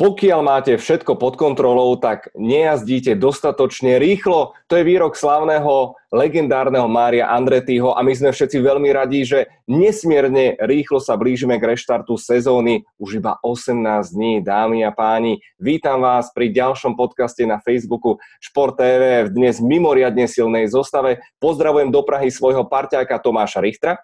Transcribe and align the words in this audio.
Pokiaľ 0.00 0.40
máte 0.40 0.72
všetko 0.80 1.20
pod 1.20 1.36
kontrolou, 1.36 1.92
tak 2.00 2.32
nejazdíte 2.32 3.20
dostatočne 3.20 4.00
rýchlo. 4.00 4.56
To 4.72 4.80
je 4.80 4.88
výrok 4.88 5.12
slavného, 5.12 5.92
legendárneho 6.08 6.88
Mária 6.88 7.28
Andretýho 7.28 7.92
a 7.92 8.00
my 8.00 8.16
sme 8.16 8.32
všetci 8.32 8.64
veľmi 8.64 8.88
radi, 8.96 9.28
že 9.28 9.52
nesmierne 9.68 10.56
rýchlo 10.56 11.04
sa 11.04 11.20
blížime 11.20 11.60
k 11.60 11.76
reštartu 11.76 12.16
sezóny. 12.16 12.88
Už 12.96 13.20
iba 13.20 13.36
18 13.44 14.16
dní, 14.16 14.40
dámy 14.40 14.88
a 14.88 14.90
páni. 14.96 15.44
Vítam 15.60 16.00
vás 16.00 16.32
pri 16.32 16.48
ďalšom 16.48 16.96
podcaste 16.96 17.44
na 17.44 17.60
Facebooku 17.60 18.16
Šport 18.40 18.80
TV 18.80 19.28
v 19.28 19.36
dnes 19.36 19.60
mimoriadne 19.60 20.24
silnej 20.24 20.64
zostave. 20.72 21.20
Pozdravujem 21.44 21.92
do 21.92 22.00
Prahy 22.00 22.32
svojho 22.32 22.64
parťáka 22.64 23.20
Tomáša 23.20 23.60
Richtra. 23.60 24.00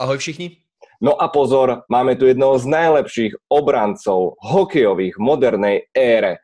Ahoj 0.00 0.16
všichni. 0.16 0.67
No 0.98 1.14
a 1.14 1.30
pozor, 1.30 1.86
máme 1.86 2.18
tu 2.18 2.26
jednoho 2.26 2.58
z 2.58 2.66
najlepších 2.66 3.32
obrancov 3.46 4.34
hokejových 4.42 5.14
modernej 5.22 5.86
ére. 5.94 6.42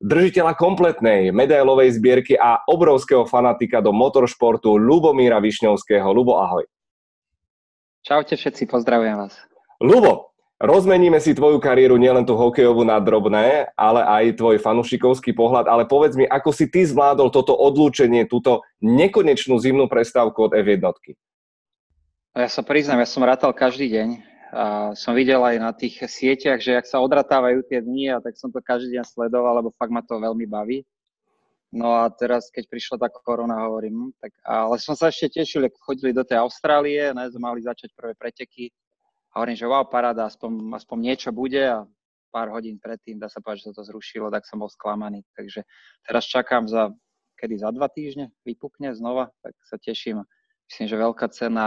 Držiteľa 0.00 0.56
kompletnej 0.56 1.30
medailovej 1.36 2.00
zbierky 2.00 2.34
a 2.34 2.64
obrovského 2.64 3.28
fanatika 3.28 3.84
do 3.84 3.92
motoršportu 3.92 4.80
Lubomíra 4.80 5.36
Višňovského. 5.38 6.08
Lubo, 6.16 6.40
ahoj. 6.40 6.64
Čaute 8.00 8.40
všetci, 8.40 8.66
pozdravujem 8.72 9.20
vás. 9.20 9.36
Lubo, 9.84 10.32
rozmeníme 10.56 11.20
si 11.20 11.36
tvoju 11.36 11.60
kariéru 11.60 12.00
nielen 12.00 12.24
tú 12.24 12.40
hokejovú 12.40 12.82
na 12.88 12.96
drobné, 13.04 13.68
ale 13.76 14.00
aj 14.00 14.40
tvoj 14.40 14.56
fanušikovský 14.64 15.36
pohľad, 15.36 15.68
ale 15.68 15.84
povedz 15.84 16.16
mi, 16.16 16.24
ako 16.24 16.50
si 16.56 16.72
ty 16.72 16.88
zvládol 16.88 17.28
toto 17.28 17.52
odlúčenie, 17.52 18.24
túto 18.24 18.64
nekonečnú 18.80 19.60
zimnú 19.60 19.92
prestávku 19.92 20.48
od 20.48 20.56
F1. 20.56 20.80
Ja 22.30 22.46
sa 22.46 22.62
priznám, 22.62 23.02
ja 23.02 23.10
som 23.10 23.26
rátal 23.26 23.50
každý 23.50 23.90
deň 23.90 24.08
a 24.54 24.94
som 24.94 25.18
videl 25.18 25.42
aj 25.42 25.56
na 25.58 25.74
tých 25.74 25.98
sieťach, 25.98 26.62
že 26.62 26.78
ak 26.78 26.86
sa 26.86 27.02
odratávajú 27.02 27.66
tie 27.66 27.82
dni 27.82 28.14
a 28.14 28.22
tak 28.22 28.38
som 28.38 28.54
to 28.54 28.62
každý 28.62 28.94
deň 28.94 29.02
sledoval, 29.02 29.58
lebo 29.58 29.74
fakt 29.74 29.90
ma 29.90 29.98
to 29.98 30.14
veľmi 30.14 30.46
baví. 30.46 30.86
No 31.74 31.90
a 31.90 32.06
teraz, 32.06 32.46
keď 32.54 32.70
prišla 32.70 32.96
tá 33.02 33.10
korona, 33.10 33.66
hovorím, 33.66 34.14
hm, 34.14 34.22
tak, 34.22 34.30
ale 34.46 34.78
som 34.78 34.94
sa 34.94 35.10
ešte 35.10 35.42
tešil, 35.42 35.66
ako 35.66 35.78
chodili 35.82 36.14
do 36.14 36.22
tej 36.22 36.38
Austrálie, 36.38 37.10
ne, 37.10 37.26
mali 37.34 37.66
začať 37.66 37.98
prvé 37.98 38.14
preteky. 38.14 38.70
A 39.34 39.42
hovorím, 39.42 39.58
že 39.58 39.66
wow, 39.66 39.82
paráda, 39.90 40.30
aspoň, 40.30 40.70
aspoň 40.78 40.98
niečo 41.02 41.34
bude. 41.34 41.66
A 41.66 41.82
pár 42.30 42.54
hodín 42.54 42.78
predtým, 42.78 43.18
dá 43.18 43.26
sa 43.26 43.42
povedať, 43.42 43.74
že 43.74 43.74
to 43.74 43.82
zrušilo, 43.82 44.30
tak 44.30 44.46
som 44.46 44.62
bol 44.62 44.70
sklamaný. 44.70 45.26
Takže 45.34 45.66
teraz 46.06 46.30
čakám 46.30 46.70
za, 46.70 46.94
kedy 47.42 47.58
za 47.58 47.74
dva 47.74 47.90
týždne? 47.90 48.30
Vypukne 48.46 48.94
znova, 48.94 49.34
tak 49.42 49.58
sa 49.66 49.82
teším 49.82 50.22
myslím, 50.70 50.86
že 50.86 50.96
veľká 51.02 51.26
cena 51.34 51.66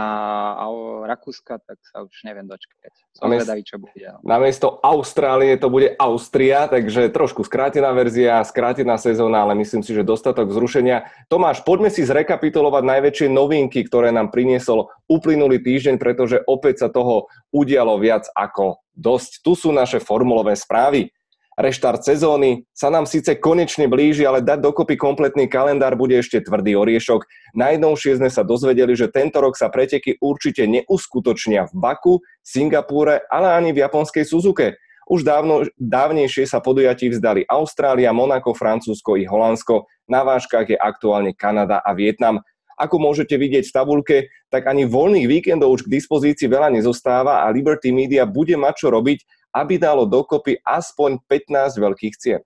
Rakúska, 1.04 1.60
tak 1.60 1.76
sa 1.84 2.08
už 2.08 2.24
neviem 2.24 2.48
dočkať. 2.48 2.88
Som 3.12 3.28
Namiesto, 3.28 3.44
vedavý, 3.44 3.62
čo 3.62 3.76
bude. 3.76 4.08
Namiesto 4.24 4.68
Austrálie 4.80 5.60
to 5.60 5.68
bude 5.68 5.92
Austria, 6.00 6.64
takže 6.64 7.12
trošku 7.12 7.44
skrátená 7.44 7.92
verzia, 7.92 8.40
skrátená 8.40 8.96
sezóna, 8.96 9.44
ale 9.44 9.52
myslím 9.60 9.84
si, 9.84 9.92
že 9.92 10.08
dostatok 10.08 10.48
zrušenia. 10.48 11.04
Tomáš, 11.28 11.60
poďme 11.68 11.92
si 11.92 12.00
zrekapitulovať 12.00 12.80
najväčšie 12.80 13.28
novinky, 13.28 13.84
ktoré 13.84 14.08
nám 14.08 14.32
priniesol 14.32 14.88
uplynulý 15.04 15.60
týždeň, 15.60 16.00
pretože 16.00 16.40
opäť 16.48 16.82
sa 16.82 16.88
toho 16.88 17.28
udialo 17.52 18.00
viac 18.00 18.24
ako 18.32 18.80
dosť. 18.96 19.44
Tu 19.44 19.52
sú 19.52 19.68
naše 19.68 20.00
formulové 20.00 20.56
správy. 20.56 21.12
Reštart 21.54 22.02
sezóny 22.02 22.66
sa 22.74 22.90
nám 22.90 23.06
síce 23.06 23.38
konečne 23.38 23.86
blíži, 23.86 24.26
ale 24.26 24.42
dať 24.42 24.58
dokopy 24.58 24.98
kompletný 24.98 25.46
kalendár 25.46 25.94
bude 25.94 26.18
ešte 26.18 26.42
tvrdý 26.42 26.74
oriešok. 26.74 27.22
Najnovšie 27.54 28.18
sme 28.18 28.26
sa 28.26 28.42
dozvedeli, 28.42 28.98
že 28.98 29.06
tento 29.06 29.38
rok 29.38 29.54
sa 29.54 29.70
preteky 29.70 30.18
určite 30.18 30.66
neuskutočnia 30.66 31.70
v 31.70 31.72
Baku, 31.78 32.14
Singapúre, 32.42 33.22
ale 33.30 33.54
ani 33.54 33.70
v 33.70 33.86
japonskej 33.86 34.26
Suzuke. 34.26 34.74
Už 35.04 35.22
dávno, 35.22 35.68
dávnejšie 35.76 36.48
sa 36.48 36.64
podujatí 36.64 37.12
vzdali 37.12 37.44
Austrália, 37.44 38.10
Monako, 38.10 38.56
Francúzsko 38.56 39.20
i 39.20 39.28
Holandsko. 39.28 39.84
Na 40.08 40.24
vážkach 40.24 40.66
je 40.66 40.80
aktuálne 40.80 41.36
Kanada 41.36 41.84
a 41.84 41.92
Vietnam. 41.92 42.40
Ako 42.78 42.98
môžete 42.98 43.38
vidieť 43.38 43.70
v 43.70 43.74
tabulke, 43.74 44.16
tak 44.50 44.66
ani 44.66 44.84
voľných 44.84 45.30
víkendov 45.30 45.78
už 45.78 45.86
k 45.86 45.98
dispozícii 45.98 46.50
veľa 46.50 46.74
nezostáva 46.74 47.46
a 47.46 47.50
Liberty 47.54 47.94
Media 47.94 48.26
bude 48.26 48.58
mať 48.58 48.74
čo 48.86 48.88
robiť 48.90 49.44
aby 49.54 49.78
dalo 49.78 50.06
dokopy 50.06 50.58
aspoň 50.66 51.22
15 51.30 51.78
veľkých 51.78 52.14
cien. 52.18 52.40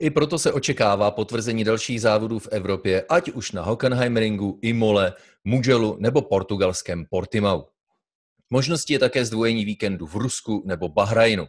I 0.00 0.10
proto 0.10 0.38
se 0.38 0.52
očekává 0.52 1.10
potvrzení 1.10 1.64
dalších 1.64 2.00
závodů 2.00 2.38
v 2.38 2.48
Evropě, 2.48 3.04
ať 3.08 3.30
už 3.30 3.52
na 3.52 3.62
Hockenheimringu, 3.62 4.58
Imole, 4.62 5.12
Mugellu 5.44 5.96
nebo 6.00 6.22
portugalském 6.22 7.04
Portimau. 7.10 7.62
Možností 8.50 8.92
je 8.92 8.98
také 8.98 9.24
zdvojení 9.24 9.64
víkendu 9.64 10.06
v 10.06 10.14
Rusku 10.14 10.62
nebo 10.66 10.88
Bahrajnu. 10.88 11.46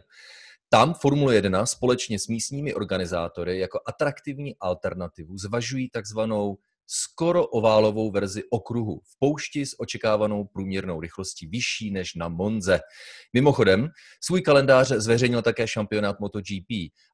Tam 0.68 0.94
Formule 0.94 1.34
1 1.34 1.66
společně 1.66 2.18
s 2.18 2.28
místními 2.28 2.74
organizátory 2.74 3.58
jako 3.58 3.80
atraktivní 3.86 4.56
alternativu 4.60 5.38
zvažují 5.38 5.90
takzvanou 5.90 6.56
skoro 6.86 7.46
oválovou 7.46 8.10
verzi 8.10 8.42
okruhu 8.50 9.00
v 9.00 9.18
poušti 9.18 9.66
s 9.66 9.80
očekávanou 9.80 10.44
průměrnou 10.44 11.00
rychlostí 11.00 11.46
vyšší 11.46 11.90
než 11.90 12.14
na 12.14 12.28
Monze. 12.28 12.80
Mimochodem, 13.32 13.88
svůj 14.20 14.42
kalendář 14.42 14.88
zveřejnil 14.88 15.42
také 15.42 15.68
šampionát 15.68 16.20
MotoGP 16.20 16.70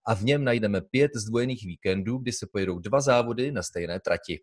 a 0.06 0.15
v 0.15 0.23
něm 0.23 0.45
najdeme 0.45 0.81
pět 0.81 1.11
zdvojených 1.15 1.67
víkendů, 1.67 2.19
kdy 2.19 2.33
se 2.33 2.47
pojedou 2.53 2.79
dva 2.79 3.01
závody 3.01 3.53
na 3.53 3.62
stejné 3.62 4.01
trati. 4.01 4.41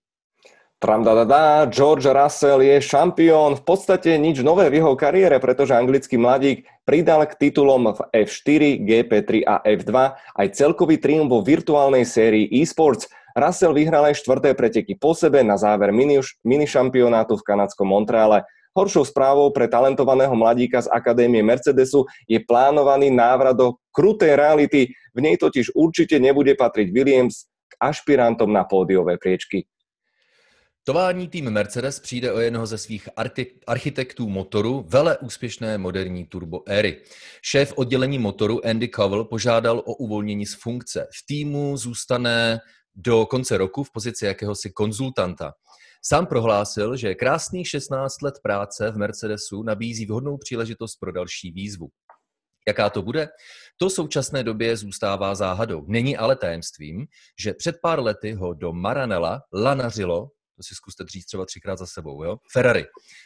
Tramdadada, 0.76 1.66
George 1.72 2.06
Russell 2.06 2.62
je 2.62 2.82
šampión. 2.84 3.56
V 3.56 3.64
podstate 3.64 4.20
nič 4.20 4.44
nové 4.44 4.68
v 4.68 4.84
jeho 4.84 4.92
kariére, 5.00 5.40
pretože 5.40 5.72
anglický 5.72 6.20
mladík 6.20 6.68
pridal 6.84 7.24
k 7.32 7.48
titulom 7.48 7.96
v 7.96 8.00
F4, 8.12 8.84
GP3 8.84 9.48
a 9.48 9.64
F2 9.64 9.92
aj 10.36 10.48
celkový 10.52 11.00
triumf 11.00 11.32
vo 11.32 11.40
virtuálnej 11.40 12.04
sérii 12.04 12.52
eSports. 12.60 13.08
Russell 13.36 13.76
vyhral 13.76 14.08
aj 14.08 14.24
štvrté 14.24 14.56
preteky 14.56 14.96
po 14.96 15.12
sebe 15.12 15.44
na 15.44 15.60
záver 15.60 15.92
mini, 15.92 16.24
mini 16.48 16.64
v 16.64 17.44
kanadskom 17.44 17.84
Montreale. 17.84 18.48
Horšou 18.76 19.08
správou 19.08 19.52
pre 19.52 19.68
talentovaného 19.68 20.36
mladíka 20.36 20.84
z 20.84 20.92
Akadémie 20.92 21.44
Mercedesu 21.44 22.04
je 22.28 22.40
plánovaný 22.44 23.12
návrat 23.12 23.56
do 23.56 23.80
krutej 23.92 24.36
reality. 24.36 24.92
V 25.16 25.20
nej 25.24 25.40
totiž 25.40 25.72
určite 25.76 26.20
nebude 26.20 26.56
patriť 26.56 26.92
Williams 26.92 27.48
k 27.72 27.74
ašpirantom 27.80 28.52
na 28.52 28.68
pódiové 28.68 29.16
priečky. 29.16 29.64
Tovární 30.84 31.28
tým 31.28 31.50
Mercedes 31.50 32.00
přijde 32.00 32.32
o 32.32 32.40
jednoho 32.40 32.66
ze 32.66 32.78
svých 32.78 33.10
architektů 33.68 34.30
motoru 34.30 34.86
vele 34.88 35.18
úspěšné 35.18 35.78
moderní 35.78 36.26
turbo 36.26 36.62
éry. 36.68 37.02
Šéf 37.42 37.74
oddělení 37.76 38.20
motoru 38.20 38.66
Andy 38.66 38.88
Covell 38.88 39.24
požádal 39.24 39.80
o 39.80 39.94
uvolnění 39.96 40.46
z 40.46 40.56
funkce. 40.56 41.08
V 41.12 41.26
týmu 41.28 41.78
zůstane 41.78 42.60
do 42.96 43.26
konce 43.26 43.58
roku 43.58 43.84
v 43.84 43.92
pozici 43.92 44.26
jakéhosi 44.26 44.72
konzultanta. 44.72 45.54
Sám 46.02 46.26
prohlásil, 46.26 46.98
že 46.98 47.16
krásných 47.16 47.68
16 47.68 48.22
let 48.22 48.36
práce 48.44 48.92
v 48.92 48.98
Mercedesu 48.98 49.64
nabízí 49.64 50.06
vhodnou 50.06 50.38
příležitost 50.38 50.96
pro 50.96 51.12
další 51.12 51.52
výzvu. 51.52 51.90
Jaká 52.68 52.90
to 52.90 53.02
bude? 53.02 53.30
To 53.78 53.90
v 53.90 53.94
současné 53.94 54.44
době 54.44 54.78
zůstává 54.78 55.36
záhadou. 55.36 55.86
Není 55.88 56.18
ale 56.18 56.36
tajemstvím, 56.36 57.06
že 57.40 57.54
před 57.54 57.76
pár 57.82 58.00
lety 58.00 58.34
ho 58.34 58.54
do 58.54 58.74
Maranella 58.74 59.42
lanařilo, 59.54 60.30
to 60.58 60.64
si 60.64 60.76
zkuste 60.76 61.04
říct 61.12 61.26
třeba 61.26 61.46
třikrát 61.46 61.80
za 61.80 61.86
sebou, 61.86 62.24
jo? 62.24 62.38
Ferrari. 62.52 62.86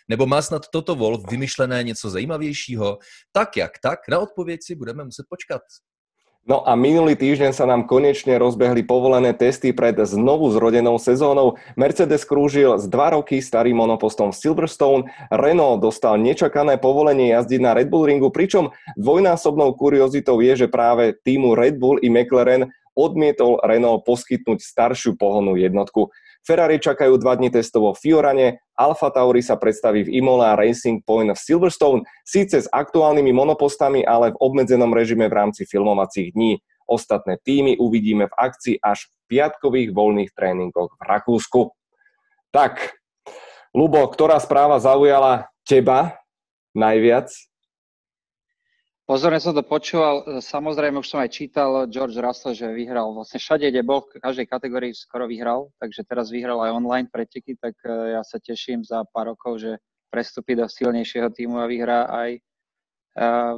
Nebo 0.09 0.25
má 0.25 0.41
snad 0.41 0.61
toto 0.73 0.95
Wolf 0.95 1.31
vymyšlené 1.31 1.83
něco 1.83 2.09
zajímavějšího? 2.09 2.97
Tak 3.31 3.57
jak 3.57 3.71
tak, 3.83 3.99
na 4.09 4.19
odpověď 4.19 4.59
si 4.63 4.75
budeme 4.75 5.03
muset 5.03 5.25
počkat. 5.29 5.61
No 6.47 6.63
a 6.63 6.73
minulý 6.73 7.19
týždeň 7.19 7.51
sa 7.51 7.67
nám 7.67 7.83
konečne 7.83 8.39
rozbehli 8.39 8.87
povolené 8.87 9.35
testy 9.35 9.75
pred 9.75 9.93
znovu 9.99 10.49
zrodenou 10.55 10.95
sezónou. 10.95 11.59
Mercedes 11.75 12.23
krúžil 12.23 12.79
s 12.79 12.87
dva 12.87 13.11
roky 13.11 13.43
starým 13.43 13.75
monopostom 13.75 14.31
Silverstone, 14.31 15.11
Renault 15.29 15.83
dostal 15.83 16.15
nečakané 16.15 16.79
povolenie 16.79 17.35
jazdiť 17.35 17.59
na 17.59 17.75
Red 17.75 17.91
Bull 17.91 18.07
ringu, 18.07 18.31
pričom 18.31 18.71
dvojnásobnou 18.95 19.75
kuriozitou 19.75 20.39
je, 20.39 20.65
že 20.65 20.67
práve 20.71 21.11
týmu 21.27 21.59
Red 21.59 21.75
Bull 21.75 21.99
i 21.99 22.07
McLaren 22.07 22.71
odmietol 22.95 23.59
Renault 23.63 24.03
poskytnúť 24.07 24.63
staršiu 24.63 25.15
pohonnú 25.15 25.59
jednotku. 25.59 26.11
Ferrari 26.45 26.81
čakajú 26.81 27.19
dva 27.19 27.37
dni 27.37 27.53
testov 27.53 27.81
vo 27.85 27.93
Fiorane, 27.93 28.63
Alfa 28.79 29.11
Tauri 29.11 29.43
sa 29.43 29.59
predstaví 29.59 30.07
v 30.07 30.23
Imola 30.23 30.55
Racing 30.55 31.03
Point 31.03 31.35
v 31.35 31.39
Silverstone, 31.39 32.07
síce 32.23 32.63
s 32.63 32.67
aktuálnymi 32.71 33.35
monopostami, 33.35 34.01
ale 34.07 34.31
v 34.31 34.39
obmedzenom 34.39 34.89
režime 34.95 35.27
v 35.27 35.35
rámci 35.35 35.67
filmovacích 35.67 36.33
dní. 36.33 36.63
Ostatné 36.89 37.37
týmy 37.45 37.77
uvidíme 37.77 38.25
v 38.31 38.37
akcii 38.39 38.75
až 38.81 39.05
v 39.05 39.37
piatkových 39.37 39.93
voľných 39.93 40.31
tréningoch 40.33 40.95
v 40.97 41.01
Rakúsku. 41.05 41.61
Tak, 42.49 42.97
Lubo, 43.77 44.01
ktorá 44.09 44.41
správa 44.41 44.81
zaujala 44.81 45.53
teba 45.61 46.17
najviac 46.73 47.29
Pozorne 49.09 49.41
som 49.41 49.57
to 49.57 49.65
počúval, 49.65 50.37
samozrejme 50.37 51.01
už 51.01 51.09
som 51.09 51.17
aj 51.17 51.33
čítal 51.33 51.89
George 51.89 52.21
Russell, 52.21 52.53
že 52.53 52.69
vyhral 52.69 53.09
vlastne 53.09 53.41
všade, 53.41 53.65
kde 53.73 53.81
bol, 53.81 54.05
v 54.05 54.21
každej 54.21 54.45
kategórii 54.45 54.93
skoro 54.93 55.25
vyhral, 55.25 55.73
takže 55.81 56.05
teraz 56.05 56.29
vyhral 56.29 56.61
aj 56.61 56.77
online 56.77 57.09
preteky, 57.09 57.57
tak 57.57 57.73
e, 57.89 58.13
ja 58.13 58.21
sa 58.21 58.37
teším 58.37 58.85
za 58.85 59.01
pár 59.09 59.33
rokov, 59.33 59.65
že 59.65 59.81
prestúpi 60.13 60.53
do 60.53 60.69
silnejšieho 60.69 61.33
týmu 61.33 61.57
a 61.57 61.65
vyhrá 61.65 62.05
aj 62.05 62.37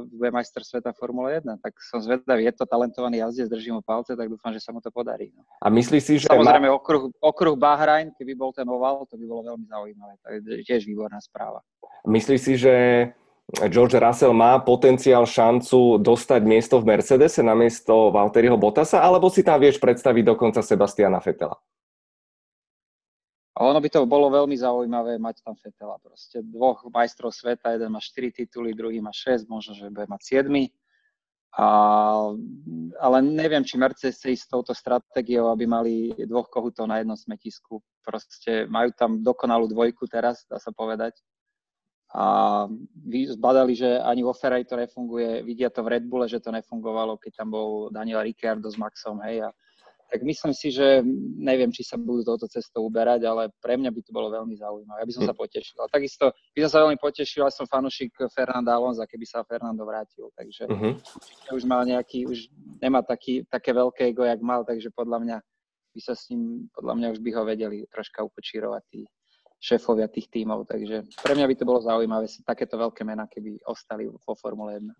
bude 0.08 0.30
majster 0.32 0.64
sveta 0.64 0.90
Formule 0.96 1.38
1. 1.38 1.60
Tak 1.60 1.76
som 1.84 2.02
zvedavý, 2.02 2.48
je 2.48 2.54
to 2.56 2.64
talentovaný 2.66 3.22
jazdec, 3.22 3.46
držím 3.46 3.78
mu 3.78 3.82
palce, 3.84 4.16
tak 4.16 4.26
dúfam, 4.26 4.50
že 4.50 4.58
sa 4.58 4.72
mu 4.72 4.80
to 4.80 4.90
podarí. 4.90 5.30
No. 5.36 5.44
A 5.62 5.70
myslíš 5.70 6.02
si, 6.02 6.14
že... 6.18 6.26
Samozrejme, 6.26 6.66
má... 6.66 6.74
okruh, 6.74 7.12
okruh 7.22 7.54
Bahrajn, 7.54 8.16
keby 8.18 8.32
bol 8.34 8.50
ten 8.50 8.66
oval, 8.66 9.06
to 9.06 9.14
by 9.14 9.24
bolo 9.28 9.54
veľmi 9.54 9.66
zaujímavé. 9.68 10.14
To 10.24 10.28
je 10.32 10.64
tiež 10.66 10.88
výborná 10.88 11.20
správa. 11.22 11.62
Myslíš 12.08 12.40
si, 12.40 12.52
že 12.58 12.74
George 13.50 14.00
Russell 14.00 14.32
má 14.32 14.56
potenciál 14.64 15.28
šancu 15.28 16.00
dostať 16.00 16.40
miesto 16.46 16.80
v 16.80 16.88
Mercedese 16.94 17.44
na 17.44 17.52
miesto 17.52 18.08
Valtteriho 18.08 18.56
Bottasa, 18.56 19.04
alebo 19.04 19.28
si 19.28 19.44
tam 19.44 19.60
vieš 19.60 19.76
predstaviť 19.76 20.24
dokonca 20.24 20.64
Sebastiana 20.64 21.20
Fetela? 21.20 21.58
Ono 23.60 23.76
by 23.76 23.88
to 23.92 24.08
bolo 24.08 24.32
veľmi 24.32 24.56
zaujímavé 24.56 25.20
mať 25.20 25.44
tam 25.44 25.52
Fetela. 25.52 26.00
Proste 26.00 26.40
dvoch 26.40 26.88
majstrov 26.88 27.28
sveta, 27.28 27.76
jeden 27.76 27.92
má 27.92 28.00
4 28.00 28.32
tituly, 28.32 28.72
druhý 28.72 29.04
má 29.04 29.12
6, 29.12 29.44
možno, 29.44 29.76
že 29.76 29.92
bude 29.92 30.08
mať 30.08 30.48
7. 30.48 30.48
A, 31.52 31.68
ale 32.96 33.16
neviem, 33.20 33.60
či 33.60 33.76
Mercedes 33.76 34.16
chce 34.16 34.32
ísť 34.32 34.44
s 34.48 34.50
touto 34.50 34.72
stratégiou, 34.72 35.52
aby 35.52 35.68
mali 35.68 36.16
dvoch 36.24 36.48
kohutov 36.48 36.88
na 36.88 37.04
jednom 37.04 37.12
smetisku. 37.12 37.84
Proste 38.00 38.64
majú 38.72 38.88
tam 38.96 39.20
dokonalú 39.20 39.68
dvojku 39.68 40.08
teraz, 40.08 40.48
dá 40.48 40.56
sa 40.56 40.72
povedať. 40.72 41.20
A 42.12 42.68
zbadali, 43.08 43.72
že 43.72 43.96
ani 43.96 44.20
vo 44.20 44.36
Ferrari 44.36 44.68
to 44.68 44.76
nefunguje. 44.76 45.40
Vidia 45.48 45.72
to 45.72 45.80
v 45.80 45.96
Red 45.96 46.04
Bulle, 46.04 46.28
že 46.28 46.44
to 46.44 46.52
nefungovalo, 46.52 47.16
keď 47.16 47.32
tam 47.40 47.48
bol 47.56 47.88
Daniel 47.88 48.20
Ricciardo 48.20 48.68
s 48.68 48.76
Maxom, 48.76 49.16
hej. 49.24 49.48
A 49.48 49.50
tak 50.12 50.20
myslím 50.28 50.52
si, 50.52 50.68
že 50.68 51.00
neviem, 51.40 51.72
či 51.72 51.80
sa 51.80 51.96
budú 51.96 52.20
touto 52.20 52.44
cestou 52.44 52.84
uberať, 52.84 53.24
ale 53.24 53.48
pre 53.64 53.80
mňa 53.80 53.88
by 53.88 54.00
to 54.04 54.12
bolo 54.12 54.28
veľmi 54.28 54.52
zaujímavé. 54.60 55.00
Ja 55.00 55.08
by 55.08 55.14
som 55.16 55.24
sa 55.24 55.32
potešil. 55.32 55.80
A 55.80 55.88
takisto 55.88 56.36
by 56.52 56.68
som 56.68 56.70
sa 56.76 56.78
veľmi 56.84 57.00
potešil, 57.00 57.48
ja 57.48 57.48
som 57.48 57.64
fanúšik 57.64 58.12
Fernanda 58.28 58.76
Alonza, 58.76 59.08
keby 59.08 59.24
sa 59.24 59.40
Fernando 59.48 59.88
vrátil. 59.88 60.28
Takže 60.36 60.68
uh-huh. 60.68 61.00
už 61.56 61.64
má 61.64 61.80
nejaký, 61.88 62.28
už 62.28 62.52
nemá 62.84 63.00
taký, 63.00 63.48
také 63.48 63.72
veľké 63.72 64.12
ego, 64.12 64.28
jak 64.28 64.44
mal, 64.44 64.68
takže 64.68 64.92
podľa 64.92 65.18
mňa 65.24 65.36
by 65.96 66.00
sa 66.04 66.12
s 66.12 66.28
ním, 66.28 66.68
podľa 66.76 66.92
mňa 66.92 67.08
už 67.16 67.20
by 67.24 67.30
ho 67.32 67.42
vedeli 67.48 67.88
troška 67.88 68.20
upočírovať 68.20 68.82
tí 68.92 69.08
šéfovia 69.62 70.10
tých 70.10 70.26
tímov. 70.26 70.66
Takže 70.66 71.06
pre 71.22 71.32
mňa 71.38 71.46
by 71.46 71.54
to 71.54 71.64
bolo 71.64 71.78
zaujímavé, 71.78 72.26
takéto 72.42 72.74
veľké 72.74 73.06
mená, 73.06 73.30
keby 73.30 73.62
ostali 73.62 74.10
vo 74.10 74.34
Formule 74.34 74.82
1. 74.82 74.90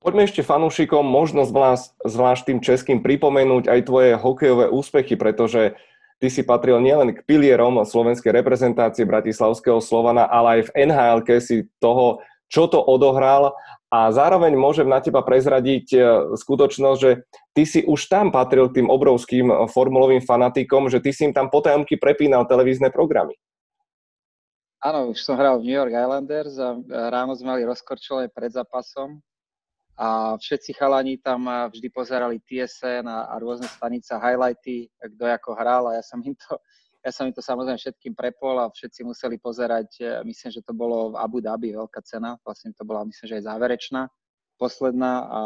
Poďme 0.00 0.24
ešte 0.24 0.40
fanúšikom 0.40 1.04
možno 1.04 1.44
zvlášť, 1.44 2.00
zvlášť 2.04 2.42
tým 2.48 2.58
českým 2.64 2.98
pripomenúť 3.04 3.68
aj 3.68 3.80
tvoje 3.84 4.10
hokejové 4.16 4.72
úspechy, 4.72 5.16
pretože 5.20 5.76
ty 6.16 6.32
si 6.32 6.40
patril 6.40 6.80
nielen 6.80 7.12
k 7.12 7.24
pilierom 7.28 7.84
slovenskej 7.84 8.32
reprezentácie 8.32 9.04
Bratislavského 9.04 9.80
Slovana, 9.84 10.24
ale 10.24 10.60
aj 10.60 10.72
v 10.72 10.74
nhl 10.88 11.20
si 11.40 11.68
toho, 11.80 12.24
čo 12.46 12.70
to 12.70 12.78
odohral 12.78 13.52
a 13.90 14.10
zároveň 14.10 14.54
môžem 14.54 14.86
na 14.86 14.98
teba 14.98 15.22
prezradiť 15.22 15.86
e, 15.94 15.98
skutočnosť, 16.34 16.98
že 16.98 17.26
ty 17.54 17.62
si 17.62 17.80
už 17.86 18.10
tam 18.10 18.34
patril 18.34 18.70
tým 18.70 18.90
obrovským 18.90 19.70
formulovým 19.70 20.22
fanatikom, 20.22 20.90
že 20.90 20.98
ty 21.02 21.10
si 21.14 21.26
im 21.26 21.32
tam 21.34 21.50
potajomky 21.50 21.98
prepínal 21.98 22.46
televízne 22.46 22.90
programy. 22.90 23.38
Áno, 24.86 25.10
už 25.10 25.18
som 25.18 25.34
hral 25.34 25.58
v 25.58 25.66
New 25.66 25.74
York 25.74 25.90
Islanders 25.90 26.62
a 26.62 26.78
ráno 27.10 27.34
sme 27.34 27.58
mali 27.58 27.66
rozkorčové 27.66 28.30
pred 28.30 28.54
zápasom. 28.54 29.18
A 29.98 30.38
všetci 30.38 30.78
chalani 30.78 31.18
tam 31.18 31.50
vždy 31.74 31.90
pozerali 31.90 32.38
TSN 32.38 33.02
a, 33.10 33.26
a 33.26 33.34
rôzne 33.42 33.66
stanice, 33.66 34.14
highlighty, 34.14 34.86
kto 35.02 35.26
ako 35.26 35.58
hral 35.58 35.90
a 35.90 35.98
ja 35.98 36.06
som 36.06 36.22
im 36.22 36.38
to, 36.38 36.54
ja 37.06 37.10
som 37.10 37.26
im 37.26 37.34
to 37.34 37.42
samozrejme 37.42 37.74
všetkým 37.82 38.14
prepol 38.14 38.62
a 38.62 38.70
všetci 38.70 39.02
museli 39.02 39.42
pozerať, 39.42 39.90
e, 39.98 40.22
myslím, 40.22 40.54
že 40.54 40.62
to 40.62 40.70
bolo 40.70 41.10
v 41.10 41.18
Abu 41.18 41.42
Dhabi, 41.42 41.74
veľká 41.74 42.06
cena, 42.06 42.38
vlastne 42.46 42.70
to 42.70 42.86
bola, 42.86 43.02
myslím, 43.10 43.26
že 43.26 43.36
aj 43.42 43.44
záverečná, 43.50 44.06
posledná 44.54 45.12
a, 45.26 45.40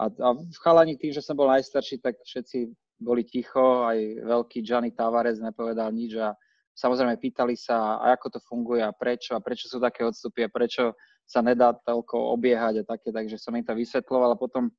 a, 0.00 0.04
a 0.08 0.28
chalani 0.64 0.96
tým, 0.96 1.12
že 1.12 1.20
som 1.20 1.36
bol 1.36 1.52
najstarší, 1.52 2.00
tak 2.00 2.16
všetci 2.24 2.72
boli 3.04 3.20
ticho, 3.28 3.84
aj 3.84 4.24
veľký 4.24 4.64
Gianni 4.64 4.96
Tavares 4.96 5.44
nepovedal 5.44 5.92
nič 5.92 6.16
a 6.16 6.32
samozrejme 6.72 7.20
pýtali 7.20 7.56
sa, 7.56 8.00
ako 8.00 8.36
to 8.36 8.40
funguje 8.44 8.80
a 8.80 8.92
prečo 8.92 9.36
a 9.36 9.44
prečo 9.44 9.68
sú 9.68 9.78
také 9.78 10.04
odstupy 10.04 10.44
a 10.44 10.52
prečo 10.52 10.94
sa 11.28 11.40
nedá 11.40 11.72
toľko 11.72 12.36
obiehať 12.36 12.82
a 12.82 12.88
také, 12.96 13.12
takže 13.14 13.38
som 13.38 13.56
im 13.56 13.64
to 13.64 13.72
vysvetloval. 13.72 14.34
A 14.34 14.40
potom 14.40 14.70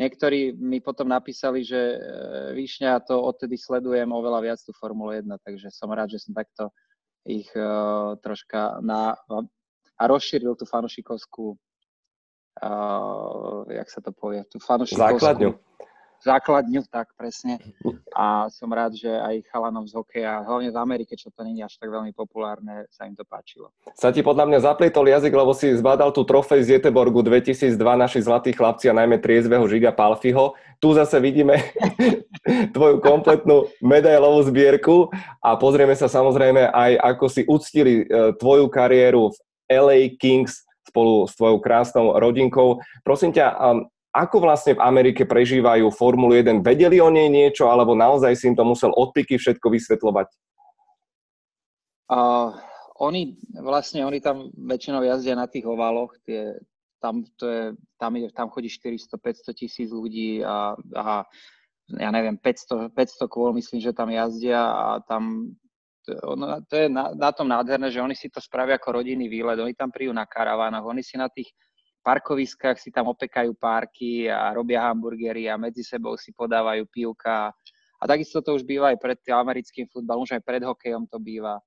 niektorí 0.00 0.56
mi 0.56 0.80
potom 0.80 1.08
napísali, 1.10 1.62
že 1.62 1.78
e, 1.78 1.96
Výšňa 2.56 3.06
to 3.06 3.22
odtedy 3.22 3.60
sledujem 3.60 4.10
oveľa 4.10 4.40
viac 4.42 4.58
tú 4.64 4.72
Formulu 4.74 5.12
1, 5.14 5.28
takže 5.44 5.70
som 5.70 5.92
rád, 5.92 6.10
že 6.10 6.18
som 6.22 6.34
takto 6.34 6.72
ich 7.22 7.46
uh, 7.54 8.18
troška 8.18 8.82
na, 8.82 9.14
a 9.94 10.02
rozšíril 10.10 10.58
tú 10.58 10.66
fanušikovskú 10.66 11.54
uh, 11.54 13.62
jak 13.70 13.86
sa 13.86 14.02
to 14.02 14.10
povie, 14.10 14.42
tú 14.50 14.58
fanušikovskú 14.58 15.22
základňu 15.22 15.54
základňu, 16.22 16.86
tak 16.86 17.10
presne. 17.18 17.58
A 18.14 18.46
som 18.48 18.70
rád, 18.70 18.94
že 18.94 19.10
aj 19.10 19.42
chalanom 19.50 19.84
z 19.84 19.98
hokeja, 19.98 20.46
hlavne 20.46 20.70
v 20.70 20.78
Amerike, 20.78 21.18
čo 21.18 21.34
to 21.34 21.42
je 21.42 21.58
až 21.58 21.74
tak 21.76 21.90
veľmi 21.90 22.14
populárne, 22.14 22.86
sa 22.94 23.10
im 23.10 23.18
to 23.18 23.26
páčilo. 23.26 23.74
Sa 23.98 24.14
ti 24.14 24.22
podľa 24.22 24.46
mňa 24.46 24.58
zaplietol 24.62 25.10
jazyk, 25.10 25.34
lebo 25.34 25.52
si 25.52 25.74
zbadal 25.74 26.14
tú 26.14 26.22
trofej 26.22 26.62
z 26.62 26.68
Jeteborgu 26.78 27.20
2002, 27.26 27.74
naši 27.98 28.22
zlatí 28.22 28.54
chlapci 28.54 28.86
a 28.86 28.96
najmä 28.96 29.18
triezveho 29.18 29.66
Žiga 29.66 29.90
Palfiho. 29.90 30.54
Tu 30.78 30.88
zase 30.94 31.18
vidíme 31.18 31.58
tvoju 32.74 33.02
kompletnú 33.02 33.70
medailovú 33.82 34.46
zbierku 34.46 35.10
a 35.42 35.58
pozrieme 35.58 35.98
sa 35.98 36.06
samozrejme 36.06 36.70
aj, 36.70 36.92
ako 37.02 37.26
si 37.26 37.42
uctili 37.46 38.02
e, 38.02 38.34
tvoju 38.38 38.66
kariéru 38.70 39.30
v 39.30 39.36
LA 39.70 39.98
Kings 40.18 40.66
spolu 40.82 41.24
s 41.24 41.32
tvojou 41.38 41.58
krásnou 41.62 42.18
rodinkou. 42.18 42.82
Prosím 43.06 43.32
ťa, 43.32 43.46
ako 44.12 44.44
vlastne 44.44 44.76
v 44.76 44.84
Amerike 44.84 45.24
prežívajú 45.24 45.88
Formulu 45.88 46.36
1? 46.36 46.60
Vedeli 46.60 47.00
o 47.00 47.08
nej 47.08 47.32
niečo, 47.32 47.72
alebo 47.72 47.96
naozaj 47.96 48.36
si 48.36 48.44
im 48.52 48.56
to 48.56 48.60
musel 48.60 48.92
odpiky 48.92 49.40
všetko 49.40 49.72
vysvetľovať? 49.72 50.28
Uh, 52.12 52.52
oni 53.00 53.40
vlastne, 53.56 54.04
oni 54.04 54.20
tam 54.20 54.52
väčšinou 54.52 55.00
jazdia 55.00 55.32
na 55.32 55.48
tých 55.48 55.64
ovaloch, 55.64 56.12
tie, 56.28 56.60
tam, 57.00 57.24
to 57.40 57.48
je, 57.48 57.62
tam, 57.96 58.12
je, 58.20 58.28
tam 58.36 58.52
chodí 58.52 58.68
400-500 58.68 59.56
tisíc 59.56 59.88
ľudí 59.88 60.44
a, 60.44 60.76
a 60.76 61.24
ja 61.96 62.10
neviem, 62.12 62.36
500, 62.36 62.92
500 62.92 63.32
kôl 63.32 63.56
myslím, 63.56 63.80
že 63.80 63.96
tam 63.96 64.12
jazdia 64.12 64.60
a 64.60 65.00
tam 65.08 65.56
to, 66.04 66.14
ono, 66.20 66.60
to 66.68 66.74
je 66.76 66.86
na, 66.92 67.14
na 67.14 67.30
tom 67.32 67.48
nádherné, 67.48 67.88
že 67.88 68.02
oni 68.02 68.14
si 68.14 68.28
to 68.28 68.44
spravia 68.44 68.76
ako 68.76 69.02
rodinný 69.02 69.30
výlet, 69.30 69.58
oni 69.58 69.72
tam 69.72 69.88
príjú 69.88 70.10
na 70.12 70.26
karavánoch, 70.26 70.84
oni 70.84 71.02
si 71.02 71.14
na 71.16 71.32
tých 71.32 71.48
parkoviskách 72.02 72.76
si 72.82 72.90
tam 72.90 73.08
opekajú 73.14 73.54
párky 73.54 74.26
a 74.26 74.50
robia 74.50 74.82
hamburgery 74.90 75.46
a 75.46 75.54
medzi 75.54 75.86
sebou 75.86 76.18
si 76.18 76.34
podávajú 76.34 76.84
pivka. 76.90 77.54
A 77.98 78.04
takisto 78.04 78.42
to 78.42 78.58
už 78.58 78.66
býva 78.66 78.90
aj 78.90 78.98
pred 78.98 79.18
americkým 79.30 79.86
futbalom, 79.86 80.26
už 80.26 80.34
aj 80.34 80.42
pred 80.42 80.62
hokejom 80.66 81.06
to 81.06 81.22
býva. 81.22 81.62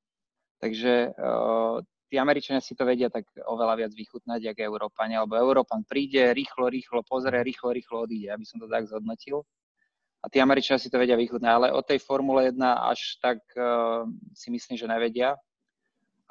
Takže 0.60 1.16
uh, 1.16 1.80
tí 2.12 2.20
Američania 2.20 2.60
si 2.60 2.76
to 2.76 2.84
vedia 2.84 3.08
tak 3.08 3.24
oveľa 3.48 3.88
viac 3.88 3.92
vychutnať, 3.96 4.52
ako 4.52 4.62
Európania, 4.62 5.24
lebo 5.24 5.40
Európan 5.40 5.88
príde, 5.88 6.36
rýchlo, 6.36 6.68
rýchlo 6.68 7.04
pozrie, 7.08 7.40
rýchlo, 7.40 7.72
rýchlo 7.72 8.04
odíde, 8.04 8.36
aby 8.36 8.44
som 8.44 8.60
to 8.60 8.68
tak 8.68 8.88
zhodnotil. 8.92 9.48
A 10.20 10.28
tí 10.28 10.42
Američania 10.42 10.82
si 10.82 10.90
to 10.92 10.98
vedia 11.00 11.16
vychutnať, 11.16 11.52
ale 11.52 11.68
o 11.72 11.80
tej 11.86 12.02
Formule 12.02 12.52
1 12.52 12.58
až 12.92 13.22
tak 13.24 13.40
uh, 13.56 14.04
si 14.36 14.52
myslím, 14.52 14.76
že 14.76 14.92
nevedia. 14.92 15.40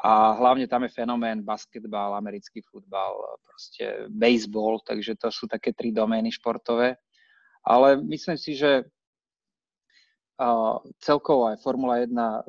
A 0.03 0.35
hlavne 0.35 0.67
tam 0.67 0.83
je 0.85 0.91
fenomén 0.91 1.45
basketbal, 1.47 2.19
americký 2.19 2.61
futbal, 2.67 3.15
proste 3.47 4.11
baseball, 4.11 4.83
takže 4.83 5.15
to 5.15 5.31
sú 5.31 5.47
také 5.47 5.71
tri 5.71 5.95
domény 5.95 6.35
športové. 6.35 6.99
Ale 7.65 7.97
myslím 8.03 8.37
si, 8.37 8.59
že 8.59 8.85
celkovo 10.99 11.47
aj 11.47 11.63
Formula 11.63 12.03
1 12.03 12.11
uh, 12.11 12.43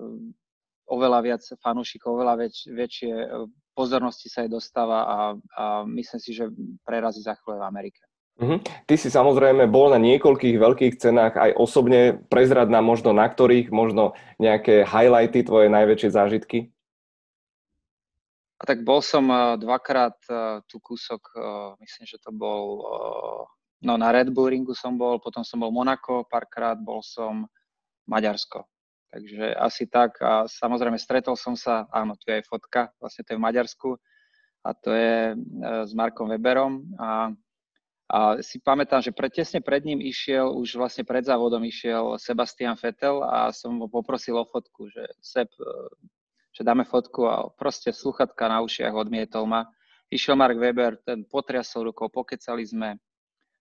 oveľa 0.90 1.20
viac 1.22 1.44
fanúšikov, 1.62 2.18
oveľa 2.18 2.34
väč, 2.46 2.66
väčšie 2.70 3.14
uh, 3.14 3.46
pozornosti 3.78 4.28
sa 4.28 4.46
jej 4.46 4.52
dostáva 4.52 5.06
a, 5.06 5.18
a 5.54 5.64
myslím 5.86 6.20
si, 6.22 6.32
že 6.34 6.50
prerazí 6.82 7.22
za 7.22 7.38
chvíľu 7.38 7.62
v 7.62 7.70
Amerike. 7.70 8.02
Uh-huh. 8.36 8.60
Ty 8.60 8.96
si 9.00 9.08
samozrejme 9.08 9.64
bol 9.72 9.96
na 9.96 10.00
niekoľkých 10.02 10.60
veľkých 10.60 10.94
cenách 11.00 11.40
aj 11.40 11.56
osobne. 11.56 12.20
Prezrad 12.28 12.68
nám 12.68 12.84
možno 12.84 13.16
na 13.16 13.32
ktorých, 13.32 13.72
možno 13.72 14.12
nejaké 14.44 14.84
highlighty, 14.84 15.48
tvoje 15.48 15.72
najväčšie 15.72 16.10
zážitky? 16.12 16.75
Tak 18.66 18.82
bol 18.82 19.06
som 19.06 19.30
uh, 19.30 19.56
dvakrát 19.62 20.18
uh, 20.26 20.60
tu 20.66 20.82
kúsok, 20.82 21.22
uh, 21.38 21.78
myslím, 21.78 22.06
že 22.10 22.18
to 22.18 22.34
bol, 22.34 22.82
no 23.86 23.94
na 23.94 24.10
Red 24.10 24.34
Bull 24.34 24.50
ringu 24.50 24.74
som 24.74 24.98
bol, 24.98 25.22
potom 25.22 25.46
som 25.46 25.62
bol 25.62 25.70
Monako, 25.70 26.26
párkrát 26.26 26.74
bol 26.74 27.06
som 27.06 27.46
Maďarsko. 28.10 28.66
Takže 29.14 29.56
asi 29.56 29.88
tak 29.88 30.20
a 30.20 30.44
samozrejme 30.50 31.00
stretol 31.00 31.40
som 31.40 31.56
sa, 31.56 31.88
áno, 31.94 32.20
tu 32.20 32.28
je 32.28 32.42
aj 32.42 32.46
fotka, 32.50 32.92
vlastne 33.00 33.24
to 33.24 33.32
je 33.32 33.40
v 33.40 33.46
Maďarsku 33.48 33.90
a 34.66 34.70
to 34.76 34.92
je 34.92 35.40
s 35.62 35.92
Markom 35.96 36.28
Weberom 36.28 36.84
a, 37.00 37.32
a 38.12 38.18
si 38.44 38.60
pamätám, 38.60 39.00
že 39.00 39.16
pre, 39.16 39.32
tesne 39.32 39.64
pred 39.64 39.88
ním 39.88 40.04
išiel, 40.04 40.52
už 40.52 40.76
vlastne 40.76 41.08
pred 41.08 41.24
závodom 41.24 41.64
išiel 41.64 42.20
Sebastian 42.20 42.76
Vettel 42.76 43.24
a 43.24 43.56
som 43.56 43.78
ho 43.80 43.88
poprosil 43.88 44.36
o 44.36 44.44
fotku, 44.44 44.92
že 44.92 45.06
Seb, 45.24 45.48
že 46.56 46.64
dáme 46.64 46.88
fotku 46.88 47.28
a 47.28 47.52
proste 47.52 47.92
sluchatka 47.92 48.48
na 48.48 48.64
ušiach 48.64 48.96
odmietol 48.96 49.44
ma. 49.44 49.68
išiel 50.08 50.40
Mark 50.40 50.56
Weber, 50.56 50.96
ten 51.04 51.28
potriasol 51.28 51.92
rukou, 51.92 52.08
pokecali 52.08 52.64
sme, 52.64 52.96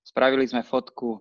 spravili 0.06 0.46
sme 0.46 0.62
fotku 0.62 1.18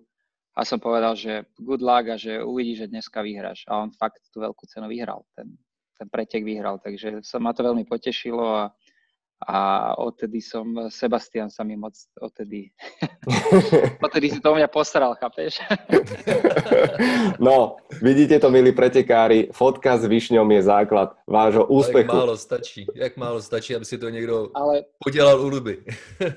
a 0.54 0.62
som 0.62 0.78
povedal, 0.78 1.18
že 1.18 1.50
good 1.58 1.82
luck 1.82 2.14
a 2.14 2.16
že 2.16 2.38
uvidíš, 2.38 2.86
že 2.86 2.92
dneska 2.94 3.18
vyhráš. 3.26 3.66
A 3.66 3.82
on 3.82 3.90
fakt 3.90 4.22
tú 4.30 4.38
veľkú 4.38 4.70
cenu 4.70 4.86
vyhral, 4.86 5.26
ten, 5.34 5.50
ten 5.98 6.06
pretek 6.06 6.46
vyhral, 6.46 6.78
takže 6.78 7.26
sa 7.26 7.42
ma 7.42 7.50
to 7.50 7.66
veľmi 7.66 7.82
potešilo 7.90 8.44
a 8.46 8.70
a 9.44 9.92
odtedy 10.00 10.40
som, 10.40 10.88
Sebastian 10.88 11.52
sa 11.52 11.64
mi 11.64 11.76
moc 11.76 11.92
odtedy, 12.20 12.72
odtedy 14.04 14.32
si 14.32 14.40
to 14.40 14.52
u 14.52 14.56
mňa 14.56 14.68
postaral, 14.72 15.12
chápeš? 15.20 15.60
no, 17.46 17.76
vidíte 18.00 18.40
to, 18.40 18.48
milí 18.48 18.72
pretekári, 18.72 19.52
fotka 19.52 20.00
s 20.00 20.08
Višňom 20.08 20.48
je 20.58 20.62
základ 20.64 21.12
vášho 21.28 21.68
úspechu. 21.68 22.08
Jak 22.08 22.24
málo 22.24 22.36
stačí, 22.36 22.82
jak 22.94 23.12
málo 23.16 23.38
stačí, 23.42 23.76
aby 23.76 23.84
si 23.84 23.96
to 24.00 24.08
niekto 24.08 24.48
ale, 24.56 24.88
podelal 24.96 25.40
u 25.40 25.48
ľuby. 25.52 25.84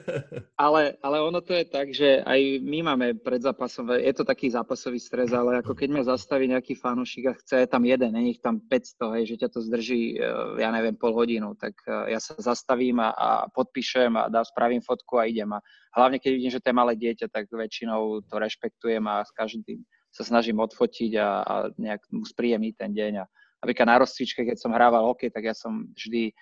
ale, 0.68 1.00
ale 1.00 1.18
ono 1.24 1.40
to 1.42 1.56
je 1.56 1.66
tak, 1.66 1.88
že 1.96 2.24
aj 2.24 2.40
my 2.64 2.80
máme 2.94 3.08
pred 3.24 3.40
zápasom, 3.40 3.96
je 3.96 4.14
to 4.14 4.28
taký 4.28 4.52
zápasový 4.52 5.00
stres, 5.00 5.32
ale 5.32 5.64
ako 5.64 5.72
keď 5.76 5.90
ma 5.92 6.02
zastaví 6.04 6.52
nejaký 6.52 6.76
fanúšik 6.76 7.32
a 7.32 7.38
chce 7.40 7.68
tam 7.72 7.88
jeden, 7.88 8.12
není 8.12 8.36
ich 8.36 8.44
tam 8.44 8.60
500, 8.60 9.16
hej, 9.16 9.24
že 9.32 9.40
ťa 9.46 9.50
to 9.52 9.60
zdrží, 9.64 10.20
eh, 10.20 10.62
ja 10.62 10.70
neviem, 10.76 10.96
pol 10.96 11.16
hodinu, 11.16 11.56
tak 11.56 11.78
eh, 11.88 12.16
ja 12.16 12.20
sa 12.20 12.36
zastavím 12.38 12.97
a, 13.00 13.10
a 13.12 13.30
podpíšem 13.50 14.12
a 14.18 14.30
dá, 14.30 14.44
spravím 14.44 14.82
fotku 14.82 15.18
a 15.18 15.26
idem. 15.26 15.50
A 15.54 15.60
hlavne 15.96 16.20
keď 16.20 16.32
vidím, 16.34 16.52
že 16.52 16.62
to 16.62 16.70
je 16.70 16.80
malé 16.80 16.94
dieťa, 16.96 17.28
tak 17.32 17.48
väčšinou 17.52 18.26
to 18.26 18.36
rešpektujem 18.38 19.04
a 19.08 19.26
s 19.26 19.32
každým 19.32 19.64
sa 20.12 20.24
snažím 20.26 20.58
odfotiť 20.58 21.12
a, 21.22 21.28
a 21.44 21.54
nejak 21.78 22.02
mu 22.10 22.26
spríjemniť 22.26 22.74
ten 22.74 22.92
deň. 22.96 23.14
A 23.22 23.26
napríklad 23.62 23.88
na 23.88 23.98
rozcvičke, 24.02 24.42
keď 24.48 24.58
som 24.58 24.74
hrával 24.74 25.06
hokej, 25.06 25.30
tak 25.30 25.46
ja 25.46 25.54
som 25.54 25.86
vždy, 25.94 26.34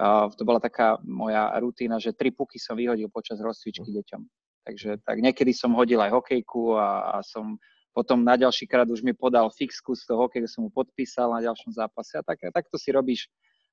uh, 0.00 0.32
to 0.32 0.42
bola 0.48 0.62
taká 0.62 0.96
moja 1.04 1.52
rutína, 1.60 2.00
že 2.00 2.16
tri 2.16 2.32
puky 2.32 2.56
som 2.56 2.80
vyhodil 2.80 3.12
počas 3.12 3.36
rozcvičky 3.42 3.92
deťom. 3.92 4.22
Takže 4.64 5.04
tak 5.04 5.16
niekedy 5.20 5.52
som 5.52 5.72
hodil 5.76 6.00
aj 6.00 6.12
hokejku 6.16 6.76
a, 6.76 7.18
a 7.18 7.24
som 7.24 7.60
potom 7.90 8.22
na 8.22 8.38
ďalší 8.38 8.70
krát 8.70 8.86
už 8.86 9.02
mi 9.02 9.10
podal 9.10 9.50
fixku 9.50 9.98
z 9.98 10.06
toho 10.06 10.28
hokeja, 10.28 10.46
som 10.46 10.62
mu 10.62 10.70
podpísal 10.70 11.34
na 11.34 11.42
ďalšom 11.42 11.74
zápase 11.74 12.14
a 12.14 12.22
tak, 12.22 12.38
takto 12.54 12.78
si 12.78 12.94
robíš 12.94 13.26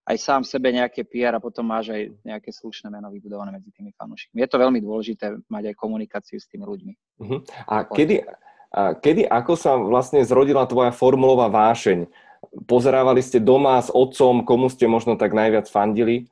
aj 0.08 0.18
sám 0.24 0.42
sebe 0.48 0.72
nejaké 0.72 1.04
PR 1.04 1.36
a 1.36 1.44
potom 1.44 1.68
máš 1.68 1.92
aj 1.92 2.16
nejaké 2.24 2.56
slušné 2.56 2.88
meno 2.88 3.12
vybudované 3.12 3.52
medzi 3.52 3.76
tými 3.76 3.92
fanúšikmi. 3.92 4.40
Je 4.40 4.48
to 4.48 4.56
veľmi 4.56 4.80
dôležité 4.80 5.36
mať 5.52 5.64
aj 5.72 5.76
komunikáciu 5.76 6.40
s 6.40 6.48
tými 6.48 6.64
ľuďmi. 6.64 6.94
Uh-huh. 7.20 7.44
A 7.68 7.84
kedy, 7.84 8.24
a 8.72 8.96
kedy, 8.96 9.28
ako 9.28 9.54
sa 9.60 9.76
vlastne 9.76 10.24
zrodila 10.24 10.64
tvoja 10.64 10.96
formulová 10.96 11.52
vášeň? 11.52 12.08
Pozerávali 12.64 13.20
ste 13.20 13.44
doma 13.44 13.84
s 13.84 13.92
otcom, 13.92 14.48
komu 14.48 14.72
ste 14.72 14.88
možno 14.88 15.20
tak 15.20 15.36
najviac 15.36 15.68
fandili? 15.68 16.32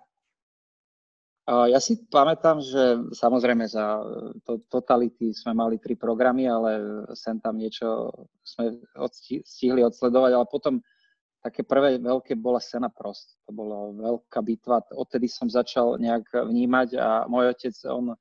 Ja 1.46 1.77
si 1.77 2.01
pamätám, 2.10 2.58
že 2.58 3.05
samozrejme 3.13 3.70
za 3.70 4.01
to, 4.50 4.58
totality 4.65 5.29
sme 5.29 5.53
mali 5.53 5.77
tri 5.77 5.94
programy, 5.94 6.50
ale 6.50 7.05
sem 7.13 7.38
tam 7.38 7.62
niečo 7.62 8.10
sme 8.41 8.82
stihli 9.46 9.86
odsledovať, 9.86 10.32
ale 10.34 10.46
potom 10.50 10.82
také 11.45 11.61
prvé 11.61 12.01
veľké 12.01 12.33
bola 12.33 12.57
Sena 12.57 12.89
Prost. 12.89 13.37
To 13.45 13.53
bola 13.53 13.93
veľká 13.93 14.41
bitva. 14.41 14.81
Odtedy 14.97 15.29
som 15.29 15.45
začal 15.45 16.01
nejak 16.01 16.33
vnímať 16.33 16.97
a 16.97 17.29
môj 17.29 17.53
otec, 17.53 17.77
on, 17.85 18.17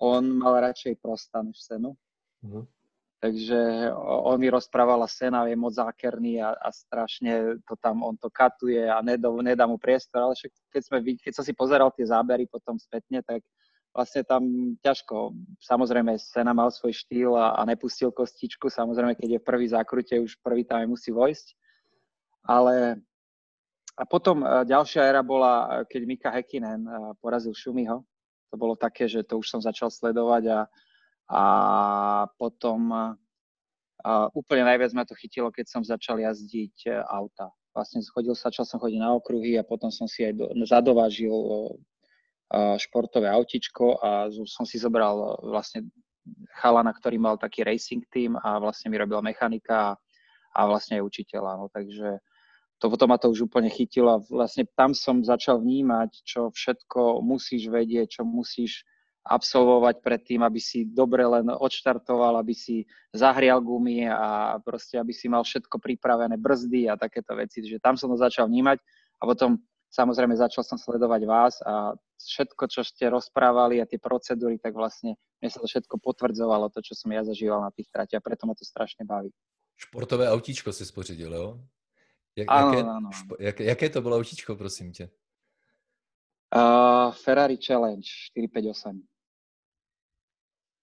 on 0.00 0.24
mal 0.40 0.56
radšej 0.64 0.96
Prosta 1.04 1.44
než 1.44 1.60
Senu. 1.60 1.92
Mm-hmm. 2.40 2.64
Takže 3.16 3.60
on 4.00 4.36
mi 4.40 4.48
rozprával 4.48 5.04
a 5.04 5.08
Sena 5.08 5.44
je 5.44 5.56
moc 5.56 5.76
zákerný 5.76 6.40
a, 6.40 6.56
a 6.56 6.68
strašne 6.72 7.60
to 7.68 7.76
tam, 7.76 8.00
on 8.00 8.16
to 8.16 8.32
katuje 8.32 8.88
a 8.88 9.00
nedá, 9.04 9.28
nedá 9.40 9.64
mu 9.68 9.76
priestor, 9.76 10.24
ale 10.24 10.34
však 10.36 10.52
keď, 10.72 10.82
sme, 10.84 10.98
keď 11.20 11.32
som 11.32 11.44
si 11.44 11.52
pozeral 11.56 11.92
tie 11.92 12.08
zábery 12.08 12.44
potom 12.48 12.76
spätne, 12.76 13.24
tak 13.24 13.40
vlastne 13.92 14.20
tam 14.24 14.44
ťažko. 14.84 15.32
Samozrejme, 15.60 16.16
Sena 16.20 16.56
mal 16.56 16.72
svoj 16.72 16.92
štýl 16.92 17.36
a, 17.36 17.56
a 17.56 17.64
nepustil 17.68 18.12
kostičku. 18.12 18.68
Samozrejme, 18.72 19.16
keď 19.16 19.28
je 19.36 19.40
prvý 19.44 19.66
zákrute, 19.68 20.16
už 20.20 20.40
prvý 20.40 20.64
tam 20.64 20.84
musí 20.88 21.12
vojsť 21.12 21.65
ale 22.46 23.02
a 23.96 24.04
potom 24.04 24.44
e, 24.44 24.46
ďalšia 24.68 25.08
éra 25.08 25.24
bola, 25.24 25.80
e, 25.80 25.88
keď 25.88 26.02
Mika 26.04 26.28
Häkkinen 26.28 26.84
e, 26.84 26.92
porazil 27.16 27.56
Šumiho. 27.56 28.04
To 28.52 28.56
bolo 28.60 28.76
také, 28.76 29.08
že 29.08 29.24
to 29.24 29.40
už 29.40 29.48
som 29.48 29.60
začal 29.64 29.88
sledovať 29.88 30.52
a, 30.52 30.60
a 31.32 31.44
potom 32.38 32.94
a 34.06 34.30
úplne 34.38 34.62
najviac 34.62 34.94
ma 34.94 35.02
to 35.02 35.18
chytilo, 35.18 35.50
keď 35.50 35.66
som 35.66 35.82
začal 35.82 36.22
jazdiť 36.22 37.02
auta. 37.10 37.50
Vlastne 37.74 37.98
chodil, 38.06 38.38
začal 38.38 38.62
som 38.62 38.78
chodiť 38.78 39.02
na 39.02 39.10
okruhy 39.18 39.58
a 39.58 39.66
potom 39.66 39.90
som 39.90 40.06
si 40.06 40.22
aj 40.22 40.38
do, 40.38 40.46
zadovážil 40.62 41.34
športové 42.78 43.26
autičko 43.26 43.98
a 43.98 44.30
som 44.46 44.62
si 44.62 44.78
zobral 44.78 45.34
vlastne 45.42 45.90
chalana, 46.62 46.94
ktorý 46.94 47.18
mal 47.18 47.34
taký 47.34 47.66
racing 47.66 48.06
team 48.14 48.38
a 48.38 48.62
vlastne 48.62 48.94
mi 48.94 49.02
robil 49.02 49.18
mechanika 49.26 49.90
a, 49.90 49.92
a 50.54 50.60
vlastne 50.70 51.02
aj 51.02 51.10
učiteľa. 51.10 51.50
No, 51.58 51.66
takže 51.74 52.22
to 52.76 52.92
potom 52.92 53.08
ma 53.08 53.16
to 53.16 53.32
už 53.32 53.48
úplne 53.48 53.72
chytilo 53.72 54.20
a 54.20 54.22
vlastne 54.28 54.68
tam 54.76 54.92
som 54.92 55.24
začal 55.24 55.64
vnímať, 55.64 56.10
čo 56.24 56.52
všetko 56.52 57.24
musíš 57.24 57.72
vedieť, 57.72 58.20
čo 58.20 58.22
musíš 58.28 58.84
absolvovať 59.26 60.06
predtým, 60.06 60.46
aby 60.46 60.60
si 60.62 60.86
dobre 60.86 61.26
len 61.26 61.50
odštartoval, 61.50 62.38
aby 62.38 62.54
si 62.54 62.86
zahrial 63.10 63.58
gumy 63.58 64.06
a 64.06 64.54
proste, 64.62 65.02
aby 65.02 65.10
si 65.10 65.26
mal 65.26 65.42
všetko 65.42 65.82
pripravené, 65.82 66.38
brzdy 66.38 66.86
a 66.86 66.94
takéto 66.94 67.34
veci. 67.34 67.58
že 67.66 67.82
tam 67.82 67.98
som 67.98 68.06
to 68.06 68.16
začal 68.16 68.46
vnímať 68.46 68.78
a 69.18 69.22
potom 69.26 69.58
samozrejme 69.90 70.38
začal 70.38 70.62
som 70.62 70.78
sledovať 70.78 71.22
vás 71.26 71.58
a 71.66 71.98
všetko, 72.22 72.64
čo 72.70 72.86
ste 72.86 73.10
rozprávali 73.10 73.82
a 73.82 73.88
tie 73.88 73.98
procedúry, 73.98 74.62
tak 74.62 74.78
vlastne 74.78 75.18
mne 75.42 75.50
sa 75.50 75.58
to 75.58 75.66
všetko 75.66 75.98
potvrdzovalo, 75.98 76.70
to, 76.70 76.80
čo 76.84 76.94
som 76.94 77.10
ja 77.10 77.26
zažíval 77.26 77.66
na 77.66 77.74
tých 77.74 77.90
tratiach, 77.90 78.22
preto 78.22 78.46
ma 78.46 78.54
to 78.54 78.62
strašne 78.62 79.02
baví. 79.02 79.34
Športové 79.76 80.28
autíčko 80.28 80.72
si 80.72 80.86
spořidil, 80.86 81.34
jo? 81.34 81.60
Jak, 82.36 82.46
áno, 82.52 82.68
jaké, 82.68 82.78
áno. 82.84 83.08
Jak, 83.40 83.56
jaké 83.64 83.86
to 83.88 84.04
bolo 84.04 84.20
autíčko, 84.20 84.52
prosím 84.60 84.92
ťa? 84.92 85.08
Uh, 86.52 87.08
Ferrari 87.16 87.56
Challenge 87.56 88.04
458. 88.04 89.00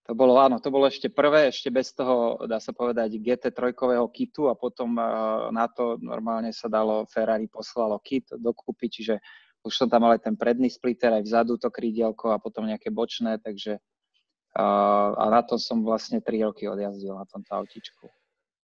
To 0.04 0.12
bolo, 0.12 0.36
áno, 0.36 0.60
to 0.60 0.68
bolo 0.68 0.90
ešte 0.90 1.08
prvé, 1.08 1.48
ešte 1.48 1.72
bez 1.72 1.96
toho, 1.96 2.42
dá 2.44 2.60
sa 2.60 2.76
povedať, 2.76 3.16
GT3 3.16 3.72
kitu 4.12 4.52
a 4.52 4.58
potom 4.58 5.00
uh, 5.00 5.48
na 5.54 5.72
to 5.72 5.96
normálne 6.04 6.52
sa 6.52 6.68
dalo, 6.68 7.08
Ferrari 7.08 7.48
poslalo 7.48 7.96
kit 8.04 8.28
dokúpiť, 8.36 8.90
čiže 8.90 9.16
už 9.64 9.72
som 9.72 9.88
tam 9.88 10.04
mal 10.04 10.20
aj 10.20 10.28
ten 10.28 10.36
predný 10.36 10.68
splitter, 10.68 11.16
aj 11.16 11.24
vzadu 11.24 11.56
to 11.56 11.72
krídielko 11.72 12.36
a 12.36 12.42
potom 12.42 12.68
nejaké 12.68 12.92
bočné, 12.92 13.40
takže 13.40 13.80
uh, 13.80 15.10
a 15.16 15.26
na 15.32 15.40
to 15.40 15.56
som 15.56 15.86
vlastne 15.88 16.20
3 16.20 16.52
roky 16.52 16.68
odjazdil 16.68 17.16
na 17.16 17.24
tomto 17.24 17.56
autíčku. 17.56 18.12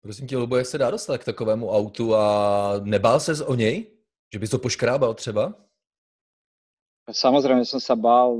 Prosím 0.02 0.26
tě, 0.26 0.36
Lubo, 0.36 0.56
jak 0.56 0.66
se 0.66 0.78
dá 0.78 0.90
dostat 0.90 1.18
k 1.18 1.24
takovému 1.24 1.70
autu 1.70 2.14
a 2.14 2.72
nebál 2.82 3.20
ses 3.20 3.40
o 3.40 3.54
něj? 3.54 3.86
Že 4.32 4.38
bys 4.38 4.50
to 4.50 4.58
poškrábal 4.58 5.14
třeba? 5.14 5.54
Samozrejme 7.10 7.66
som 7.66 7.82
sa 7.82 7.94
bál. 7.98 8.38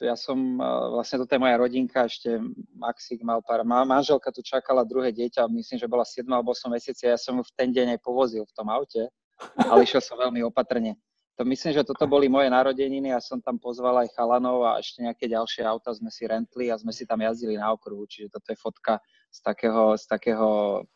Ja 0.00 0.16
som, 0.16 0.60
vlastne 0.92 1.20
toto 1.20 1.32
je 1.32 1.40
moja 1.40 1.56
rodinka, 1.56 2.04
ešte 2.04 2.40
Maxik 2.76 3.24
mal 3.24 3.40
pár, 3.40 3.64
manželka 3.64 4.32
tu 4.32 4.44
čakala 4.44 4.84
druhé 4.84 5.12
dieťa, 5.12 5.48
myslím, 5.48 5.80
že 5.80 5.88
bola 5.88 6.04
7 6.04 6.28
alebo 6.28 6.52
8 6.52 6.68
mesiace, 6.68 7.08
ja 7.08 7.16
som 7.16 7.40
ju 7.40 7.44
v 7.44 7.54
ten 7.56 7.72
deň 7.72 7.96
aj 7.96 8.00
povozil 8.04 8.44
v 8.44 8.52
tom 8.52 8.68
aute, 8.68 9.08
ale 9.56 9.84
išiel 9.84 10.00
som 10.04 10.20
veľmi 10.20 10.44
opatrne. 10.44 10.96
To 11.40 11.42
myslím, 11.48 11.72
že 11.72 11.88
toto 11.88 12.04
boli 12.06 12.28
moje 12.28 12.52
narodeniny 12.52 13.16
a 13.16 13.18
som 13.18 13.40
tam 13.40 13.56
pozval 13.56 13.96
aj 14.04 14.12
chalanov 14.12 14.62
a 14.68 14.78
ešte 14.78 15.00
nejaké 15.02 15.24
ďalšie 15.26 15.64
auta 15.64 15.90
sme 15.96 16.12
si 16.12 16.28
rentli 16.28 16.68
a 16.68 16.76
sme 16.76 16.92
si 16.92 17.08
tam 17.08 17.24
jazdili 17.24 17.56
na 17.56 17.72
okruhu, 17.72 18.04
čiže 18.06 18.28
toto 18.28 18.52
je 18.52 18.58
fotka 18.60 19.00
z 19.34 19.40
takého, 19.42 19.98
z 19.98 20.04
takého 20.06 20.48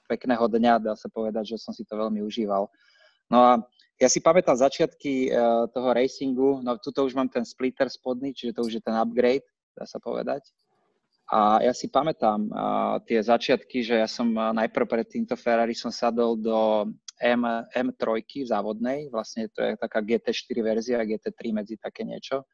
pekného 0.07 0.47
dňa, 0.47 0.75
dá 0.78 0.95
sa 0.95 1.11
povedať, 1.11 1.54
že 1.54 1.57
som 1.59 1.75
si 1.75 1.83
to 1.83 1.99
veľmi 1.99 2.23
užíval. 2.23 2.71
No 3.26 3.38
a 3.42 3.52
ja 3.99 4.07
si 4.07 4.23
pamätám 4.23 4.54
začiatky 4.54 5.35
uh, 5.35 5.66
toho 5.75 5.90
racingu, 5.90 6.62
no 6.62 6.78
tuto 6.78 7.02
už 7.02 7.18
mám 7.18 7.26
ten 7.26 7.42
splitter 7.42 7.90
spodný, 7.90 8.30
čiže 8.30 8.54
to 8.54 8.62
už 8.62 8.78
je 8.78 8.83
ten 8.83 8.95
upgrade, 8.95 9.42
dá 9.75 9.83
sa 9.83 9.99
povedať. 9.99 10.47
A 11.28 11.61
ja 11.61 11.75
si 11.75 11.90
pamätám 11.90 12.47
uh, 12.49 13.02
tie 13.04 13.18
začiatky, 13.18 13.83
že 13.83 13.99
ja 13.99 14.07
som 14.07 14.30
uh, 14.38 14.54
najprv 14.54 14.87
pred 14.87 15.07
týmto 15.11 15.35
Ferrari 15.35 15.75
som 15.75 15.90
sadol 15.90 16.38
do 16.38 16.88
M, 17.18 17.42
M3 17.75 18.23
závodnej, 18.47 19.11
vlastne 19.11 19.50
to 19.50 19.66
je 19.66 19.75
taká 19.75 19.99
GT4 19.99 20.57
verzia, 20.62 21.02
GT3 21.02 21.50
medzi 21.50 21.75
také 21.75 22.07
niečo. 22.07 22.47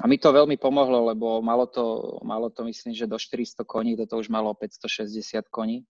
A 0.00 0.08
mi 0.08 0.16
to 0.16 0.32
veľmi 0.32 0.56
pomohlo, 0.56 1.12
lebo 1.12 1.44
malo 1.44 1.68
to, 1.68 2.16
malo 2.24 2.48
to 2.48 2.64
myslím, 2.64 2.96
že 2.96 3.04
do 3.04 3.20
400 3.20 3.60
koní, 3.68 3.92
toto 4.00 4.16
už 4.16 4.32
malo 4.32 4.56
560 4.56 5.12
koní. 5.52 5.84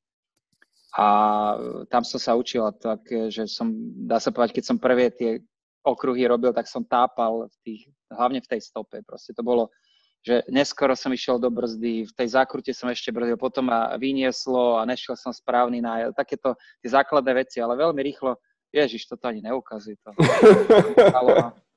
A 0.99 1.07
tam 1.87 2.03
som 2.03 2.19
sa 2.19 2.35
učil 2.35 2.67
tak, 2.83 3.07
že 3.31 3.47
som, 3.47 3.71
dá 4.03 4.19
sa 4.19 4.35
povedať, 4.35 4.59
keď 4.59 4.65
som 4.67 4.83
prvé 4.83 5.09
tie 5.15 5.39
okruhy 5.87 6.27
robil, 6.27 6.51
tak 6.51 6.67
som 6.67 6.83
tápal 6.83 7.47
v 7.47 7.57
tých, 7.63 7.81
hlavne 8.11 8.43
v 8.43 8.51
tej 8.51 8.61
stope. 8.61 9.01
Proste 9.07 9.33
to 9.33 9.47
bolo, 9.47 9.71
že 10.23 10.43
neskoro 10.51 10.95
som 10.99 11.15
išiel 11.15 11.39
do 11.39 11.51
brzdy, 11.51 12.07
v 12.07 12.13
tej 12.13 12.29
zákrute 12.35 12.75
som 12.75 12.91
ešte 12.91 13.15
brzdil, 13.15 13.39
potom 13.39 13.71
ma 13.71 13.95
vynieslo 13.99 14.79
a 14.79 14.87
nešiel 14.87 15.15
som 15.15 15.31
správny 15.31 15.79
na 15.79 16.11
takéto 16.11 16.59
tie 16.83 16.91
základné 16.91 17.47
veci, 17.47 17.63
ale 17.63 17.79
veľmi 17.79 18.03
rýchlo, 18.03 18.39
ježiš, 18.75 19.11
toto 19.11 19.31
ani 19.31 19.43
neukazuj 19.43 19.95
to. 20.03 20.11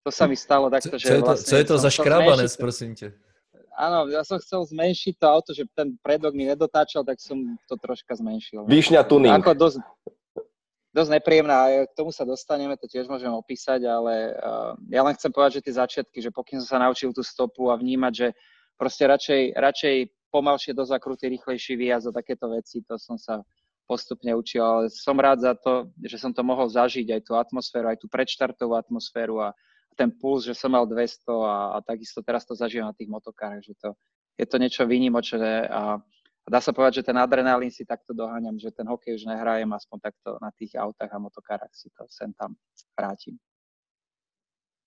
to 0.00 0.10
sa 0.10 0.24
mi 0.24 0.36
stalo 0.36 0.72
takto, 0.72 0.96
že... 0.96 1.08
Co 1.08 1.14
je 1.14 1.20
to, 1.20 1.26
vlastne 1.28 1.48
co 1.48 1.56
je 1.56 1.66
to 1.66 1.76
za 1.76 1.90
škrábanec, 1.92 2.52
prosím 2.56 2.92
ťa? 2.96 3.08
Áno, 3.80 4.12
ja 4.12 4.20
som 4.24 4.36
chcel 4.36 4.60
zmenšiť 4.68 5.14
to 5.16 5.26
auto, 5.28 5.50
že 5.56 5.64
ten 5.72 5.96
predok 6.04 6.36
mi 6.36 6.44
nedotáčal, 6.44 7.00
tak 7.00 7.16
som 7.16 7.56
to 7.64 7.80
troška 7.80 8.12
zmenšil. 8.12 8.68
Výšňa 8.68 9.00
tuning. 9.08 9.32
Ako 9.32 9.56
dosť, 9.56 9.80
dosť 10.92 11.10
nepríjemná, 11.16 11.88
k 11.88 11.92
tomu 11.96 12.12
sa 12.12 12.28
dostaneme, 12.28 12.76
to 12.76 12.84
tiež 12.84 13.08
môžem 13.08 13.32
opísať, 13.32 13.88
ale 13.88 14.36
uh, 14.36 14.76
ja 14.92 15.00
len 15.00 15.16
chcem 15.16 15.32
povedať, 15.32 15.60
že 15.60 15.64
tie 15.64 15.74
začiatky, 15.80 16.18
že 16.20 16.28
pokým 16.28 16.60
som 16.60 16.76
sa 16.76 16.84
naučil 16.84 17.08
tú 17.16 17.24
stopu 17.24 17.72
a 17.72 17.80
vnímať, 17.80 18.12
že 18.12 18.28
proste 18.76 19.08
radšej, 19.08 19.56
radšej 19.56 19.94
pomalšie 20.28 20.72
do 20.76 20.84
zakruty, 20.84 21.32
rýchlejší 21.32 21.76
výjazd 21.80 22.12
a 22.12 22.16
takéto 22.20 22.52
veci, 22.52 22.84
to 22.84 23.00
som 23.00 23.16
sa 23.16 23.40
postupne 23.88 24.30
učil, 24.36 24.62
ale 24.62 24.84
som 24.92 25.18
rád 25.18 25.42
za 25.42 25.52
to, 25.58 25.90
že 26.04 26.20
som 26.20 26.30
to 26.30 26.46
mohol 26.46 26.70
zažiť, 26.70 27.10
aj 27.16 27.22
tú 27.26 27.32
atmosféru, 27.34 27.90
aj 27.90 27.98
tú 27.98 28.06
predštartovú 28.06 28.78
atmosféru 28.78 29.42
a 29.42 29.50
ten 30.00 30.08
puls, 30.08 30.48
že 30.48 30.56
som 30.56 30.72
mal 30.72 30.88
200 30.88 31.28
a, 31.28 31.76
a 31.76 31.78
takisto 31.84 32.24
teraz 32.24 32.48
to 32.48 32.56
zažívam 32.56 32.88
na 32.88 32.96
tých 32.96 33.12
motokárach, 33.12 33.60
že 33.60 33.76
to, 33.76 33.92
je 34.40 34.48
to 34.48 34.56
niečo 34.56 34.88
výnimočné 34.88 35.68
a, 35.68 36.00
a 36.40 36.48
dá 36.48 36.64
sa 36.64 36.72
povedať, 36.72 37.04
že 37.04 37.12
ten 37.12 37.20
adrenalín 37.20 37.68
si 37.68 37.84
takto 37.84 38.16
doháňam, 38.16 38.56
že 38.56 38.72
ten 38.72 38.88
hokej 38.88 39.20
už 39.20 39.28
nehrajem, 39.28 39.68
aspoň 39.68 39.98
takto 40.08 40.40
na 40.40 40.48
tých 40.56 40.72
autách 40.80 41.12
a 41.12 41.20
motokárach 41.20 41.72
si 41.76 41.92
to 41.92 42.08
sem 42.08 42.32
tam 42.32 42.56
vrátim. 42.96 43.36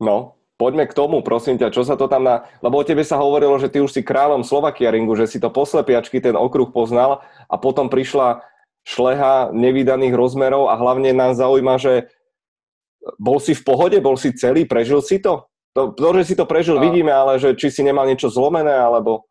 No, 0.01 0.41
poďme 0.57 0.89
k 0.89 0.97
tomu, 0.97 1.21
prosím 1.21 1.61
ťa, 1.61 1.69
čo 1.69 1.85
sa 1.85 1.93
to 1.93 2.09
tam 2.09 2.25
na... 2.25 2.49
Lebo 2.65 2.81
o 2.81 2.87
tebe 2.87 3.05
sa 3.05 3.21
hovorilo, 3.21 3.61
že 3.61 3.69
ty 3.69 3.77
už 3.85 3.93
si 3.93 4.01
kráľom 4.01 4.41
Slovakia 4.41 4.89
ringu, 4.89 5.13
že 5.13 5.29
si 5.29 5.37
to 5.37 5.53
poslepiačky 5.53 6.17
ten 6.17 6.33
okruh 6.33 6.73
poznal 6.73 7.21
a 7.45 7.55
potom 7.61 7.85
prišla 7.87 8.41
šleha 8.83 9.53
nevydaných 9.53 10.11
rozmerov 10.17 10.67
a 10.67 10.75
hlavne 10.75 11.15
nás 11.15 11.39
zaujíma, 11.39 11.79
že 11.79 12.11
bol 13.19 13.37
si 13.39 13.53
v 13.53 13.63
pohode, 13.63 13.97
bol 13.99 14.15
si 14.15 14.31
celý, 14.35 14.63
prežil 14.63 15.03
si 15.03 15.19
to? 15.19 15.47
To, 15.73 15.91
to 15.97 16.07
že 16.21 16.33
si 16.33 16.35
to 16.37 16.45
prežil, 16.45 16.77
a... 16.77 16.83
vidíme, 16.83 17.09
ale 17.09 17.41
že 17.41 17.57
či 17.57 17.73
si 17.73 17.81
nemal 17.81 18.05
niečo 18.05 18.29
zlomené, 18.29 18.71
alebo... 18.71 19.25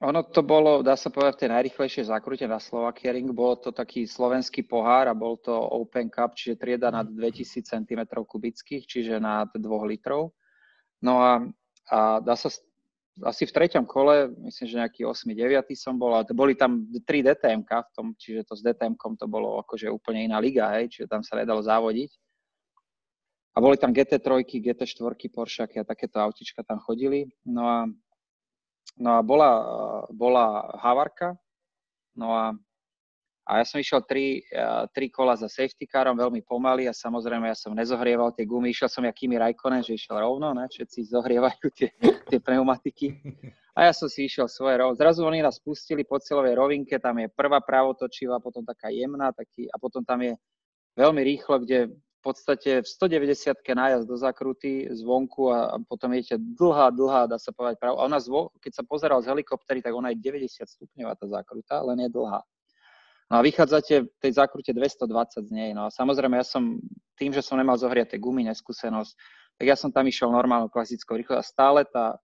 Ono 0.00 0.24
to 0.24 0.40
bolo, 0.40 0.80
dá 0.80 0.96
sa 0.96 1.12
povedať, 1.12 1.36
v 1.36 1.40
tej 1.44 1.50
najrychlejšej 1.52 2.04
zákrute 2.08 2.48
na 2.48 2.56
Slovakia 2.56 3.12
Ring. 3.12 3.28
Bolo 3.36 3.60
to 3.60 3.68
taký 3.68 4.08
slovenský 4.08 4.64
pohár 4.64 5.12
a 5.12 5.16
bol 5.16 5.36
to 5.36 5.52
Open 5.52 6.08
Cup, 6.08 6.32
čiže 6.32 6.56
trieda 6.56 6.88
nad 6.88 7.04
2000 7.04 7.68
cm 7.68 8.00
kubických, 8.08 8.88
čiže 8.88 9.20
nad 9.20 9.52
2 9.52 9.60
litrov. 9.92 10.32
No 11.04 11.20
a, 11.20 11.44
a 11.92 12.24
dá 12.24 12.32
sa 12.32 12.48
asi 13.24 13.44
v 13.44 13.54
treťom 13.54 13.84
kole, 13.84 14.32
myslím, 14.48 14.66
že 14.68 14.80
nejaký 14.80 15.02
8. 15.04 15.32
9. 15.32 15.64
som 15.76 15.96
bol, 15.96 16.16
a 16.16 16.24
boli 16.30 16.56
tam 16.56 16.88
3 16.88 17.04
DTM 17.04 17.62
v 17.66 17.90
tom, 17.92 18.06
čiže 18.16 18.46
to 18.48 18.54
s 18.56 18.62
DTM 18.64 18.96
to 18.96 19.26
bolo 19.28 19.60
akože 19.60 19.88
úplne 19.92 20.24
iná 20.24 20.40
liga, 20.40 20.68
hej, 20.78 20.88
čiže 20.88 21.10
tam 21.10 21.20
sa 21.20 21.36
nedalo 21.36 21.60
závodiť. 21.60 22.10
A 23.54 23.58
boli 23.58 23.76
tam 23.76 23.90
GT3, 23.90 24.46
GT4, 24.46 25.14
Porsche 25.28 25.66
a 25.66 25.84
takéto 25.84 26.22
autička 26.22 26.62
tam 26.62 26.78
chodili. 26.78 27.26
No 27.42 27.66
a, 27.66 27.78
no 28.96 29.10
a 29.18 29.20
bola, 29.26 29.50
bola 30.14 30.70
Havarka, 30.78 31.34
no 32.14 32.30
a 32.30 32.44
a 33.48 33.58
ja 33.58 33.64
som 33.66 33.80
išiel 33.80 34.04
tri, 34.04 34.44
tri 34.94 35.10
kola 35.10 35.34
za 35.34 35.48
safety 35.50 35.88
carom, 35.88 36.14
veľmi 36.14 36.44
pomaly 36.44 36.86
a 36.86 36.94
samozrejme 36.94 37.50
ja 37.50 37.56
som 37.56 37.74
nezohrieval 37.74 38.30
tie 38.36 38.46
gumy. 38.46 38.70
Išiel 38.70 38.92
som 38.92 39.02
jakými 39.02 39.40
Raikkonen, 39.40 39.82
že 39.82 39.96
išiel 39.96 40.20
rovno, 40.20 40.52
ne? 40.54 40.68
všetci 40.68 41.10
zohrievajú 41.10 41.66
tie, 41.74 41.90
tie 42.30 42.38
pneumatiky. 42.38 43.16
A 43.74 43.88
ja 43.88 43.92
som 43.96 44.12
si 44.12 44.28
išiel 44.28 44.46
svoje 44.46 44.76
rovno. 44.76 44.98
Zrazu 44.98 45.24
oni 45.24 45.40
nás 45.40 45.56
pustili 45.56 46.04
po 46.04 46.20
celovej 46.20 46.52
rovinke, 46.58 47.00
tam 47.00 47.16
je 47.22 47.32
prvá 47.32 47.64
pravotočivá, 47.64 48.38
potom 48.42 48.60
taká 48.62 48.92
jemná, 48.92 49.32
taký, 49.32 49.66
a 49.72 49.78
potom 49.80 50.04
tam 50.04 50.20
je 50.20 50.36
veľmi 51.00 51.22
rýchlo, 51.24 51.64
kde 51.64 51.88
v 52.20 52.20
podstate 52.20 52.84
v 52.84 52.86
190 52.86 53.56
nájazd 53.64 54.04
do 54.04 54.16
zakruty 54.20 54.92
zvonku 54.92 55.48
a, 55.48 55.72
a 55.72 55.76
potom 55.88 56.12
idete 56.12 56.36
dlhá, 56.36 56.92
dlhá, 56.92 57.24
dá 57.24 57.40
sa 57.40 57.48
povedať 57.48 57.80
pravo. 57.80 57.96
A 57.96 58.04
ona, 58.04 58.20
zvo, 58.20 58.52
keď 58.60 58.72
sa 58.76 58.84
pozeral 58.84 59.24
z 59.24 59.32
helikoptery, 59.32 59.80
tak 59.80 59.96
ona 59.96 60.12
je 60.12 60.20
90 60.20 60.60
stupňová 60.68 61.16
tá 61.16 61.24
zakruta, 61.24 61.80
len 61.80 62.04
je 62.04 62.10
dlhá. 62.12 62.44
No 63.30 63.38
a 63.38 63.46
vychádzate 63.46 64.10
v 64.10 64.18
tej 64.18 64.32
zákrute 64.34 64.74
220 64.74 65.46
z 65.46 65.52
nej. 65.54 65.70
No 65.70 65.86
a 65.86 65.94
samozrejme, 65.94 66.34
ja 66.34 66.42
som 66.42 66.82
tým, 67.14 67.30
že 67.30 67.46
som 67.46 67.54
nemal 67.54 67.78
zohriate 67.78 68.18
gumy, 68.18 68.42
neskúsenosť, 68.50 69.14
tak 69.54 69.66
ja 69.70 69.76
som 69.78 69.94
tam 69.94 70.10
išiel 70.10 70.34
normálnou 70.34 70.66
klasickou 70.66 71.14
rýchlosť 71.14 71.38
a 71.38 71.46
stále 71.46 71.80
tá, 71.86 72.18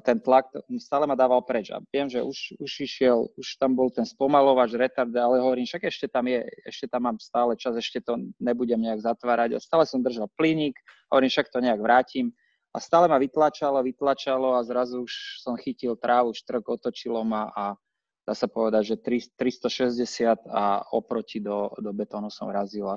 ten 0.00 0.16
tlak 0.16 0.48
stále 0.80 1.04
ma 1.04 1.12
dával 1.12 1.44
preč. 1.44 1.68
A 1.68 1.84
viem, 1.92 2.08
že 2.08 2.24
už, 2.24 2.56
už 2.56 2.72
išiel, 2.88 3.28
už 3.36 3.60
tam 3.60 3.76
bol 3.76 3.92
ten 3.92 4.08
spomalovač, 4.08 4.72
retard, 4.72 5.12
ale 5.12 5.44
hovorím, 5.44 5.68
však 5.68 5.92
ešte 5.92 6.08
tam 6.08 6.24
je, 6.24 6.40
ešte 6.64 6.88
tam 6.88 7.04
mám 7.10 7.18
stále 7.20 7.52
čas, 7.60 7.76
ešte 7.76 8.00
to 8.00 8.16
nebudem 8.40 8.80
nejak 8.80 9.04
zatvárať. 9.04 9.54
A 9.54 9.60
stále 9.60 9.84
som 9.84 10.00
držal 10.00 10.32
plyník, 10.40 10.78
hovorím, 11.12 11.28
však 11.28 11.52
to 11.52 11.60
nejak 11.60 11.80
vrátim. 11.84 12.32
A 12.74 12.80
stále 12.80 13.06
ma 13.06 13.20
vytlačalo, 13.20 13.84
vytlačalo 13.84 14.56
a 14.56 14.64
zrazu 14.66 15.04
už 15.04 15.44
som 15.44 15.54
chytil 15.54 15.94
trávu, 16.00 16.34
štrk, 16.34 16.64
otočilo 16.64 17.22
ma 17.22 17.52
a 17.54 17.78
dá 18.24 18.32
sa 18.32 18.48
povedať, 18.48 18.96
že 18.96 18.96
360 19.36 20.48
a 20.48 20.80
oproti 20.96 21.44
do, 21.44 21.68
do 21.76 21.92
betónu 21.92 22.32
som 22.32 22.48
razila. 22.48 22.96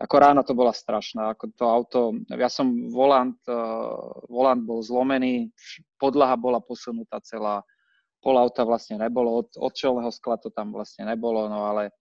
Ako 0.00 0.16
ráno 0.16 0.42
to 0.42 0.56
bola 0.56 0.74
strašná, 0.74 1.36
ako 1.36 1.44
to 1.54 1.64
auto, 1.68 2.00
ja 2.32 2.48
som 2.48 2.88
volant, 2.88 3.36
uh, 3.46 4.24
volant 4.26 4.64
bol 4.64 4.80
zlomený, 4.80 5.52
podlaha 6.00 6.34
bola 6.40 6.58
posunutá 6.58 7.20
celá, 7.20 7.62
pol 8.24 8.40
auta 8.40 8.64
vlastne 8.64 8.96
nebolo, 8.96 9.44
od, 9.44 9.48
od 9.60 9.72
čelného 9.76 10.08
skla 10.08 10.40
to 10.40 10.48
tam 10.48 10.72
vlastne 10.72 11.04
nebolo, 11.04 11.52
no 11.52 11.68
ale 11.68 11.92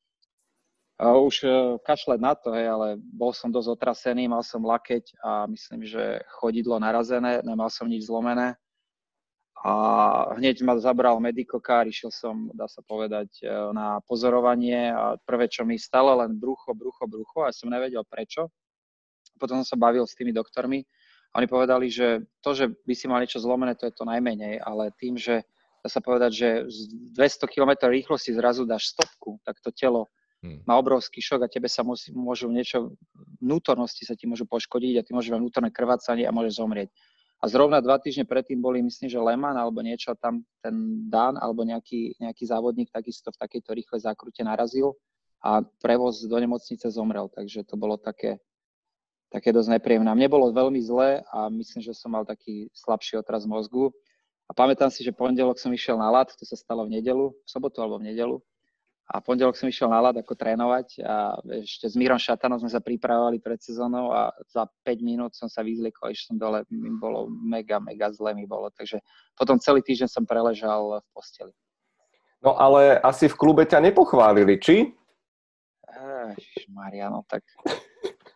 uh, 1.03 1.19
už 1.19 1.35
uh, 1.43 1.51
kašľať 1.83 2.19
na 2.23 2.33
to, 2.39 2.55
hej, 2.55 2.71
ale 2.71 2.87
bol 3.03 3.35
som 3.35 3.51
dosť 3.51 3.67
otrasený, 3.67 4.31
mal 4.31 4.47
som 4.47 4.63
lakeť 4.63 5.19
a 5.19 5.43
myslím, 5.51 5.83
že 5.83 6.23
chodidlo 6.39 6.79
narazené, 6.79 7.43
nemal 7.43 7.67
som 7.67 7.85
nič 7.85 8.07
zlomené 8.07 8.55
a 9.59 9.73
hneď 10.39 10.63
ma 10.63 10.79
zabral 10.79 11.19
medikokár, 11.19 11.83
išiel 11.83 12.15
som, 12.15 12.47
dá 12.55 12.71
sa 12.71 12.79
povedať, 12.79 13.43
e, 13.43 13.51
na 13.75 13.99
pozorovanie 14.07 14.87
a 14.87 15.19
prvé, 15.19 15.51
čo 15.51 15.67
mi 15.67 15.75
stalo, 15.75 16.15
len 16.15 16.39
brucho, 16.39 16.71
brucho, 16.71 17.03
brucho 17.11 17.43
a 17.43 17.51
som 17.51 17.67
nevedel 17.67 18.07
prečo. 18.07 18.47
Potom 19.35 19.59
som 19.59 19.75
sa 19.75 19.77
bavil 19.79 20.07
s 20.07 20.15
tými 20.15 20.31
doktormi 20.31 20.79
a 21.35 21.43
oni 21.43 21.47
povedali, 21.51 21.91
že 21.91 22.23
to, 22.39 22.55
že 22.55 22.71
by 22.71 22.93
si 22.95 23.05
mal 23.11 23.19
niečo 23.19 23.43
zlomené, 23.43 23.75
to 23.75 23.83
je 23.83 23.93
to 23.93 24.07
najmenej, 24.07 24.63
ale 24.63 24.95
tým, 24.95 25.19
že 25.19 25.43
dá 25.83 25.87
sa 25.91 25.99
povedať, 25.99 26.31
že 26.31 26.49
z 26.71 26.77
200 27.19 27.51
km 27.51 27.91
rýchlosti 27.91 28.31
zrazu 28.31 28.63
dáš 28.63 28.95
stopku, 28.95 29.43
tak 29.43 29.59
to 29.59 29.75
telo 29.75 30.07
hmm. 30.39 30.63
má 30.63 30.79
obrovský 30.79 31.19
šok 31.19 31.45
a 31.45 31.51
tebe 31.51 31.67
sa 31.67 31.83
musí, 31.83 32.15
môžu 32.15 32.47
niečo, 32.47 32.95
vnútornosti 33.43 34.07
sa 34.07 34.15
ti 34.15 34.23
môžu 34.23 34.47
poškodiť 34.47 34.93
a 34.99 35.05
ty 35.05 35.11
môžeš 35.11 35.35
mať 35.35 35.41
vnútorné 35.43 35.69
krvácanie 35.69 36.23
a 36.23 36.31
môžeš 36.31 36.63
zomrieť. 36.63 36.89
A 37.39 37.47
zrovna 37.47 37.79
dva 37.79 37.95
týždne 37.95 38.27
predtým 38.27 38.59
boli, 38.59 38.83
myslím, 38.83 39.07
že 39.07 39.15
Leman 39.15 39.55
alebo 39.55 39.79
niečo 39.79 40.11
tam, 40.19 40.43
ten 40.59 40.75
Dan 41.07 41.39
alebo 41.39 41.63
nejaký, 41.63 42.19
nejaký 42.19 42.43
závodník 42.43 42.91
takisto 42.91 43.31
v 43.31 43.39
takejto 43.39 43.71
rýchlej 43.71 44.03
zákrute 44.03 44.43
narazil 44.43 44.99
a 45.39 45.63
prevoz 45.79 46.19
do 46.27 46.35
nemocnice 46.35 46.91
zomrel. 46.91 47.31
Takže 47.31 47.63
to 47.63 47.79
bolo 47.79 47.95
také, 47.95 48.43
také 49.31 49.55
dosť 49.55 49.79
nepríjemné. 49.79 50.11
Mne 50.11 50.27
bolo 50.27 50.51
veľmi 50.51 50.83
zle 50.83 51.23
a 51.31 51.47
myslím, 51.47 51.79
že 51.79 51.95
som 51.95 52.11
mal 52.11 52.27
taký 52.27 52.67
slabší 52.75 53.23
otraz 53.23 53.47
mozgu. 53.47 53.87
A 54.49 54.51
pamätám 54.51 54.91
si, 54.91 55.07
že 55.07 55.15
pondelok 55.15 55.61
som 55.61 55.71
išiel 55.71 55.95
na 55.95 56.11
lat, 56.11 56.27
to 56.35 56.43
sa 56.43 56.59
stalo 56.59 56.83
v 56.83 56.99
nedelu, 56.99 57.31
v 57.31 57.47
sobotu 57.47 57.79
alebo 57.79 58.03
v 58.03 58.11
nedelu. 58.11 58.35
A 59.09 59.25
pondelok 59.25 59.57
som 59.57 59.65
išiel 59.65 59.89
na 59.89 60.05
ľad 60.05 60.21
ako 60.21 60.37
trénovať 60.37 61.01
a 61.01 61.33
ešte 61.65 61.89
s 61.89 61.97
Mírom 61.97 62.21
Šatanom 62.21 62.61
sme 62.61 62.69
sa 62.69 62.77
pripravovali 62.77 63.41
pred 63.41 63.57
sezónou 63.57 64.13
a 64.13 64.29
za 64.45 64.69
5 64.85 65.01
minút 65.01 65.33
som 65.33 65.49
sa 65.49 65.65
vyzliekol, 65.65 66.13
ešte 66.13 66.29
som 66.29 66.37
dole, 66.37 66.61
mi 66.69 66.93
bolo 66.93 67.25
mega, 67.25 67.81
mega 67.81 68.13
zle 68.13 68.37
mi 68.37 68.45
bolo. 68.45 68.69
Takže 68.69 69.01
potom 69.33 69.57
celý 69.57 69.81
týždeň 69.81 70.09
som 70.13 70.29
preležal 70.29 71.01
v 71.01 71.07
posteli. 71.09 71.53
No 72.45 72.53
ale 72.53 73.01
asi 73.01 73.25
v 73.25 73.33
klube 73.33 73.65
ťa 73.65 73.81
nepochválili, 73.81 74.61
či? 74.61 74.93
Maria, 76.69 77.09
no 77.09 77.25
tak... 77.25 77.41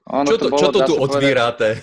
Ono 0.09 0.25
čo 0.25 0.35
to, 0.35 0.49
to 0.49 0.51
bolo, 0.51 0.59
čo 0.59 0.69
to 0.73 0.79
tu 0.89 0.93
otvírate? 0.99 1.79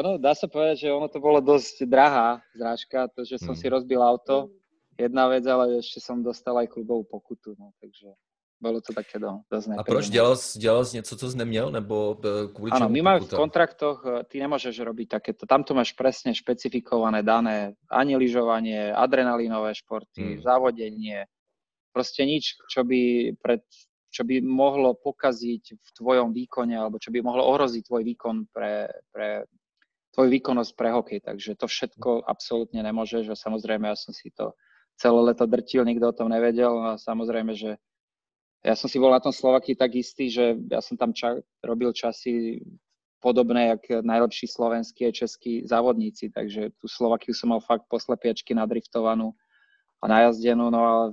ono, 0.00 0.16
dá 0.16 0.32
sa 0.34 0.50
povedať, 0.50 0.88
že 0.88 0.88
ono 0.90 1.06
to 1.06 1.22
bolo 1.22 1.38
dosť 1.38 1.86
drahá 1.86 2.42
zrážka, 2.56 3.06
to, 3.14 3.22
že 3.22 3.38
som 3.38 3.54
hmm. 3.54 3.60
si 3.60 3.66
rozbil 3.68 4.00
auto 4.02 4.50
jedna 5.00 5.28
vec, 5.32 5.44
ale 5.48 5.80
ešte 5.80 5.98
som 6.04 6.20
dostal 6.20 6.56
aj 6.60 6.68
klubovú 6.68 7.08
pokutu, 7.08 7.56
no, 7.56 7.72
takže 7.80 8.12
bolo 8.60 8.84
to 8.84 8.92
také 8.92 9.16
do, 9.16 9.40
dosť 9.48 9.80
A 9.80 9.82
proč 9.82 10.12
dělal, 10.12 10.36
dělal 10.56 10.84
jsi 10.84 10.96
něco, 10.96 11.16
co 11.16 11.30
jsi 11.30 11.36
neměl, 11.36 11.70
nebo 11.70 12.20
e, 12.24 12.48
kvůli 12.52 12.70
Áno, 12.70 12.88
my 12.88 13.02
máme 13.02 13.20
v 13.20 13.32
kontraktoch, 13.32 14.04
e, 14.04 14.24
ty 14.28 14.36
nemôžeš 14.36 14.84
robiť 14.84 15.08
takéto, 15.08 15.48
tam 15.48 15.64
to 15.64 15.72
máš 15.72 15.96
presne 15.96 16.36
špecifikované 16.36 17.24
dané, 17.24 17.72
ani 17.88 18.20
lyžovanie, 18.20 18.92
adrenalinové 18.92 19.72
športy, 19.72 20.36
hmm. 20.36 20.42
závodenie, 20.44 21.24
proste 21.96 22.28
nič, 22.28 22.60
čo 22.68 22.84
by, 22.84 23.32
pred, 23.40 23.64
čo 24.12 24.28
by 24.28 24.44
mohlo 24.44 24.92
pokaziť 24.92 25.64
v 25.80 25.88
tvojom 25.96 26.36
výkone, 26.36 26.76
alebo 26.76 27.00
čo 27.00 27.08
by 27.08 27.24
mohlo 27.24 27.48
ohroziť 27.48 27.88
tvoj 27.88 28.02
výkon 28.04 28.36
pre, 28.52 28.92
pre 29.08 29.48
tvoj 30.12 30.28
výkonnosť 30.28 30.72
pre 30.76 30.88
hokej, 30.92 31.20
takže 31.24 31.56
to 31.56 31.64
všetko 31.64 32.28
absolútne 32.28 32.82
nemôžeš 32.84 33.32
a 33.32 33.36
samozrejme 33.38 33.88
ja 33.88 33.96
som 33.96 34.12
si 34.12 34.28
to 34.34 34.52
celé 35.00 35.20
leto 35.32 35.48
drtil, 35.48 35.88
nikto 35.88 36.12
o 36.12 36.16
tom 36.16 36.28
nevedel 36.28 36.76
a 36.84 37.00
samozrejme, 37.00 37.56
že 37.56 37.80
ja 38.60 38.76
som 38.76 38.92
si 38.92 39.00
bol 39.00 39.08
na 39.08 39.24
tom 39.24 39.32
Slovaky 39.32 39.72
tak 39.72 39.96
istý, 39.96 40.28
že 40.28 40.60
ja 40.68 40.84
som 40.84 41.00
tam 41.00 41.16
ča- 41.16 41.40
robil 41.64 41.96
časy 41.96 42.60
podobné, 43.24 43.72
jak 43.72 44.04
najlepší 44.04 44.52
slovenskí 44.52 45.08
a 45.08 45.16
českí 45.16 45.64
závodníci, 45.64 46.28
takže 46.28 46.76
tu 46.76 46.84
Slovakiu 46.84 47.32
som 47.32 47.56
mal 47.56 47.64
fakt 47.64 47.88
posle 47.88 48.16
piečky 48.20 48.52
nadriftovanú 48.52 49.32
a 50.00 50.04
najazdenú, 50.08 50.68
no 50.68 50.80
ale 50.84 51.04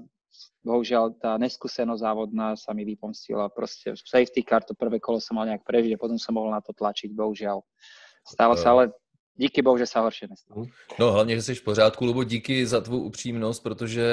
bohužiaľ 0.63 1.15
tá 1.19 1.39
neskúsenosť 1.39 2.03
závodná 2.03 2.59
sa 2.59 2.75
mi 2.75 2.83
vypomstila. 2.83 3.47
Proste 3.51 3.95
v 3.95 4.03
safety 4.03 4.43
car 4.43 4.63
to 4.67 4.75
prvé 4.75 4.99
kolo 4.99 5.23
som 5.23 5.39
mal 5.39 5.47
nejak 5.47 5.63
prežiť 5.63 5.95
a 5.95 6.01
potom 6.01 6.19
som 6.19 6.35
mohol 6.35 6.51
na 6.51 6.59
to 6.59 6.75
tlačiť, 6.75 7.15
bohužiaľ. 7.15 7.63
Stalo 8.27 8.59
sa, 8.59 8.75
ale 8.75 8.91
díky 9.37 9.61
bohu, 9.61 9.77
že 9.77 9.85
se 9.85 9.99
horšie 9.99 10.27
nestalo. 10.29 10.65
No 10.99 11.11
hlavně, 11.11 11.35
že 11.35 11.41
jsi 11.41 11.55
v 11.55 11.63
pořádku, 11.63 12.05
Lubo, 12.05 12.23
díky 12.23 12.65
za 12.65 12.81
tvou 12.81 12.99
upřímnost, 12.99 13.63
protože 13.63 14.05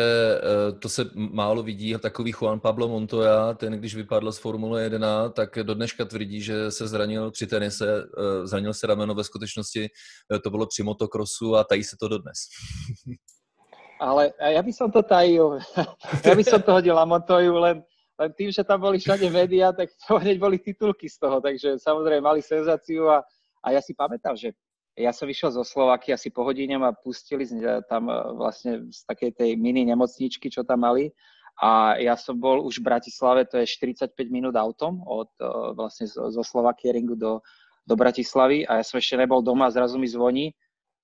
uh, 0.70 0.78
to 0.78 0.88
se 0.88 1.10
málo 1.14 1.62
vidí. 1.62 1.94
Takový 2.02 2.32
Juan 2.32 2.60
Pablo 2.60 2.88
Montoya, 2.88 3.54
ten 3.54 3.72
když 3.72 3.94
vypadl 3.94 4.32
z 4.32 4.38
Formule 4.38 4.82
1, 4.82 5.28
tak 5.28 5.58
do 5.62 5.74
dneška 5.74 6.04
tvrdí, 6.04 6.40
že 6.40 6.70
se 6.70 6.88
zranil 6.88 7.30
při 7.30 7.46
tenise, 7.46 8.04
uh, 8.04 8.46
zranil 8.46 8.74
se 8.74 8.86
rameno, 8.86 9.14
ve 9.14 9.24
skutečnosti 9.24 9.88
uh, 10.32 10.38
to 10.38 10.50
bylo 10.50 10.66
při 10.66 10.82
motokrosu 10.82 11.56
a 11.56 11.64
tají 11.64 11.84
se 11.84 11.96
to 12.00 12.08
dodnes. 12.08 12.38
Ale 14.00 14.34
ja 14.42 14.58
by 14.58 14.72
som 14.74 14.90
to 14.90 15.06
tajil. 15.06 15.62
ja 16.26 16.34
by 16.34 16.44
som 16.44 16.60
to 16.60 16.74
hodil 16.74 16.98
na 16.98 17.06
Montoyu, 17.06 17.54
len, 17.56 17.80
len 18.18 18.30
tým, 18.34 18.50
že 18.50 18.66
tam 18.66 18.82
boli 18.82 18.98
všade 18.98 19.30
médiá, 19.30 19.70
tak 19.72 19.88
to 19.94 20.18
hneď 20.18 20.36
boli 20.38 20.58
titulky 20.58 21.06
z 21.08 21.16
toho, 21.18 21.40
takže 21.40 21.78
samozrejme 21.78 22.20
mali 22.20 22.42
senzáciu 22.42 23.08
a, 23.08 23.22
a 23.62 23.66
ja 23.70 23.80
si 23.80 23.94
pamätám, 23.94 24.34
že 24.34 24.52
ja 24.94 25.10
som 25.10 25.26
vyšiel 25.26 25.50
zo 25.50 25.66
Slovaky 25.66 26.14
asi 26.14 26.30
po 26.30 26.46
hodine 26.46 26.78
ma 26.78 26.94
pustili 26.94 27.42
tam 27.90 28.06
e, 28.06 28.14
vlastne 28.38 28.86
z 28.94 29.00
takej 29.10 29.30
tej 29.34 29.50
mini 29.58 29.82
nemocničky, 29.82 30.46
čo 30.46 30.62
tam 30.62 30.86
mali. 30.86 31.10
A 31.58 31.98
ja 32.02 32.18
som 32.18 32.34
bol 32.38 32.66
už 32.66 32.82
v 32.82 32.86
Bratislave, 32.90 33.46
to 33.46 33.62
je 33.62 33.66
45 33.66 34.10
minút 34.30 34.54
autom 34.54 35.02
od 35.06 35.30
e, 35.38 35.46
vlastne 35.74 36.06
zo 36.06 36.42
Slovakieringu 36.42 37.18
do, 37.18 37.42
do 37.86 37.94
Bratislavy 37.94 38.66
a 38.66 38.82
ja 38.82 38.84
som 38.86 38.98
ešte 38.98 39.18
nebol 39.18 39.42
doma, 39.42 39.70
zrazu 39.70 39.98
mi 39.98 40.06
zvoní 40.06 40.54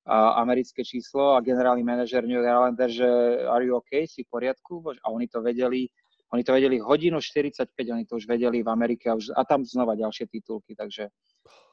a 0.07 0.41
americké 0.43 0.81
číslo 0.83 1.37
a 1.37 1.45
generálny 1.45 1.85
manažer 1.85 2.25
New 2.25 2.41
Islander, 2.41 2.89
že 2.89 3.07
are 3.47 3.63
you 3.63 3.77
okay, 3.77 4.09
si 4.09 4.25
v 4.25 4.33
poriadku? 4.33 4.81
A 5.05 5.13
oni 5.13 5.29
to 5.29 5.45
vedeli, 5.45 5.87
oni 6.33 6.43
to 6.43 6.57
vedeli 6.57 6.81
hodinu 6.81 7.21
45, 7.21 7.77
oni 7.77 8.05
to 8.09 8.17
už 8.17 8.25
vedeli 8.27 8.65
v 8.65 8.69
Amerike 8.71 9.13
a, 9.13 9.15
už, 9.15 9.31
a 9.37 9.45
tam 9.45 9.63
znova 9.63 9.95
ďalšie 9.95 10.27
titulky, 10.27 10.73
takže, 10.73 11.13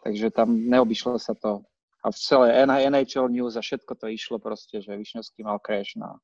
takže 0.04 0.28
tam 0.36 0.54
neobyšlo 0.54 1.18
sa 1.18 1.34
to 1.40 1.66
a 2.04 2.08
v 2.14 2.18
celé 2.18 2.48
NHL 2.66 3.30
News 3.34 3.58
a 3.58 3.62
všetko 3.62 3.94
to 3.98 4.08
išlo 4.12 4.38
proste, 4.38 4.82
že 4.82 4.94
Višňovský 4.94 5.42
mal 5.42 5.58
crash 5.62 5.98
na, 5.98 6.18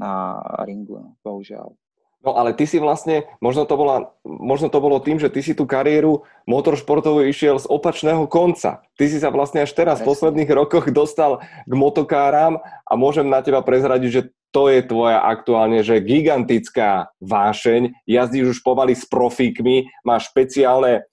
na 0.00 0.40
ringu, 0.64 1.00
no, 1.00 1.10
bohužiaľ. 1.20 1.76
No 2.24 2.40
ale 2.40 2.56
ty 2.56 2.64
si 2.64 2.80
vlastne, 2.80 3.28
možno 3.44 3.68
to, 3.68 3.76
bola, 3.76 4.16
možno 4.24 4.72
to 4.72 4.80
bolo 4.80 4.96
tým, 4.96 5.20
že 5.20 5.28
ty 5.28 5.44
si 5.44 5.52
tú 5.52 5.68
kariéru 5.68 6.24
motoršportovú 6.48 7.20
išiel 7.28 7.60
z 7.60 7.68
opačného 7.68 8.24
konca. 8.32 8.80
Ty 8.96 9.04
si 9.12 9.20
sa 9.20 9.28
vlastne 9.28 9.60
až 9.60 9.76
teraz 9.76 10.00
v 10.00 10.08
posledných 10.08 10.48
rokoch 10.56 10.88
dostal 10.88 11.44
k 11.68 11.72
motokáram 11.76 12.64
a 12.88 12.92
môžem 12.96 13.28
na 13.28 13.44
teba 13.44 13.60
prezradiť, 13.60 14.08
že 14.08 14.22
to 14.56 14.72
je 14.72 14.86
tvoja 14.86 15.20
aktuálne, 15.20 15.84
že 15.84 16.00
gigantická 16.00 17.12
vášeň, 17.20 17.92
jazdíš 18.08 18.56
už 18.56 18.58
pomaly 18.64 18.96
s 18.96 19.04
profíkmi, 19.04 19.90
máš 20.00 20.32
špeciálne 20.32 21.04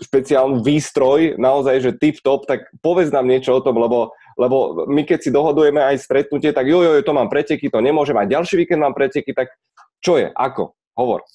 špeciálny 0.00 0.62
výstroj, 0.62 1.36
naozaj, 1.36 1.76
že 1.80 1.98
tip-top, 1.98 2.46
tak 2.46 2.70
povedz 2.80 3.10
nám 3.10 3.26
niečo 3.26 3.58
o 3.58 3.64
tom, 3.64 3.78
lebo, 3.78 4.14
lebo 4.38 4.86
my 4.86 5.02
keď 5.02 5.18
si 5.24 5.30
dohodujeme 5.34 5.82
aj 5.82 6.02
stretnutie, 6.04 6.54
tak 6.54 6.66
jo, 6.66 6.82
jo, 6.82 7.02
to 7.02 7.12
mám 7.12 7.30
preteky, 7.30 7.70
to 7.70 7.78
nemôžem, 7.82 8.16
aj 8.16 8.30
ďalší 8.30 8.54
víkend 8.64 8.82
mám 8.82 8.94
preteky, 8.94 9.34
tak 9.34 9.50
čo 10.04 10.20
je, 10.20 10.30
ako? 10.34 10.76
Hovor. 10.94 11.26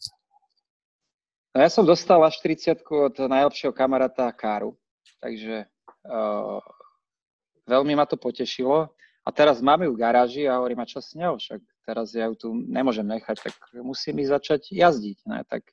No 1.52 1.65
ja 1.65 1.69
som 1.73 1.84
dostal 1.84 2.21
až 2.21 2.39
30 2.45 2.80
od 2.86 3.15
najlepšieho 3.17 3.73
kamaráta 3.73 4.30
Káru, 4.32 4.78
takže 5.19 5.67
uh, 6.06 6.62
veľmi 7.67 7.97
ma 7.97 8.06
to 8.06 8.15
potešilo. 8.15 8.93
A 9.28 9.30
teraz 9.36 9.60
máme 9.62 9.86
ju 9.86 9.93
v 9.93 10.02
garáži 10.02 10.47
a 10.47 10.58
hovorím, 10.58 10.82
a 10.82 10.89
čo 10.89 11.04
s 11.04 11.13
ňou? 11.13 11.38
Však 11.38 11.62
teraz 11.86 12.15
ja 12.15 12.30
ju 12.32 12.36
tu 12.38 12.49
nemôžem 12.54 13.06
nechať, 13.06 13.52
tak 13.52 13.56
musím 13.82 14.21
mi 14.21 14.25
začať 14.25 14.73
jazdiť. 14.73 15.17
Ne? 15.28 15.45
Tak 15.45 15.65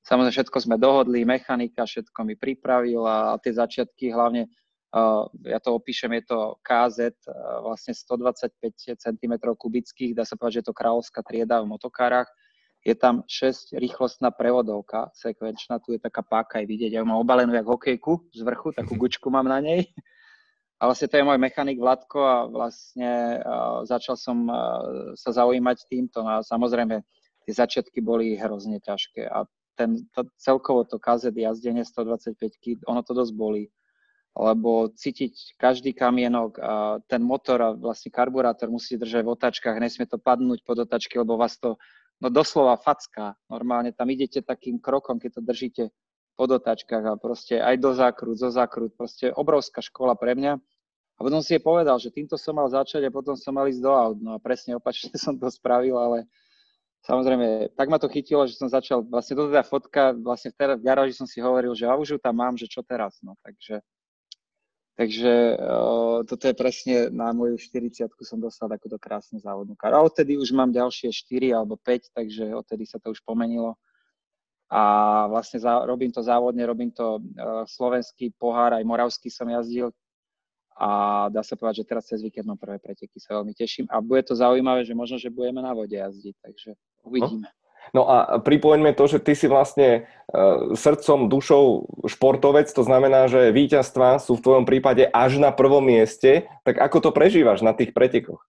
Samozrejme, 0.00 0.32
všetko 0.32 0.58
sme 0.64 0.76
dohodli, 0.80 1.28
mechanika 1.28 1.84
všetko 1.84 2.24
mi 2.24 2.34
pripravila 2.34 3.36
a 3.36 3.38
tie 3.38 3.52
začiatky 3.52 4.08
hlavne, 4.08 4.48
uh, 4.96 5.28
ja 5.44 5.60
to 5.60 5.76
opíšem, 5.76 6.16
je 6.20 6.24
to 6.32 6.56
KZ, 6.64 7.20
uh, 7.28 7.60
vlastne 7.68 7.92
125 7.92 8.96
cm 8.96 9.32
kubických, 9.36 10.16
dá 10.16 10.24
sa 10.24 10.40
povedať, 10.40 10.60
že 10.60 10.60
je 10.64 10.68
to 10.72 10.78
kráľovská 10.78 11.20
trieda 11.20 11.60
v 11.60 11.70
motokárach. 11.76 12.28
Je 12.80 12.96
tam 12.96 13.28
6 13.28 13.76
rýchlostná 13.76 14.32
prevodovka 14.32 15.12
sekvenčná, 15.12 15.84
tu 15.84 15.92
je 15.92 16.00
taká 16.00 16.24
páka 16.24 16.64
aj 16.64 16.66
vidieť, 16.66 16.96
ja 16.96 17.04
mám 17.04 17.20
obalenú 17.20 17.52
jak 17.52 17.68
hokejku 17.68 18.32
z 18.32 18.40
vrchu, 18.40 18.72
takú 18.72 18.96
gučku 19.04 19.28
mám 19.28 19.44
na 19.44 19.60
nej. 19.60 19.84
A 20.80 20.88
vlastne 20.88 21.12
to 21.12 21.20
je 21.20 21.28
môj 21.28 21.36
mechanik 21.36 21.76
Vladko 21.76 22.24
a 22.24 22.36
vlastne 22.48 23.36
uh, 23.44 23.84
začal 23.84 24.16
som 24.16 24.48
uh, 24.48 25.12
sa 25.12 25.28
zaujímať 25.28 25.84
týmto 25.92 26.24
a 26.24 26.40
samozrejme 26.40 27.04
tie 27.44 27.52
začiatky 27.52 28.00
boli 28.00 28.32
hrozne 28.40 28.80
ťažké 28.80 29.28
a 29.28 29.44
ten, 29.74 30.00
to, 30.14 30.26
celkovo 30.36 30.84
to 30.84 30.98
KZ 30.98 31.34
jazdenie 31.34 31.84
125 31.84 32.86
ono 32.86 33.00
to 33.02 33.12
dosť 33.14 33.32
bolí, 33.34 33.70
lebo 34.36 34.90
cítiť 34.94 35.58
každý 35.58 35.90
kamienok 35.90 36.52
a 36.62 36.72
ten 37.10 37.22
motor 37.22 37.58
a 37.62 37.70
vlastne 37.74 38.14
karburátor 38.14 38.70
musí 38.70 38.94
držať 38.94 39.22
v 39.26 39.32
otáčkach, 39.34 39.82
nesmie 39.82 40.06
to 40.06 40.18
padnúť 40.22 40.62
pod 40.62 40.86
otáčky, 40.86 41.18
lebo 41.18 41.34
vás 41.34 41.58
to 41.58 41.74
no 42.20 42.28
doslova 42.28 42.76
facká. 42.78 43.34
Normálne 43.48 43.90
tam 43.90 44.06
idete 44.12 44.44
takým 44.44 44.78
krokom, 44.78 45.18
keď 45.18 45.40
to 45.40 45.42
držíte 45.42 45.84
pod 46.38 46.56
otáčkach 46.56 47.04
a 47.04 47.20
proste 47.20 47.60
aj 47.60 47.76
do 47.76 47.90
zákrut, 47.92 48.36
zo 48.38 48.48
zákrut, 48.48 48.94
proste 48.96 49.28
obrovská 49.34 49.84
škola 49.84 50.16
pre 50.16 50.32
mňa. 50.32 50.56
A 50.56 51.20
potom 51.20 51.44
si 51.44 51.52
je 51.52 51.60
povedal, 51.60 52.00
že 52.00 52.08
týmto 52.08 52.40
som 52.40 52.56
mal 52.56 52.64
začať 52.72 53.04
a 53.04 53.12
potom 53.12 53.36
som 53.36 53.52
mal 53.52 53.68
ísť 53.68 53.84
do 53.84 53.92
aut. 53.92 54.16
No 54.24 54.36
a 54.36 54.38
presne 54.40 54.72
opačne 54.72 55.12
som 55.20 55.36
to 55.36 55.52
spravil, 55.52 56.00
ale 56.00 56.24
Samozrejme, 57.00 57.72
tak 57.80 57.88
ma 57.88 57.96
to 57.96 58.12
chytilo, 58.12 58.44
že 58.44 58.60
som 58.60 58.68
začal, 58.68 59.00
vlastne 59.00 59.32
toto 59.32 59.48
teda 59.48 59.64
fotka, 59.64 60.12
vlastne 60.12 60.52
v, 60.52 60.76
v 60.76 60.84
garáži 60.84 61.16
som 61.16 61.24
si 61.24 61.40
hovoril, 61.40 61.72
že 61.72 61.88
a 61.88 61.96
už 61.96 62.16
ju 62.16 62.18
tam 62.20 62.36
mám, 62.36 62.60
že 62.60 62.68
čo 62.68 62.84
teraz, 62.84 63.16
no, 63.24 63.40
takže, 63.40 63.80
takže 65.00 65.56
uh, 65.56 66.20
toto 66.28 66.44
je 66.44 66.52
presne 66.52 67.08
na 67.08 67.32
moju 67.32 67.56
40 67.56 68.04
som 68.20 68.36
dostal 68.36 68.68
takúto 68.68 69.00
krásnu 69.00 69.40
závodnú 69.40 69.72
karu. 69.80 69.96
A 69.96 70.04
odtedy 70.04 70.36
už 70.36 70.52
mám 70.52 70.76
ďalšie 70.76 71.08
4 71.08 71.56
alebo 71.56 71.80
5, 71.80 72.12
takže 72.12 72.52
odtedy 72.52 72.84
sa 72.84 73.00
to 73.00 73.16
už 73.16 73.24
pomenilo. 73.24 73.80
A 74.68 75.24
vlastne 75.32 75.56
za, 75.56 75.80
robím 75.88 76.12
to 76.12 76.20
závodne, 76.20 76.68
robím 76.68 76.92
to 76.92 77.16
uh, 77.16 77.64
slovenský 77.64 78.36
pohár, 78.36 78.76
aj 78.76 78.84
moravský 78.84 79.32
som 79.32 79.48
jazdil, 79.48 79.88
a 80.80 81.28
dá 81.28 81.44
sa 81.44 81.60
povedať, 81.60 81.84
že 81.84 81.88
teraz 81.92 82.08
cez 82.08 82.24
víkend 82.24 82.48
mám 82.48 82.56
prvé 82.56 82.80
preteky, 82.80 83.20
sa 83.20 83.36
veľmi 83.36 83.52
teším 83.52 83.84
a 83.92 84.00
bude 84.00 84.24
to 84.24 84.32
zaujímavé, 84.32 84.80
že 84.88 84.96
možno, 84.96 85.20
že 85.20 85.28
budeme 85.28 85.60
na 85.60 85.76
vode 85.76 85.92
jazdiť, 85.92 86.36
takže 86.40 86.72
uvidíme. 87.04 87.48
No, 87.92 88.02
no 88.06 88.10
a 88.10 88.38
pripomeňme 88.40 88.92
to, 88.94 89.04
že 89.10 89.18
ty 89.22 89.32
si 89.32 89.46
vlastne 89.50 90.06
uh, 90.30 90.74
srdcom, 90.76 91.30
dušou 91.30 91.88
športovec, 92.06 92.70
to 92.70 92.82
znamená, 92.84 93.26
že 93.26 93.54
víťazstva 93.54 94.20
sú 94.22 94.38
v 94.38 94.44
tvojom 94.44 94.64
prípade 94.68 95.08
až 95.10 95.40
na 95.40 95.50
prvom 95.50 95.84
mieste, 95.84 96.48
tak 96.62 96.78
ako 96.78 97.08
to 97.08 97.10
prežívaš 97.10 97.64
na 97.64 97.74
tých 97.74 97.90
pretekoch? 97.96 98.42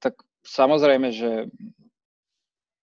Tak 0.00 0.20
samozrejme, 0.44 1.08
že 1.14 1.48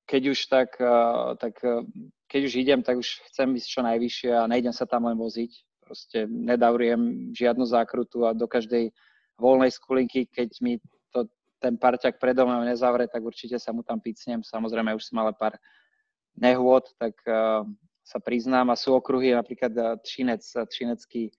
keď 0.09 0.21
už 0.33 0.39
tak, 0.49 0.75
uh, 0.81 1.37
tak 1.39 1.59
uh, 1.63 1.85
keď 2.31 2.41
už 2.47 2.53
idem, 2.55 2.79
tak 2.81 2.99
už 2.99 3.21
chcem 3.31 3.51
ísť 3.59 3.67
čo 3.67 3.81
najvyššie 3.83 4.31
a 4.35 4.49
nejdem 4.49 4.71
sa 4.71 4.87
tam 4.87 5.07
len 5.07 5.19
voziť 5.19 5.51
proste 5.91 6.23
nedaurujem 6.23 7.35
žiadnu 7.35 7.67
zákrutu 7.67 8.23
a 8.23 8.31
do 8.31 8.47
každej 8.47 8.95
voľnej 9.35 9.67
skulinky, 9.75 10.23
keď 10.23 10.55
mi 10.63 10.79
ten 11.61 11.77
parťak 11.77 12.17
predo 12.17 12.49
mnou 12.49 12.65
nezavre, 12.65 13.05
tak 13.05 13.21
určite 13.21 13.61
sa 13.61 13.69
mu 13.69 13.85
tam 13.85 14.01
picnem. 14.01 14.41
Samozrejme, 14.41 14.97
už 14.97 15.13
som 15.13 15.21
ale 15.21 15.37
pár 15.37 15.53
nehôd, 16.33 16.89
tak 16.97 17.13
uh, 17.29 17.61
sa 18.01 18.17
priznám. 18.17 18.73
A 18.73 18.75
sú 18.75 18.97
okruhy, 18.97 19.37
napríklad 19.37 19.73
uh, 19.77 19.93
Třinec, 20.01 20.41
Třinecký 20.41 21.29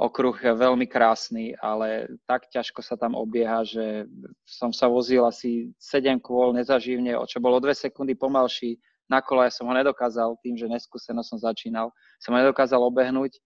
okruh 0.00 0.32
je 0.40 0.52
veľmi 0.56 0.88
krásny, 0.88 1.52
ale 1.60 2.08
tak 2.24 2.48
ťažko 2.48 2.80
sa 2.80 2.96
tam 2.96 3.12
obieha, 3.12 3.60
že 3.68 4.08
som 4.48 4.72
sa 4.72 4.88
vozil 4.88 5.20
asi 5.28 5.76
7 5.76 6.16
kôl 6.24 6.56
nezažívne, 6.56 7.12
o 7.20 7.28
čo 7.28 7.36
bolo 7.36 7.60
2 7.60 7.76
sekundy 7.76 8.16
pomalší 8.16 8.80
na 9.12 9.20
kola, 9.20 9.44
ja 9.44 9.52
som 9.52 9.68
ho 9.68 9.74
nedokázal, 9.76 10.40
tým, 10.40 10.56
že 10.56 10.72
neskúseno 10.72 11.20
som 11.20 11.36
začínal, 11.36 11.92
som 12.16 12.32
ho 12.32 12.40
nedokázal 12.40 12.80
obehnúť 12.80 13.36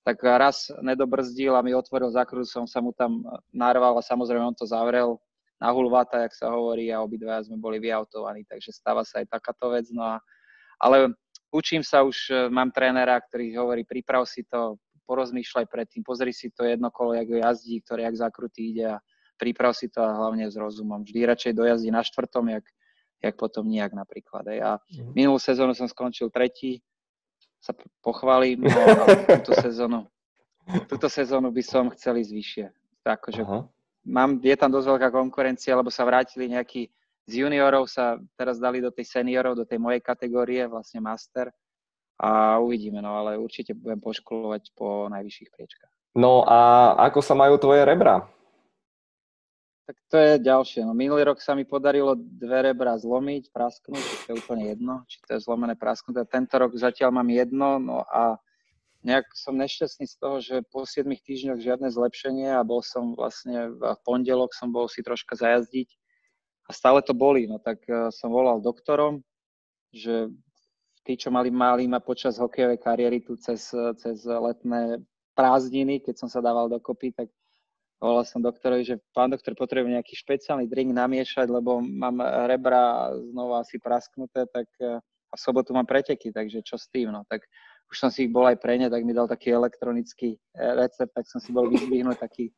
tak 0.00 0.16
raz 0.24 0.72
nedobrzdil 0.80 1.52
a 1.52 1.60
mi 1.60 1.76
otvoril 1.76 2.08
zakrut, 2.08 2.48
som 2.48 2.64
sa 2.64 2.80
mu 2.80 2.92
tam 2.96 3.20
narval 3.52 4.00
a 4.00 4.02
samozrejme 4.02 4.48
on 4.48 4.56
to 4.56 4.64
zavrel 4.64 5.20
na 5.60 5.68
hulváta, 5.70 6.24
jak 6.24 6.32
sa 6.32 6.48
hovorí, 6.50 6.88
a 6.88 7.04
obidvaja 7.04 7.44
sme 7.44 7.60
boli 7.60 7.76
vyautovaní, 7.76 8.48
takže 8.48 8.72
stáva 8.72 9.04
sa 9.04 9.20
aj 9.20 9.28
takáto 9.28 9.68
vec. 9.68 9.92
No 9.92 10.02
a, 10.02 10.16
ale 10.80 11.12
učím 11.52 11.84
sa 11.84 12.00
už, 12.00 12.48
mám 12.48 12.72
trénera, 12.72 13.20
ktorý 13.20 13.52
hovorí, 13.60 13.84
priprav 13.84 14.24
si 14.24 14.48
to, 14.48 14.80
porozmýšľaj 15.04 15.66
predtým, 15.66 16.06
pozri 16.06 16.30
si 16.30 16.54
to 16.54 16.62
jedno 16.62 16.88
kolo, 16.94 17.18
jak 17.18 17.26
jazdí, 17.26 17.82
ktoré 17.82 18.06
jak 18.06 18.16
zakrutý 18.30 18.70
ide 18.70 18.94
a 18.94 18.96
priprav 19.34 19.74
si 19.74 19.90
to 19.90 19.98
a 19.98 20.14
hlavne 20.14 20.46
s 20.46 20.54
rozumom. 20.54 21.02
Vždy 21.02 21.26
radšej 21.26 21.52
dojazdí 21.58 21.90
na 21.90 22.06
štvrtom, 22.06 22.46
jak, 22.54 22.64
jak 23.18 23.34
potom 23.34 23.66
nijak 23.66 23.90
napríklad. 23.90 24.46
A 24.62 24.78
mm. 24.78 25.12
minulú 25.18 25.42
sezónu 25.42 25.74
som 25.74 25.90
skončil 25.90 26.30
tretí, 26.30 26.78
sa 27.58 27.74
pochválim, 28.00 28.62
no 28.62 28.70
a 28.70 29.04
túto 29.42 29.52
sezónu, 29.58 30.06
túto 30.86 31.10
sezónu 31.10 31.50
by 31.50 31.62
som 31.66 31.90
chcel 31.92 32.22
ísť 32.22 32.32
vyššie. 32.32 32.66
Akože 33.04 33.42
mám, 34.06 34.40
je 34.40 34.56
tam 34.56 34.70
dosť 34.72 34.86
veľká 34.96 35.08
konkurencia, 35.12 35.76
lebo 35.76 35.92
sa 35.92 36.06
vrátili 36.08 36.48
nejakí 36.48 36.88
z 37.30 37.32
juniorov, 37.46 37.86
sa 37.86 38.18
teraz 38.34 38.58
dali 38.58 38.82
do 38.82 38.90
tej 38.90 39.06
seniorov, 39.06 39.54
do 39.54 39.68
tej 39.68 39.78
mojej 39.78 40.02
kategórie, 40.02 40.66
vlastne 40.66 40.98
master 40.98 41.52
a 42.20 42.58
uvidíme, 42.58 43.00
no 43.00 43.16
ale 43.16 43.40
určite 43.40 43.72
budem 43.72 44.02
poškolovať 44.02 44.74
po 44.76 45.08
najvyšších 45.08 45.50
priečkách. 45.54 45.92
No 46.18 46.42
a 46.42 46.92
ako 47.06 47.22
sa 47.22 47.38
majú 47.38 47.54
tvoje 47.56 47.86
rebra? 47.86 48.26
Tak 49.86 49.96
to 50.06 50.16
je 50.18 50.32
ďalšie. 50.38 50.86
No, 50.86 50.94
minulý 50.94 51.26
rok 51.26 51.42
sa 51.42 51.54
mi 51.54 51.66
podarilo 51.66 52.14
dve 52.14 52.70
rebra 52.70 52.94
zlomiť, 52.98 53.50
prasknúť, 53.50 54.04
to 54.26 54.26
je 54.30 54.38
úplne 54.38 54.70
jedno, 54.70 55.02
či 55.10 55.18
to 55.26 55.34
je 55.34 55.42
zlomené, 55.42 55.74
prasknuté. 55.74 56.22
Tento 56.26 56.54
rok 56.58 56.74
zatiaľ 56.78 57.10
mám 57.10 57.26
jedno, 57.30 57.78
no 57.82 58.06
a 58.06 58.38
nejak 59.00 59.26
som 59.32 59.56
nešťastný 59.56 60.04
z 60.04 60.16
toho, 60.20 60.36
že 60.44 60.56
po 60.68 60.84
7 60.84 61.08
týždňoch 61.08 61.60
žiadne 61.60 61.88
zlepšenie 61.88 62.52
a 62.52 62.66
bol 62.66 62.84
som 62.84 63.16
vlastne 63.16 63.72
v 63.72 64.00
pondelok 64.04 64.52
som 64.52 64.68
bol 64.68 64.86
si 64.92 65.00
troška 65.00 65.36
zajazdiť 65.36 65.88
a 66.68 66.70
stále 66.70 67.00
to 67.00 67.16
boli. 67.16 67.48
No 67.48 67.56
tak 67.56 67.80
uh, 67.88 68.12
som 68.12 68.28
volal 68.28 68.60
doktorom, 68.60 69.24
že 69.90 70.28
tí, 71.02 71.16
čo 71.16 71.32
mali, 71.32 71.48
mali 71.48 71.88
ma 71.88 71.98
počas 71.98 72.36
hokejovej 72.36 72.78
kariéry 72.78 73.24
tu 73.24 73.34
cez, 73.40 73.72
cez 73.72 74.16
letné 74.28 75.00
prázdniny, 75.32 76.04
keď 76.04 76.14
som 76.20 76.28
sa 76.28 76.44
dával 76.44 76.68
dokopy, 76.68 77.16
tak 77.16 77.32
volal 77.96 78.28
som 78.28 78.44
doktorovi, 78.44 78.84
že 78.84 78.96
pán 79.16 79.32
doktor 79.32 79.56
potrebuje 79.56 79.96
nejaký 79.96 80.12
špeciálny 80.12 80.68
drink 80.68 80.92
namiešať, 80.92 81.48
lebo 81.48 81.80
mám 81.80 82.20
rebra 82.48 83.16
znova 83.32 83.64
asi 83.64 83.80
prasknuté, 83.80 84.44
tak 84.52 84.68
uh, 84.84 85.00
a 85.30 85.34
v 85.38 85.40
sobotu 85.40 85.70
mám 85.70 85.86
preteky, 85.86 86.34
takže 86.34 86.62
čo 86.66 86.74
s 86.74 86.90
tým, 86.90 87.14
no. 87.14 87.22
Tak 87.30 87.46
už 87.90 87.96
som 87.98 88.10
si 88.10 88.26
ich 88.26 88.32
bol 88.32 88.46
aj 88.46 88.62
pre 88.62 88.78
ne, 88.78 88.86
tak 88.86 89.02
mi 89.02 89.10
dal 89.10 89.26
taký 89.26 89.50
elektronický 89.50 90.38
e, 90.38 90.38
recept, 90.78 91.10
tak 91.10 91.26
som 91.26 91.42
si 91.42 91.50
bol 91.50 91.66
vyzvihnúť 91.66 92.22
taký, 92.22 92.54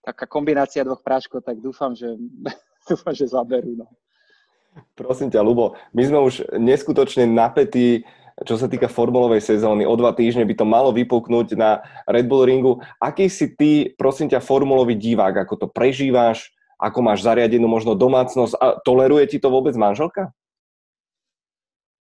taká 0.00 0.24
kombinácia 0.24 0.80
dvoch 0.80 1.04
práškov, 1.04 1.44
tak 1.44 1.60
dúfam, 1.60 1.92
že, 1.92 2.16
dúfam, 2.88 3.12
že 3.12 3.28
zaberú. 3.28 3.84
No. 3.84 3.86
Prosím 4.96 5.28
ťa, 5.28 5.44
Lubo, 5.44 5.76
my 5.92 6.02
sme 6.02 6.18
už 6.24 6.34
neskutočne 6.56 7.28
napätí, 7.28 8.08
čo 8.46 8.54
sa 8.54 8.70
týka 8.70 8.86
formulovej 8.86 9.42
sezóny. 9.42 9.82
O 9.82 9.94
dva 9.98 10.14
týždne 10.14 10.46
by 10.46 10.54
to 10.54 10.62
malo 10.62 10.94
vypuknúť 10.94 11.58
na 11.58 11.82
Red 12.06 12.30
Bull 12.30 12.46
ringu. 12.46 12.78
Aký 13.02 13.26
si 13.26 13.50
ty, 13.50 13.90
prosím 13.98 14.30
ťa, 14.30 14.38
formulový 14.38 14.94
divák? 14.94 15.42
Ako 15.42 15.58
to 15.58 15.66
prežíváš? 15.66 16.54
Ako 16.78 17.02
máš 17.02 17.26
zariadenú 17.26 17.66
možno 17.66 17.98
domácnosť? 17.98 18.54
A 18.62 18.78
toleruje 18.86 19.26
ti 19.26 19.42
to 19.42 19.50
vôbec 19.50 19.74
manželka? 19.74 20.30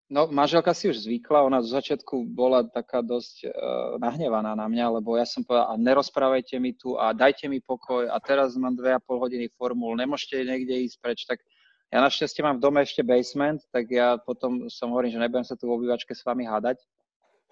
No, 0.06 0.30
manželka 0.30 0.70
si 0.70 0.86
už 0.86 1.02
zvykla, 1.02 1.42
ona 1.42 1.58
zo 1.66 1.74
začiatku 1.74 2.30
bola 2.30 2.62
taká 2.62 3.02
dosť 3.02 3.42
uh, 3.42 3.50
nahnevaná 3.98 4.54
na 4.54 4.70
mňa, 4.70 5.02
lebo 5.02 5.18
ja 5.18 5.26
som 5.26 5.42
povedal, 5.42 5.66
a 5.66 5.74
nerozprávajte 5.74 6.62
mi 6.62 6.78
tu 6.78 6.94
a 6.94 7.10
dajte 7.10 7.50
mi 7.50 7.58
pokoj 7.58 8.06
a 8.06 8.14
teraz 8.22 8.54
mám 8.54 8.78
dve 8.78 8.94
a 8.94 9.02
pol 9.02 9.18
hodiny 9.18 9.50
formul, 9.58 9.98
nemôžete 9.98 10.46
niekde 10.46 10.78
ísť 10.86 10.96
preč, 11.02 11.26
tak 11.26 11.42
ja 11.90 11.98
našťastie 11.98 12.38
mám 12.46 12.62
v 12.62 12.70
dome 12.70 12.86
ešte 12.86 13.02
basement, 13.02 13.58
tak 13.74 13.90
ja 13.90 14.14
potom 14.14 14.70
som 14.70 14.94
hovorím, 14.94 15.18
že 15.18 15.22
nebudem 15.22 15.46
sa 15.46 15.58
tu 15.58 15.66
v 15.66 15.74
obývačke 15.74 16.14
s 16.14 16.22
vami 16.22 16.46
hádať. 16.46 16.78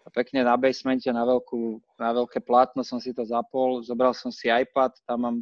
A 0.06 0.12
pekne 0.14 0.46
na 0.46 0.54
basemente, 0.54 1.10
na, 1.10 1.26
veľkú, 1.26 1.82
na 1.98 2.14
veľké 2.14 2.38
plátno 2.38 2.86
som 2.86 3.02
si 3.02 3.10
to 3.10 3.26
zapol, 3.26 3.82
zobral 3.82 4.14
som 4.14 4.30
si 4.30 4.46
iPad, 4.46 4.94
tam 5.10 5.18
mám 5.26 5.36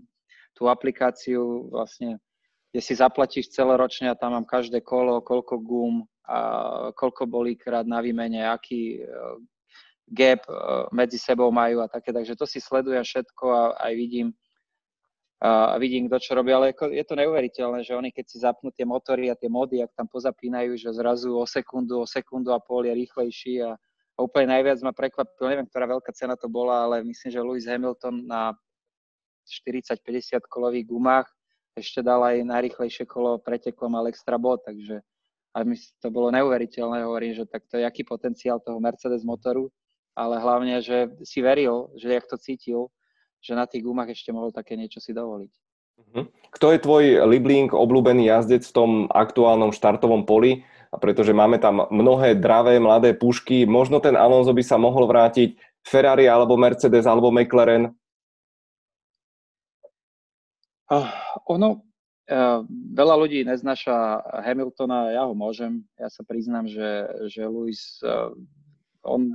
tú 0.57 0.64
aplikáciu 0.64 1.68
vlastne, 1.68 2.16
kde 2.72 2.81
si 2.81 2.96
zaplatíš 2.96 3.53
celoročne 3.53 4.09
a 4.09 4.16
tam 4.16 4.33
mám 4.33 4.46
každé 4.48 4.81
kolo, 4.81 5.20
koľko 5.20 5.61
gum, 5.61 6.09
a 6.28 6.38
koľko 6.94 7.26
boli 7.26 7.58
krát 7.58 7.82
na 7.82 7.98
výmene, 7.98 8.46
aký 8.46 9.02
e, 9.02 9.06
gap 10.06 10.46
e, 10.46 10.54
medzi 10.94 11.18
sebou 11.18 11.50
majú 11.50 11.82
a 11.82 11.90
také, 11.90 12.14
takže 12.14 12.38
to 12.38 12.46
si 12.46 12.62
sledujem 12.62 13.02
všetko 13.02 13.44
a 13.50 13.62
aj 13.90 13.92
vidím, 13.98 14.28
a 15.42 15.74
vidím, 15.74 16.06
kto 16.06 16.22
čo 16.22 16.32
robí, 16.38 16.54
ale 16.54 16.70
je 16.70 17.02
to 17.02 17.18
neuveriteľné, 17.18 17.82
že 17.82 17.98
oni 17.98 18.14
keď 18.14 18.24
si 18.30 18.38
zapnú 18.38 18.70
tie 18.70 18.87
motory 18.87 19.26
a 19.26 19.35
tie 19.35 19.50
mody, 19.50 19.82
ak 19.82 19.90
tam 19.98 20.06
pozapínajú, 20.06 20.78
že 20.78 20.94
zrazu 20.94 21.35
o 21.35 21.42
sekundu, 21.42 21.98
o 21.98 22.06
sekundu 22.06 22.54
a 22.54 22.62
pol 22.62 22.87
je 22.87 22.94
rýchlejší 22.94 23.66
a, 23.66 23.74
úplne 24.22 24.54
najviac 24.54 24.78
ma 24.87 24.94
prekvapilo, 24.94 25.50
neviem, 25.50 25.66
ktorá 25.66 25.90
veľká 25.98 26.14
cena 26.14 26.38
to 26.38 26.46
bola, 26.46 26.87
ale 26.87 27.02
myslím, 27.02 27.35
že 27.35 27.42
Lewis 27.42 27.66
Hamilton 27.66 28.22
na 28.22 28.54
40-50 29.50 30.46
kolových 30.46 30.87
gumách 30.87 31.26
ešte 31.74 32.06
dal 32.06 32.22
aj 32.22 32.46
najrýchlejšie 32.46 33.02
kolo 33.11 33.42
pretekom 33.42 33.90
mal 33.90 34.06
extra 34.06 34.38
bod, 34.38 34.62
takže 34.62 35.02
a 35.52 35.64
mi 35.68 35.76
to 36.00 36.08
bolo 36.08 36.32
neuveriteľné, 36.32 37.04
hovorím, 37.04 37.36
že 37.36 37.44
tak 37.44 37.68
to 37.68 37.76
je 37.76 37.84
aký 37.84 38.08
potenciál 38.08 38.56
toho 38.60 38.80
Mercedes 38.80 39.20
motoru, 39.20 39.68
ale 40.16 40.40
hlavne, 40.40 40.80
že 40.80 41.12
si 41.24 41.44
veril, 41.44 41.92
že 41.96 42.12
jak 42.12 42.24
to 42.28 42.40
cítil, 42.40 42.88
že 43.44 43.52
na 43.52 43.68
tých 43.68 43.84
gumách 43.84 44.16
ešte 44.16 44.32
mohol 44.32 44.52
také 44.52 44.76
niečo 44.76 45.00
si 45.00 45.12
dovoliť. 45.12 45.52
Mhm. 45.92 46.22
Kto 46.56 46.66
je 46.72 46.78
tvoj 46.80 47.04
libling, 47.28 47.68
obľúbený 47.68 48.28
jazdec 48.28 48.64
v 48.64 48.76
tom 48.76 48.90
aktuálnom 49.12 49.76
štartovom 49.76 50.24
poli? 50.24 50.64
Pretože 50.92 51.32
máme 51.32 51.56
tam 51.56 51.88
mnohé 51.88 52.36
dravé, 52.36 52.76
mladé 52.76 53.16
pušky, 53.16 53.64
možno 53.64 53.96
ten 53.96 54.12
Alonso 54.12 54.52
by 54.52 54.60
sa 54.60 54.76
mohol 54.76 55.08
vrátiť 55.08 55.56
Ferrari 55.80 56.28
alebo 56.28 56.60
Mercedes 56.60 57.08
alebo 57.08 57.32
McLaren? 57.32 57.96
Uh, 60.92 61.08
ono, 61.48 61.80
veľa 62.94 63.14
ľudí 63.18 63.42
neznaša 63.42 64.22
Hamiltona, 64.46 65.11
ja 65.11 65.26
ho 65.26 65.35
môžem. 65.35 65.82
Ja 65.98 66.06
sa 66.06 66.22
priznám, 66.22 66.70
že, 66.70 67.06
že 67.26 67.42
Lewis, 67.46 67.98
uh, 68.06 68.30
on, 69.02 69.26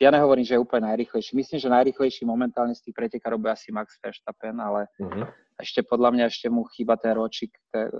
ja 0.00 0.08
nehovorím, 0.08 0.44
že 0.44 0.56
je 0.56 0.64
úplne 0.64 0.88
najrychlejší. 0.88 1.36
Myslím, 1.36 1.58
že 1.60 1.68
najrychlejší 1.68 2.24
momentálne 2.24 2.72
z 2.72 2.88
tých 2.88 2.96
pretekárov 2.96 3.38
bude 3.40 3.52
asi 3.52 3.70
Max 3.70 4.00
Verstappen, 4.00 4.56
ale 4.56 4.88
uh-huh. 4.96 5.28
ešte 5.60 5.84
podľa 5.84 6.10
mňa 6.16 6.24
ešte 6.32 6.48
mu 6.48 6.64
chýba 6.72 6.96
ten 6.96 7.12
ročík 7.12 7.52
tej, 7.68 7.92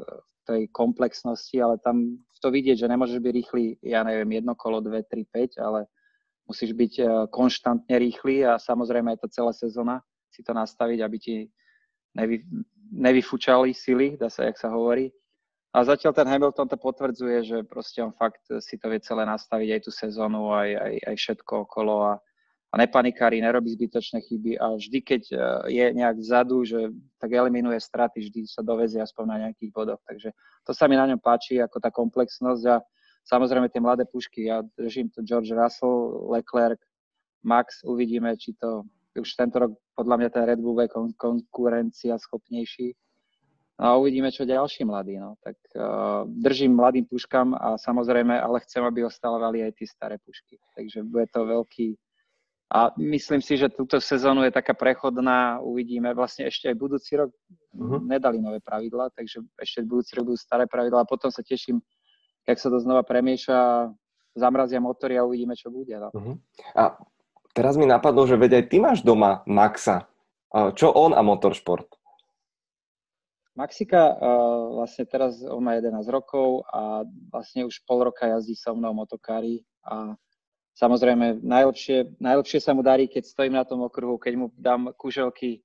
tej 0.48 0.60
komplexnosti, 0.72 1.56
ale 1.60 1.76
tam 1.84 2.16
to 2.40 2.48
vidieť, 2.52 2.84
že 2.84 2.90
nemôžeš 2.90 3.20
byť 3.24 3.32
rýchly, 3.32 3.64
ja 3.80 4.04
neviem, 4.04 4.40
jedno 4.40 4.52
kolo, 4.52 4.84
dve, 4.84 5.00
tri, 5.04 5.24
päť, 5.24 5.60
ale 5.60 5.88
musíš 6.44 6.76
byť 6.76 6.92
uh, 7.00 7.08
konštantne 7.32 7.96
rýchly 7.96 8.44
a 8.44 8.60
samozrejme 8.60 9.16
je 9.16 9.20
to 9.24 9.28
celá 9.32 9.52
sezóna 9.52 10.04
si 10.34 10.42
to 10.42 10.50
nastaviť, 10.50 10.98
aby 10.98 11.16
ti 11.22 11.36
nevy, 12.18 12.42
nevyfúčali 12.94 13.74
sily, 13.74 14.14
dá 14.14 14.30
sa, 14.30 14.46
jak 14.46 14.56
sa 14.56 14.70
hovorí. 14.70 15.10
A 15.74 15.82
zatiaľ 15.82 16.14
ten 16.14 16.30
Hamilton 16.30 16.70
to 16.70 16.78
potvrdzuje, 16.78 17.38
že 17.42 17.58
proste 17.66 17.98
on 17.98 18.14
fakt 18.14 18.46
si 18.62 18.78
to 18.78 18.86
vie 18.86 19.02
celé 19.02 19.26
nastaviť 19.26 19.68
aj 19.74 19.80
tú 19.82 19.90
sezónu, 19.90 20.54
aj, 20.54 20.70
aj, 20.70 20.94
aj 21.02 21.14
všetko 21.18 21.52
okolo 21.66 22.14
a, 22.14 22.22
a 22.70 22.74
nepanikári, 22.78 23.42
nerobí 23.42 23.74
zbytočné 23.74 24.22
chyby 24.22 24.54
a 24.54 24.78
vždy, 24.78 24.98
keď 25.02 25.22
e, 25.34 25.36
je 25.74 25.84
nejak 25.98 26.22
vzadu, 26.22 26.62
že 26.62 26.94
tak 27.18 27.34
eliminuje 27.34 27.82
straty, 27.82 28.22
vždy 28.22 28.46
sa 28.46 28.62
dovezie 28.62 29.02
aspoň 29.02 29.24
na 29.26 29.36
nejakých 29.46 29.74
bodoch. 29.74 29.98
Takže 30.06 30.30
to 30.62 30.70
sa 30.70 30.86
mi 30.86 30.94
na 30.94 31.10
ňom 31.10 31.18
páči, 31.18 31.58
ako 31.58 31.82
tá 31.82 31.90
komplexnosť 31.90 32.64
a 32.70 32.78
samozrejme 33.26 33.66
tie 33.66 33.82
mladé 33.82 34.06
pušky. 34.06 34.46
Ja 34.46 34.62
držím 34.78 35.10
to 35.10 35.26
George 35.26 35.50
Russell, 35.50 36.30
Leclerc, 36.30 36.78
Max, 37.42 37.82
uvidíme, 37.82 38.30
či 38.38 38.54
to 38.54 38.86
už 39.20 39.30
tento 39.38 39.56
rok 39.58 39.70
podľa 39.94 40.16
mňa 40.18 40.28
ten 40.30 40.44
Red 40.48 40.60
Bull 40.60 40.82
je 40.82 40.88
kon- 40.90 41.14
konkurencia 41.14 42.18
schopnejší. 42.18 42.94
No 43.74 43.84
a 43.86 43.92
uvidíme, 43.98 44.30
čo 44.30 44.46
ďalší 44.46 44.86
mladí. 44.86 45.18
No. 45.18 45.34
Tak 45.42 45.58
uh, 45.74 46.22
držím 46.30 46.78
mladým 46.78 47.10
puškám 47.10 47.58
a 47.58 47.74
samozrejme, 47.74 48.38
ale 48.38 48.62
chcem, 48.62 48.86
aby 48.86 49.02
ostávali 49.02 49.66
aj 49.66 49.74
tie 49.74 49.86
staré 49.90 50.16
pušky. 50.22 50.62
Takže 50.78 51.02
bude 51.02 51.26
to 51.30 51.42
veľký... 51.42 51.98
A 52.74 52.90
myslím 52.98 53.38
si, 53.38 53.54
že 53.54 53.70
túto 53.70 54.02
sezónu 54.02 54.42
je 54.42 54.50
taká 54.50 54.74
prechodná, 54.74 55.62
uvidíme. 55.62 56.10
Vlastne 56.10 56.50
ešte 56.50 56.66
aj 56.66 56.74
budúci 56.74 57.14
rok 57.14 57.30
uh-huh. 57.30 58.02
nedali 58.02 58.42
nové 58.42 58.58
pravidla, 58.58 59.14
takže 59.14 59.46
ešte 59.62 59.86
budúci 59.86 60.18
rok 60.18 60.34
budú 60.34 60.38
staré 60.40 60.66
pravidla 60.66 61.06
a 61.06 61.10
potom 61.10 61.30
sa 61.30 61.44
teším, 61.46 61.78
jak 62.42 62.58
sa 62.58 62.70
to 62.74 62.82
znova 62.82 63.06
premieša, 63.06 63.90
zamrazia 64.34 64.82
motory 64.82 65.14
a 65.14 65.22
uvidíme, 65.22 65.54
čo 65.54 65.70
bude. 65.70 65.94
No. 65.94 66.10
Uh-huh. 66.10 66.34
A 66.74 66.98
Teraz 67.54 67.78
mi 67.78 67.86
napadlo, 67.86 68.26
že 68.26 68.34
veď 68.34 68.58
aj 68.58 68.64
ty 68.66 68.76
máš 68.82 69.06
doma 69.06 69.46
Maxa. 69.46 70.10
Čo 70.50 70.90
on 70.90 71.14
a 71.14 71.22
motoršport? 71.22 71.86
Maxika 73.54 74.18
vlastne 74.74 75.06
teraz 75.06 75.38
on 75.46 75.62
má 75.62 75.78
11 75.78 76.02
rokov 76.10 76.66
a 76.74 77.06
vlastne 77.30 77.62
už 77.62 77.86
pol 77.86 78.10
roka 78.10 78.26
jazdí 78.26 78.58
so 78.58 78.74
mnou 78.74 78.90
motokári 78.90 79.62
a 79.86 80.18
samozrejme 80.74 81.38
najlepšie, 81.46 82.18
najlepšie 82.18 82.58
sa 82.58 82.74
mu 82.74 82.82
darí, 82.82 83.06
keď 83.06 83.22
stojím 83.30 83.54
na 83.54 83.62
tom 83.62 83.86
okruhu, 83.86 84.18
keď 84.18 84.34
mu 84.34 84.50
dám 84.58 84.90
kuželky, 84.98 85.62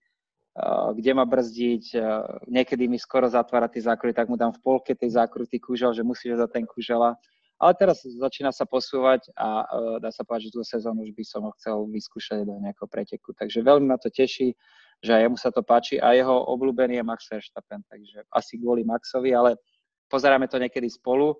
kde 0.93 1.11
má 1.17 1.25
brzdiť, 1.25 1.97
niekedy 2.45 2.85
mi 2.85 3.01
skoro 3.01 3.25
zatvára 3.25 3.65
tie 3.65 3.81
zákruty, 3.81 4.13
tak 4.13 4.29
mu 4.29 4.37
dám 4.37 4.53
v 4.53 4.61
polke 4.61 4.93
tej 4.93 5.17
zákruty 5.17 5.57
kužel, 5.57 5.89
že 5.97 6.05
musí 6.05 6.29
za 6.29 6.45
ten 6.45 6.69
kužela 6.69 7.17
ale 7.59 7.75
teraz 7.75 8.07
začína 8.07 8.55
sa 8.55 8.63
posúvať 8.63 9.27
a 9.35 9.67
uh, 9.67 9.95
dá 9.99 10.09
sa 10.15 10.23
povedať, 10.23 10.49
že 10.49 10.55
tú 10.55 10.63
sezónu 10.63 11.03
už 11.03 11.11
by 11.11 11.23
som 11.27 11.43
ho 11.43 11.51
chcel 11.59 11.83
vyskúšať 11.91 12.47
do 12.47 12.55
nejakého 12.63 12.87
preteku. 12.87 13.35
Takže 13.35 13.59
veľmi 13.59 13.91
ma 13.91 13.99
to 13.99 14.07
teší, 14.07 14.55
že 15.03 15.11
aj 15.11 15.21
jemu 15.27 15.37
sa 15.37 15.51
to 15.51 15.59
páči 15.59 15.99
a 15.99 16.15
jeho 16.15 16.47
obľúbený 16.55 16.99
je 16.99 17.03
Max 17.03 17.27
Verstappen, 17.27 17.83
takže 17.91 18.23
asi 18.31 18.59
kvôli 18.59 18.87
Maxovi, 18.87 19.35
ale 19.35 19.59
pozeráme 20.07 20.47
to 20.47 20.55
niekedy 20.55 20.87
spolu 20.87 21.35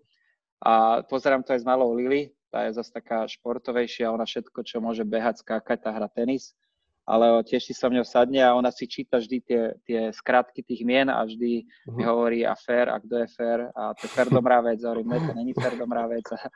a 0.59 1.03
pozerám 1.07 1.43
to 1.43 1.55
aj 1.55 1.63
s 1.63 1.67
malou 1.67 1.95
Lily, 1.95 2.35
tá 2.51 2.67
je 2.67 2.75
zase 2.75 2.91
taká 2.91 3.23
športovejšia, 3.23 4.11
ona 4.11 4.27
všetko, 4.27 4.59
čo 4.67 4.83
môže 4.83 5.07
behať, 5.07 5.43
skákať, 5.43 5.87
tá 5.87 5.89
hra 5.95 6.11
tenis, 6.11 6.51
ale 7.09 7.41
tiež 7.41 7.65
si 7.65 7.73
sa 7.73 7.89
mňou 7.89 8.05
sadne 8.05 8.37
a 8.45 8.53
ona 8.53 8.69
si 8.69 8.85
číta 8.85 9.17
vždy 9.17 9.37
tie, 9.41 9.61
tie 9.81 9.99
skratky 10.13 10.61
tých 10.61 10.85
mien 10.85 11.09
a 11.09 11.25
vždy 11.25 11.65
uh-huh. 11.65 11.97
mi 11.97 12.05
hovorí 12.05 12.45
a 12.45 12.53
fér 12.53 12.93
a 12.93 13.01
kto 13.01 13.25
je 13.25 13.27
fér 13.33 13.59
a 13.73 13.97
to 13.97 14.05
je 14.05 14.13
Ferdomravec, 14.13 14.77
a 14.85 14.93
hovorím, 14.93 15.09
ne, 15.09 15.19
to 15.25 15.33
není 15.33 15.57
Ferdomravec 15.57 16.29
a, 16.37 16.53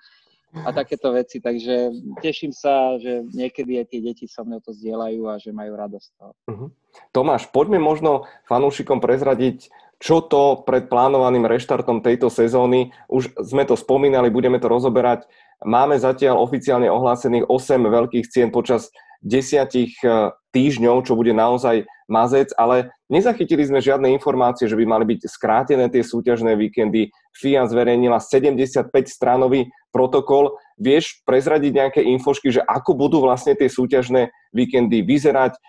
a 0.62 0.70
takéto 0.70 1.10
veci, 1.10 1.42
takže 1.42 1.89
teším 2.22 2.54
sa, 2.54 3.02
že 3.02 3.26
niekedy 3.34 3.82
aj 3.82 3.86
tie 3.89 4.00
deti 4.06 4.30
so 4.30 4.46
mnou 4.46 4.62
to 4.62 4.70
zdieľajú 4.78 5.26
a 5.26 5.42
že 5.42 5.50
majú 5.50 5.74
radosť 5.74 6.10
toho. 6.22 6.34
Uh-huh. 6.46 6.70
Tomáš, 7.10 7.50
poďme 7.50 7.82
možno 7.82 8.30
fanúšikom 8.46 9.02
prezradiť, 9.02 9.74
čo 9.98 10.22
to 10.22 10.62
pred 10.68 10.86
plánovaným 10.86 11.50
reštartom 11.50 12.06
tejto 12.06 12.30
sezóny, 12.30 12.94
už 13.10 13.34
sme 13.42 13.66
to 13.66 13.74
spomínali, 13.74 14.30
budeme 14.30 14.62
to 14.62 14.70
rozoberať, 14.70 15.26
máme 15.66 15.98
zatiaľ 15.98 16.46
oficiálne 16.46 16.94
ohlásených 16.94 17.50
8 17.50 17.82
veľkých 17.82 18.26
cien 18.30 18.54
počas 18.54 18.94
desiatich 19.23 19.95
e, 20.03 20.29
týždňov, 20.53 21.07
čo 21.07 21.17
bude 21.17 21.31
naozaj 21.31 21.88
mazec, 22.12 22.51
ale 22.59 22.91
nezachytili 23.07 23.63
sme 23.63 23.79
žiadne 23.79 24.12
informácie, 24.12 24.67
že 24.67 24.77
by 24.77 24.86
mali 24.86 25.15
byť 25.15 25.19
skrátené 25.25 25.88
tie 25.89 26.03
súťažné 26.03 26.53
víkendy. 26.59 27.09
FIA 27.33 27.65
zverejnila 27.65 28.21
75 28.21 28.91
stránový 29.07 29.71
protokol. 29.89 30.59
Vieš 30.77 31.23
prezradiť 31.25 31.71
nejaké 31.73 32.01
infošky, 32.03 32.51
že 32.53 32.62
ako 32.62 32.93
budú 32.93 33.23
vlastne 33.23 33.55
tie 33.55 33.71
súťažné 33.71 34.29
víkendy 34.51 35.01
vyzerať? 35.01 35.55
E, 35.55 35.59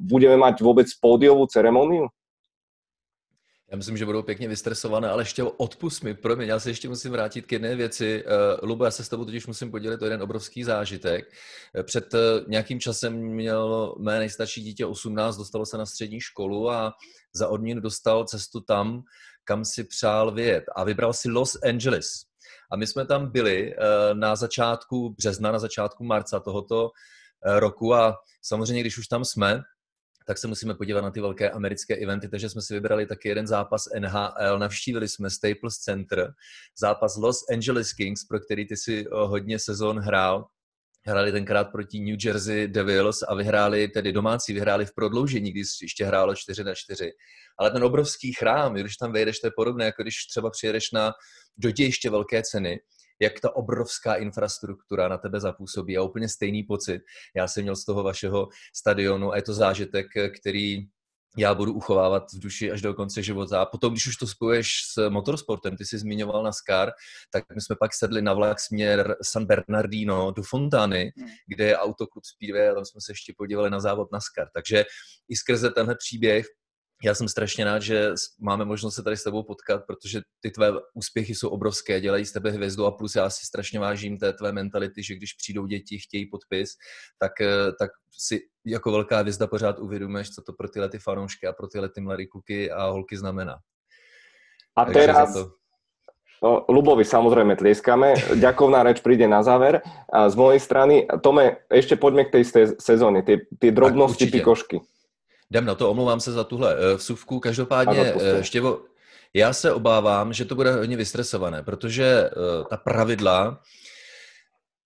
budeme 0.00 0.38
mať 0.38 0.62
vôbec 0.62 0.88
pódiovú 1.02 1.44
ceremóniu? 1.50 2.08
Já 3.72 3.76
myslím, 3.76 3.96
že 3.96 4.06
budou 4.06 4.22
pěkně 4.22 4.48
vystresované, 4.48 5.08
ale 5.10 5.22
ještě 5.22 5.42
odpust 5.42 6.02
mi, 6.02 6.14
promiň, 6.14 6.48
já 6.48 6.60
se 6.60 6.70
ještě 6.70 6.88
musím 6.88 7.12
vrátit 7.12 7.46
k 7.46 7.52
jedné 7.52 7.76
věci. 7.76 8.24
Uh, 8.24 8.68
Lubo, 8.68 8.84
já 8.84 8.90
se 8.90 9.04
s 9.04 9.08
tebou 9.08 9.24
totiž 9.24 9.46
musím 9.46 9.70
podělit 9.70 10.02
o 10.02 10.04
jeden 10.04 10.22
obrovský 10.22 10.64
zážitek. 10.64 11.24
Eh, 11.78 11.82
před 11.82 12.14
uh, 12.14 12.20
nějakým 12.48 12.80
časem 12.80 13.14
měl 13.14 13.94
mé 13.98 14.18
nejstarší 14.18 14.62
dítě 14.62 14.86
18, 14.86 15.36
dostalo 15.36 15.66
se 15.66 15.78
na 15.78 15.86
střední 15.86 16.20
školu 16.20 16.70
a 16.70 16.92
za 17.34 17.48
odměnu 17.48 17.80
dostal 17.80 18.24
cestu 18.24 18.60
tam, 18.60 19.02
kam 19.44 19.64
si 19.64 19.84
přál 19.84 20.32
vyjet 20.32 20.64
a 20.76 20.84
vybral 20.84 21.12
si 21.12 21.28
Los 21.28 21.56
Angeles. 21.68 22.06
A 22.72 22.76
my 22.76 22.86
jsme 22.86 23.06
tam 23.06 23.30
byli 23.30 23.74
na 24.12 24.36
začátku 24.36 25.14
března, 25.18 25.52
na 25.52 25.58
začátku 25.58 26.04
marca 26.04 26.40
tohoto 26.40 26.90
roku 27.44 27.94
a 27.94 28.16
samozřejmě, 28.42 28.80
když 28.80 28.98
už 28.98 29.06
tam 29.06 29.24
jsme, 29.24 29.62
tak 30.26 30.38
se 30.38 30.48
musíme 30.48 30.74
podívat 30.74 31.00
na 31.00 31.10
ty 31.10 31.20
velké 31.20 31.50
americké 31.50 31.96
eventy, 31.96 32.28
takže 32.28 32.48
jsme 32.48 32.62
si 32.62 32.74
vybrali 32.74 33.06
taky 33.06 33.28
jeden 33.28 33.46
zápas 33.46 33.88
NHL, 33.98 34.58
navštívili 34.58 35.08
jsme 35.08 35.30
Staples 35.30 35.74
Center, 35.74 36.32
zápas 36.78 37.16
Los 37.16 37.38
Angeles 37.52 37.92
Kings, 37.92 38.24
pro 38.24 38.40
který 38.40 38.66
ty 38.66 38.76
si 38.76 39.04
hodně 39.12 39.58
sezon 39.58 39.98
hrál, 39.98 40.46
hráli 41.06 41.32
tenkrát 41.32 41.64
proti 41.64 42.00
New 42.00 42.16
Jersey 42.24 42.68
Devils 42.68 43.22
a 43.28 43.34
vyhráli, 43.34 43.88
tedy 43.88 44.12
domácí 44.12 44.52
vyhráli 44.52 44.86
v 44.86 44.94
prodloužení, 44.94 45.50
když 45.50 45.68
ještě 45.82 46.04
hrálo 46.04 46.34
4 46.34 46.64
na 46.64 46.74
4. 46.74 47.10
Ale 47.58 47.70
ten 47.70 47.84
obrovský 47.84 48.32
chrám, 48.32 48.74
když 48.74 48.96
tam 48.96 49.12
vejdeš, 49.12 49.38
to 49.38 49.46
je 49.46 49.50
podobné, 49.56 49.84
jako 49.84 50.02
když 50.02 50.14
třeba 50.30 50.50
přijedeš 50.50 50.90
na 50.92 51.12
do 51.56 51.72
ještě 51.78 52.10
velké 52.10 52.42
ceny, 52.42 52.78
jak 53.22 53.40
ta 53.40 53.56
obrovská 53.56 54.14
infrastruktura 54.14 55.08
na 55.08 55.18
tebe 55.18 55.40
zapůsobí 55.40 55.96
a 55.98 56.02
úplně 56.02 56.28
stejný 56.28 56.62
pocit. 56.62 57.02
Já 57.36 57.48
jsem 57.48 57.62
měl 57.62 57.76
z 57.76 57.84
toho 57.84 58.02
vašeho 58.02 58.48
stadionu 58.74 59.32
a 59.32 59.36
je 59.36 59.42
to 59.42 59.54
zážitek, 59.54 60.06
který 60.40 60.86
já 61.38 61.54
budu 61.54 61.72
uchovávat 61.72 62.32
v 62.32 62.38
duši 62.38 62.70
až 62.70 62.82
do 62.82 62.94
konce 62.94 63.22
života. 63.22 63.62
A 63.62 63.66
potom, 63.66 63.92
když 63.92 64.06
už 64.06 64.16
to 64.16 64.26
spojuješ 64.26 64.68
s 64.92 65.08
motorsportem, 65.08 65.76
ty 65.76 65.84
jsi 65.84 65.98
zmiňoval 65.98 66.42
na 66.42 66.52
Scar, 66.52 66.92
tak 67.30 67.44
my 67.54 67.60
jsme 67.60 67.76
pak 67.76 67.94
sedli 67.94 68.22
na 68.22 68.34
vlak 68.34 68.60
směr 68.60 69.16
San 69.22 69.46
Bernardino 69.46 70.30
do 70.30 70.42
Fontány, 70.42 71.12
hmm. 71.16 71.28
kde 71.46 71.64
je 71.64 71.76
autoklub 71.76 72.24
Speedway 72.24 72.68
a 72.68 72.74
tam 72.74 72.84
jsme 72.84 73.00
se 73.00 73.12
ještě 73.12 73.32
podívali 73.36 73.70
na 73.70 73.80
závod 73.80 74.12
na 74.12 74.20
Scar. 74.20 74.48
Takže 74.54 74.84
i 75.28 75.36
skrze 75.36 75.70
tenhle 75.70 75.96
příběh 75.96 76.46
já 77.04 77.14
jsem 77.14 77.28
strašně 77.28 77.64
rád, 77.64 77.82
že 77.82 78.10
máme 78.40 78.64
možnost 78.64 78.94
se 78.94 79.02
tady 79.02 79.16
s 79.16 79.22
tebou 79.22 79.42
potkat, 79.42 79.82
protože 79.86 80.20
ty 80.40 80.50
tvé 80.50 80.72
úspěchy 80.94 81.34
jsou 81.34 81.48
obrovské, 81.48 82.00
dělají 82.00 82.24
z 82.24 82.32
tebe 82.32 82.50
hvězdu 82.50 82.86
a 82.86 82.90
plus 82.90 83.14
já 83.14 83.30
si 83.30 83.46
strašně 83.46 83.80
vážím 83.80 84.18
té 84.18 84.32
tvé 84.32 84.52
mentality, 84.52 85.02
že 85.02 85.14
když 85.14 85.32
přijdou 85.32 85.66
děti, 85.66 85.98
chtějí 85.98 86.26
podpis, 86.26 86.70
tak, 87.18 87.40
eh, 87.40 87.72
tak 87.78 87.90
si 88.18 88.40
jako 88.66 88.92
velká 88.92 89.18
hvězda 89.18 89.46
pořád 89.46 89.78
uvědomuješ, 89.78 90.30
co 90.30 90.42
to 90.42 90.52
pro 90.52 90.68
tyhle 90.68 90.88
ty 90.88 90.98
fanoušky 90.98 91.46
a 91.46 91.52
pro 91.52 91.66
tyhle 91.68 91.88
ty 91.88 92.00
mladé 92.00 92.26
kluky 92.26 92.70
a 92.70 92.86
holky 92.86 93.16
znamená. 93.16 93.56
A 94.76 94.84
Takže 94.84 95.00
teraz, 95.00 95.34
to... 95.34 95.50
No, 96.42 96.66
Lubovi 96.66 97.06
samozrejme 97.06 97.54
tlieskame. 97.54 98.18
Ďakovná 98.34 98.82
reč 98.82 98.98
príde 98.98 99.30
na 99.30 99.46
záver. 99.46 99.78
A 100.10 100.26
z 100.26 100.34
mojej 100.34 100.58
strany, 100.58 101.06
Tome, 101.22 101.62
ešte 101.70 101.94
poďme 101.94 102.26
k 102.26 102.42
tej 102.42 102.74
sezóne, 102.82 103.22
tie, 103.22 103.46
tie 103.62 103.70
drobnosti 103.70 104.26
pikošky. 104.26 104.82
Jdem 105.52 105.64
na 105.64 105.74
to, 105.74 105.90
omlouvám 105.90 106.20
se 106.20 106.32
za 106.32 106.44
tuhle 106.44 106.74
uh, 106.74 106.96
vsuvku. 106.96 107.40
Každopádně, 107.40 108.12
uh, 108.12 108.40
Štěvo, 108.40 108.80
já 109.34 109.52
se 109.52 109.72
obávám, 109.72 110.32
že 110.32 110.44
to 110.44 110.54
bude 110.54 110.72
hodně 110.72 110.96
vystresované, 110.96 111.62
protože 111.62 112.30
uh, 112.30 112.66
ta 112.68 112.76
pravidla, 112.76 113.60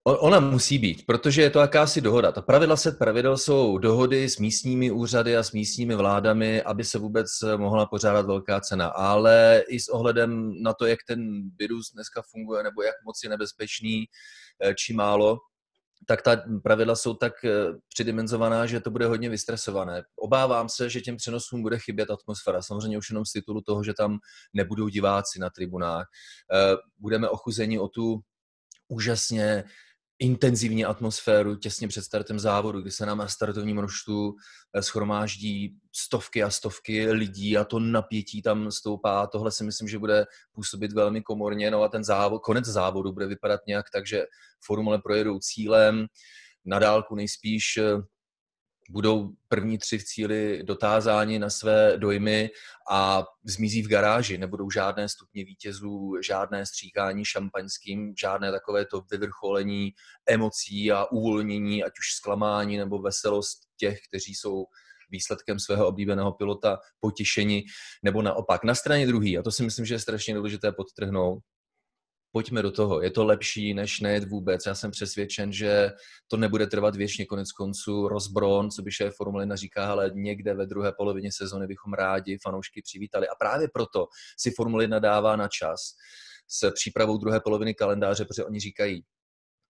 Ona 0.06 0.40
musí 0.40 0.78
být, 0.78 1.06
protože 1.06 1.42
je 1.42 1.50
to 1.50 1.60
jakási 1.60 2.00
dohoda. 2.00 2.32
Ta 2.32 2.42
pravidla 2.42 2.76
set 2.76 2.98
pravidel 2.98 3.38
jsou 3.38 3.78
dohody 3.78 4.28
s 4.28 4.38
místními 4.38 4.90
úřady 4.90 5.36
a 5.36 5.42
s 5.42 5.52
místními 5.52 5.94
vládami, 5.94 6.62
aby 6.62 6.84
se 6.84 6.98
vůbec 6.98 7.28
mohla 7.56 7.86
pořádat 7.86 8.26
velká 8.26 8.60
cena. 8.60 8.86
Ale 8.86 9.64
i 9.68 9.80
s 9.80 9.88
ohledem 9.88 10.62
na 10.62 10.74
to, 10.74 10.86
jak 10.86 10.98
ten 11.08 11.50
virus 11.58 11.92
dneska 11.94 12.22
funguje, 12.30 12.62
nebo 12.62 12.82
jak 12.82 12.94
moc 13.04 13.20
je 13.24 13.30
nebezpečný, 13.30 14.04
či 14.76 14.92
málo, 14.92 15.38
tak 16.06 16.22
ta 16.22 16.36
pravidla 16.62 16.96
jsou 16.96 17.14
tak 17.14 17.44
eh, 17.44 17.50
přidimenzovaná, 17.88 18.66
že 18.66 18.80
to 18.80 18.90
bude 18.90 19.06
hodně 19.06 19.28
vystresované. 19.28 20.02
Obávám 20.16 20.68
se, 20.68 20.90
že 20.90 21.00
těm 21.00 21.16
přenosům 21.16 21.62
bude 21.62 21.78
chybět 21.78 22.10
atmosféra. 22.10 22.62
Samozřejmě 22.62 22.98
už 22.98 23.10
jenom 23.10 23.24
z 23.24 23.32
titulu 23.32 23.60
toho, 23.60 23.84
že 23.84 23.94
tam 23.94 24.18
nebudou 24.54 24.88
diváci 24.88 25.38
na 25.38 25.50
tribunách. 25.50 26.06
Eh, 26.52 26.76
budeme 26.98 27.28
ochuzeni 27.28 27.78
o 27.78 27.88
tu 27.88 28.20
úžasně 28.88 29.64
intenzivní 30.18 30.84
atmosféru 30.84 31.56
těsně 31.56 31.88
před 31.88 32.02
startem 32.02 32.38
závodu, 32.38 32.80
kdy 32.80 32.90
se 32.90 33.06
nám 33.06 33.18
na 33.18 33.28
startovním 33.28 33.78
roštu 33.78 34.36
eh, 34.74 34.82
schromáždí 34.82 35.76
stovky 35.92 36.42
a 36.42 36.50
stovky 36.50 37.10
lidí 37.10 37.58
a 37.58 37.64
to 37.64 37.78
napětí 37.78 38.42
tam 38.42 38.70
stoupá. 38.70 39.26
Tohle 39.26 39.50
si 39.50 39.64
myslím, 39.64 39.88
že 39.88 39.98
bude 39.98 40.26
působit 40.52 40.92
velmi 40.92 41.22
komorně. 41.22 41.70
No 41.70 41.82
a 41.82 41.88
ten 41.88 42.04
závod, 42.04 42.42
konec 42.42 42.64
závodu 42.64 43.12
bude 43.12 43.26
vypadat 43.26 43.60
nějak 43.66 43.86
tak, 43.90 44.06
že 44.06 44.24
formule 44.64 44.98
projedou 44.98 45.38
cílem, 45.38 46.06
na 46.64 46.78
dálku 46.78 47.14
nejspíš 47.14 47.76
eh, 47.76 48.02
budou 48.90 49.30
první 49.48 49.78
tři 49.78 49.98
v 49.98 50.04
cíli 50.04 50.62
dotázáni 50.62 51.38
na 51.38 51.50
své 51.50 51.96
dojmy 51.96 52.50
a 52.90 53.24
zmizí 53.44 53.82
v 53.82 53.88
garáži. 53.88 54.38
Nebudou 54.38 54.70
žádné 54.70 55.08
stupně 55.08 55.44
vítězů, 55.44 56.12
žádné 56.26 56.66
stříkání 56.66 57.24
šampaňským, 57.24 58.14
žádné 58.20 58.52
takové 58.52 58.84
to 58.86 59.02
vyvrcholení 59.10 59.92
emocí 60.28 60.92
a 60.92 61.04
uvolnění, 61.04 61.84
ať 61.84 61.92
už 61.92 62.16
zklamání 62.16 62.76
nebo 62.76 62.98
veselost 62.98 63.58
těch, 63.76 63.98
kteří 64.08 64.34
jsou 64.34 64.64
výsledkem 65.10 65.58
svého 65.58 65.88
oblíbeného 65.88 66.32
pilota 66.32 66.78
potěšení, 67.00 67.64
nebo 68.02 68.22
naopak. 68.22 68.64
Na 68.64 68.74
straně 68.74 69.06
druhé, 69.06 69.30
a 69.38 69.42
to 69.42 69.50
si 69.50 69.62
myslím, 69.62 69.86
že 69.86 69.94
je 69.94 69.98
strašně 69.98 70.34
důležité 70.34 70.72
podtrhnout, 70.72 71.42
pojďme 72.34 72.62
do 72.62 72.70
toho, 72.70 73.02
je 73.02 73.10
to 73.10 73.24
lepší, 73.24 73.74
než 73.74 74.00
nejet 74.00 74.24
vůbec. 74.28 74.66
Já 74.66 74.74
jsem 74.74 74.90
přesvědčen, 74.90 75.52
že 75.52 75.90
to 76.28 76.36
nebude 76.36 76.66
trvat 76.66 76.96
věčně 76.96 77.26
konec 77.26 77.52
konců. 77.52 78.08
Rozbron, 78.08 78.70
co 78.70 78.82
by 78.82 78.92
šéf 78.92 79.14
Formule 79.16 79.42
1 79.42 79.56
říká, 79.56 79.90
ale 79.90 80.10
někde 80.14 80.54
ve 80.54 80.66
druhé 80.66 80.92
polovině 80.92 81.30
sezony 81.32 81.66
bychom 81.66 81.92
rádi 81.92 82.38
fanoušky 82.42 82.82
přivítali. 82.82 83.28
A 83.28 83.34
právě 83.38 83.68
proto 83.74 84.06
si 84.38 84.50
Formule 84.50 84.84
1 84.84 84.98
dává 84.98 85.36
na 85.36 85.48
čas 85.48 85.80
s 86.48 86.70
přípravou 86.70 87.18
druhé 87.18 87.40
poloviny 87.40 87.74
kalendáře, 87.74 88.24
protože 88.24 88.44
oni 88.44 88.60
říkají, 88.60 89.02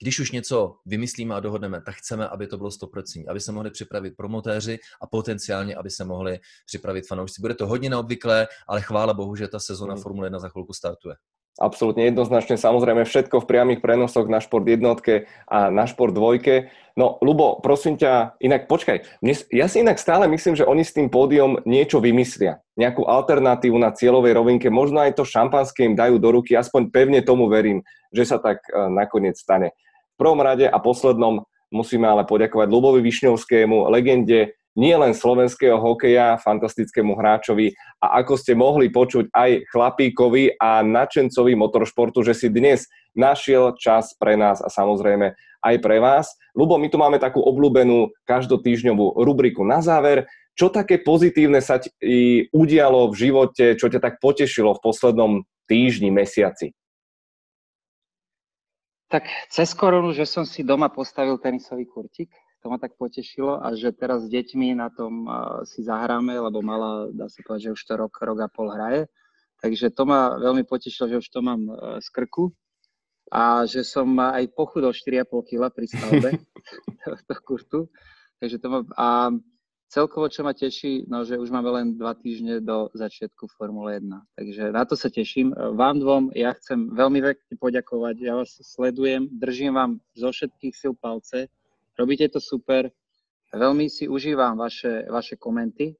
když 0.03 0.21
už 0.21 0.31
něco 0.31 0.77
vymyslíme 0.87 1.35
a 1.35 1.41
dohodneme, 1.41 1.83
tak 1.87 1.95
chceme, 1.95 2.29
aby 2.29 2.47
to 2.47 2.57
bylo 2.57 2.71
100%, 2.71 3.25
aby 3.29 3.41
se 3.41 3.53
mohli 3.53 3.71
připravit 3.71 4.15
promotéři 4.17 4.79
a 5.03 5.07
potenciálně, 5.07 5.75
aby 5.75 5.91
se 5.91 6.05
mohli 6.05 6.39
připravit 6.67 7.09
fanoušci. 7.09 7.41
Bude 7.41 7.55
to 7.55 7.67
hodně 7.67 7.91
neobvyklé, 7.91 8.49
ale 8.69 8.83
chvála 8.83 9.15
Bohu, 9.15 9.37
že 9.37 9.49
ta 9.49 9.59
sezona 9.59 9.95
hmm. 9.95 10.03
Formule 10.03 10.27
1 10.27 10.39
za 10.39 10.49
chvilku 10.49 10.73
startuje. 10.73 11.17
Absolútne 11.55 12.11
jednoznačne, 12.11 12.59
samozrejme 12.59 13.07
všetko 13.07 13.39
v 13.39 13.47
priamých 13.47 13.79
prenosoch 13.79 14.27
na 14.27 14.43
šport 14.43 14.67
jednotke 14.67 15.31
a 15.47 15.71
na 15.71 15.87
šport 15.87 16.11
dvojke. 16.11 16.75
No, 16.99 17.15
Lubo, 17.23 17.63
prosím 17.63 17.95
ťa, 17.95 18.43
inak 18.43 18.67
počkaj, 18.67 19.07
mne, 19.23 19.39
ja 19.55 19.71
si 19.71 19.79
inak 19.79 20.03
stále 20.03 20.27
myslím, 20.27 20.59
že 20.59 20.67
oni 20.67 20.83
s 20.83 20.91
tým 20.91 21.07
pódium 21.07 21.63
niečo 21.63 22.03
vymyslia. 22.03 22.59
Nejakú 22.75 23.07
alternatívu 23.07 23.79
na 23.79 23.95
cieľovej 23.95 24.35
rovinke, 24.35 24.67
možno 24.67 25.07
aj 25.07 25.15
to 25.15 25.23
šampanské 25.23 25.87
im 25.87 25.95
dajú 25.95 26.19
do 26.19 26.35
ruky, 26.35 26.59
aspoň 26.59 26.91
pevne 26.91 27.23
tomu 27.23 27.47
verím, 27.47 27.87
že 28.11 28.27
sa 28.27 28.43
tak 28.43 28.59
uh, 28.75 28.91
nakoniec 28.91 29.39
stane. 29.39 29.79
V 30.15 30.17
prvom 30.19 30.43
rade 30.43 30.67
a 30.67 30.79
poslednom 30.83 31.47
musíme 31.71 32.07
ale 32.07 32.27
poďakovať 32.27 32.67
Lubovi 32.67 32.99
Višňovskému, 32.99 33.95
legende 33.95 34.59
nie 34.75 34.95
len 34.95 35.15
slovenského 35.15 35.79
hokeja, 35.79 36.39
fantastickému 36.43 37.15
hráčovi 37.15 37.75
a 38.03 38.19
ako 38.23 38.35
ste 38.35 38.59
mohli 38.59 38.91
počuť 38.91 39.31
aj 39.31 39.51
chlapíkovi 39.71 40.59
a 40.59 40.83
načencovi 40.83 41.55
motoršportu, 41.55 42.27
že 42.27 42.35
si 42.35 42.51
dnes 42.51 42.91
našiel 43.15 43.79
čas 43.79 44.19
pre 44.19 44.35
nás 44.35 44.59
a 44.59 44.67
samozrejme 44.67 45.35
aj 45.65 45.77
pre 45.81 45.97
vás. 46.03 46.35
Lubo, 46.53 46.77
my 46.77 46.91
tu 46.91 46.99
máme 46.99 47.23
takú 47.23 47.41
obľúbenú 47.41 48.11
každotýždňovú 48.27 49.23
rubriku 49.23 49.63
na 49.63 49.79
záver. 49.81 50.27
Čo 50.55 50.71
také 50.71 51.03
pozitívne 51.03 51.59
sa 51.59 51.83
ti 51.83 51.91
udialo 52.51 53.11
v 53.11 53.15
živote, 53.15 53.75
čo 53.75 53.91
ťa 53.91 53.99
tak 53.99 54.15
potešilo 54.23 54.75
v 54.79 54.83
poslednom 54.83 55.33
týždni, 55.67 56.15
mesiaci? 56.15 56.75
Tak 59.11 59.27
cez 59.51 59.71
koronu, 59.75 60.11
že 60.11 60.27
som 60.27 60.43
si 60.43 60.67
doma 60.67 60.91
postavil 60.91 61.39
tenisový 61.39 61.87
kurtík, 61.87 62.31
to 62.65 62.73
ma 62.73 62.81
tak 62.81 62.97
potešilo 62.97 63.61
a 63.61 63.77
že 63.77 63.93
teraz 63.93 64.25
s 64.25 64.33
deťmi 64.33 64.73
na 64.73 64.89
tom 64.89 65.29
si 65.69 65.85
zahráme, 65.85 66.33
lebo 66.33 66.65
mala, 66.65 67.13
dá 67.13 67.29
sa 67.29 67.45
povedať, 67.45 67.69
že 67.69 67.75
už 67.77 67.83
to 67.85 67.93
rok, 68.01 68.17
rok 68.25 68.41
a 68.41 68.49
pol 68.49 68.73
hraje. 68.73 69.05
Takže 69.61 69.93
to 69.93 70.09
ma 70.09 70.41
veľmi 70.41 70.65
potešilo, 70.65 71.13
že 71.13 71.21
už 71.21 71.29
to 71.29 71.41
mám 71.45 71.61
e, 71.69 71.73
z 72.01 72.09
krku 72.09 72.53
a 73.33 73.65
že 73.65 73.85
som 73.85 74.13
aj 74.17 74.53
pochudol 74.53 74.93
4,5 74.93 75.29
kg 75.45 75.63
pri 75.73 75.87
stavbe 75.89 76.29
tohto 77.05 77.35
kurtu. 77.45 77.81
Takže 78.41 78.57
to 78.61 78.67
ma, 78.69 78.81
a 78.97 79.33
celkovo, 79.89 80.29
čo 80.29 80.45
ma 80.45 80.53
teší, 80.53 81.09
no, 81.09 81.25
že 81.25 81.37
už 81.37 81.49
máme 81.49 81.69
len 81.69 81.87
dva 81.97 82.13
týždne 82.13 82.61
do 82.61 82.93
začiatku 82.93 83.49
Formule 83.57 84.01
1. 84.01 84.09
Takže 84.37 84.63
na 84.73 84.85
to 84.85 84.97
sa 84.97 85.09
teším. 85.09 85.53
Vám 85.53 86.01
dvom 86.01 86.33
ja 86.37 86.53
chcem 86.57 86.93
veľmi 86.93 87.25
pekne 87.25 87.55
poďakovať. 87.61 88.15
Ja 88.25 88.41
vás 88.41 88.57
sledujem, 88.57 89.29
držím 89.33 89.77
vám 89.77 89.93
zo 90.17 90.29
všetkých 90.29 90.75
sil 90.77 90.93
palce. 90.97 91.49
Robíte 91.95 92.27
to 92.29 92.43
super. 92.43 92.91
Veľmi 93.55 93.87
si 93.87 94.11
užívam 94.11 94.59
vaše, 94.59 95.07
vaše 95.07 95.39
komenty 95.39 95.95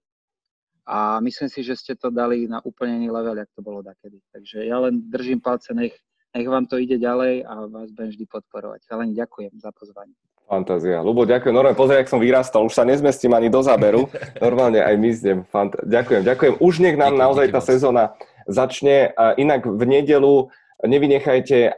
a 0.85 1.23
myslím 1.23 1.49
si, 1.49 1.63
že 1.63 1.79
ste 1.79 1.95
to 1.95 2.11
dali 2.11 2.51
na 2.51 2.59
úplne 2.67 2.99
iný 2.99 3.15
level, 3.15 3.39
jak 3.39 3.49
to 3.55 3.63
bolo 3.63 3.81
dakedy. 3.81 4.19
Takže 4.35 4.67
ja 4.67 4.83
len 4.83 5.07
držím 5.07 5.39
palce, 5.39 5.71
nech, 5.71 5.95
nech 6.35 6.49
vám 6.51 6.67
to 6.67 6.83
ide 6.83 6.99
ďalej 6.99 7.47
a 7.47 7.71
vás 7.71 7.95
budem 7.95 8.11
vždy 8.11 8.27
podporovať. 8.27 8.81
Len 8.91 9.15
ďakujem 9.15 9.55
za 9.63 9.71
pozvanie. 9.71 10.19
Fantázia. 10.45 11.01
Lubo, 11.01 11.25
ďakujem. 11.25 11.57
Normálne, 11.57 11.79
pozri, 11.79 11.97
ak 11.97 12.11
som 12.11 12.21
vyrastal. 12.21 12.69
Už 12.69 12.77
sa 12.77 12.85
nezmestím 12.85 13.33
ani 13.33 13.49
do 13.49 13.65
záberu. 13.65 14.13
Normálne 14.45 14.85
aj 14.85 14.95
my 15.01 15.11
zdem. 15.15 15.39
Fant- 15.49 15.79
ďakujem, 15.79 16.21
ďakujem. 16.21 16.55
Už 16.61 16.75
nech 16.85 17.01
nám 17.01 17.17
naozaj 17.17 17.49
tá 17.49 17.65
sezóna 17.65 18.13
začne. 18.45 19.17
Inak 19.41 19.65
v 19.65 19.83
nedelu 19.89 20.53
nevynechajte 20.85 21.73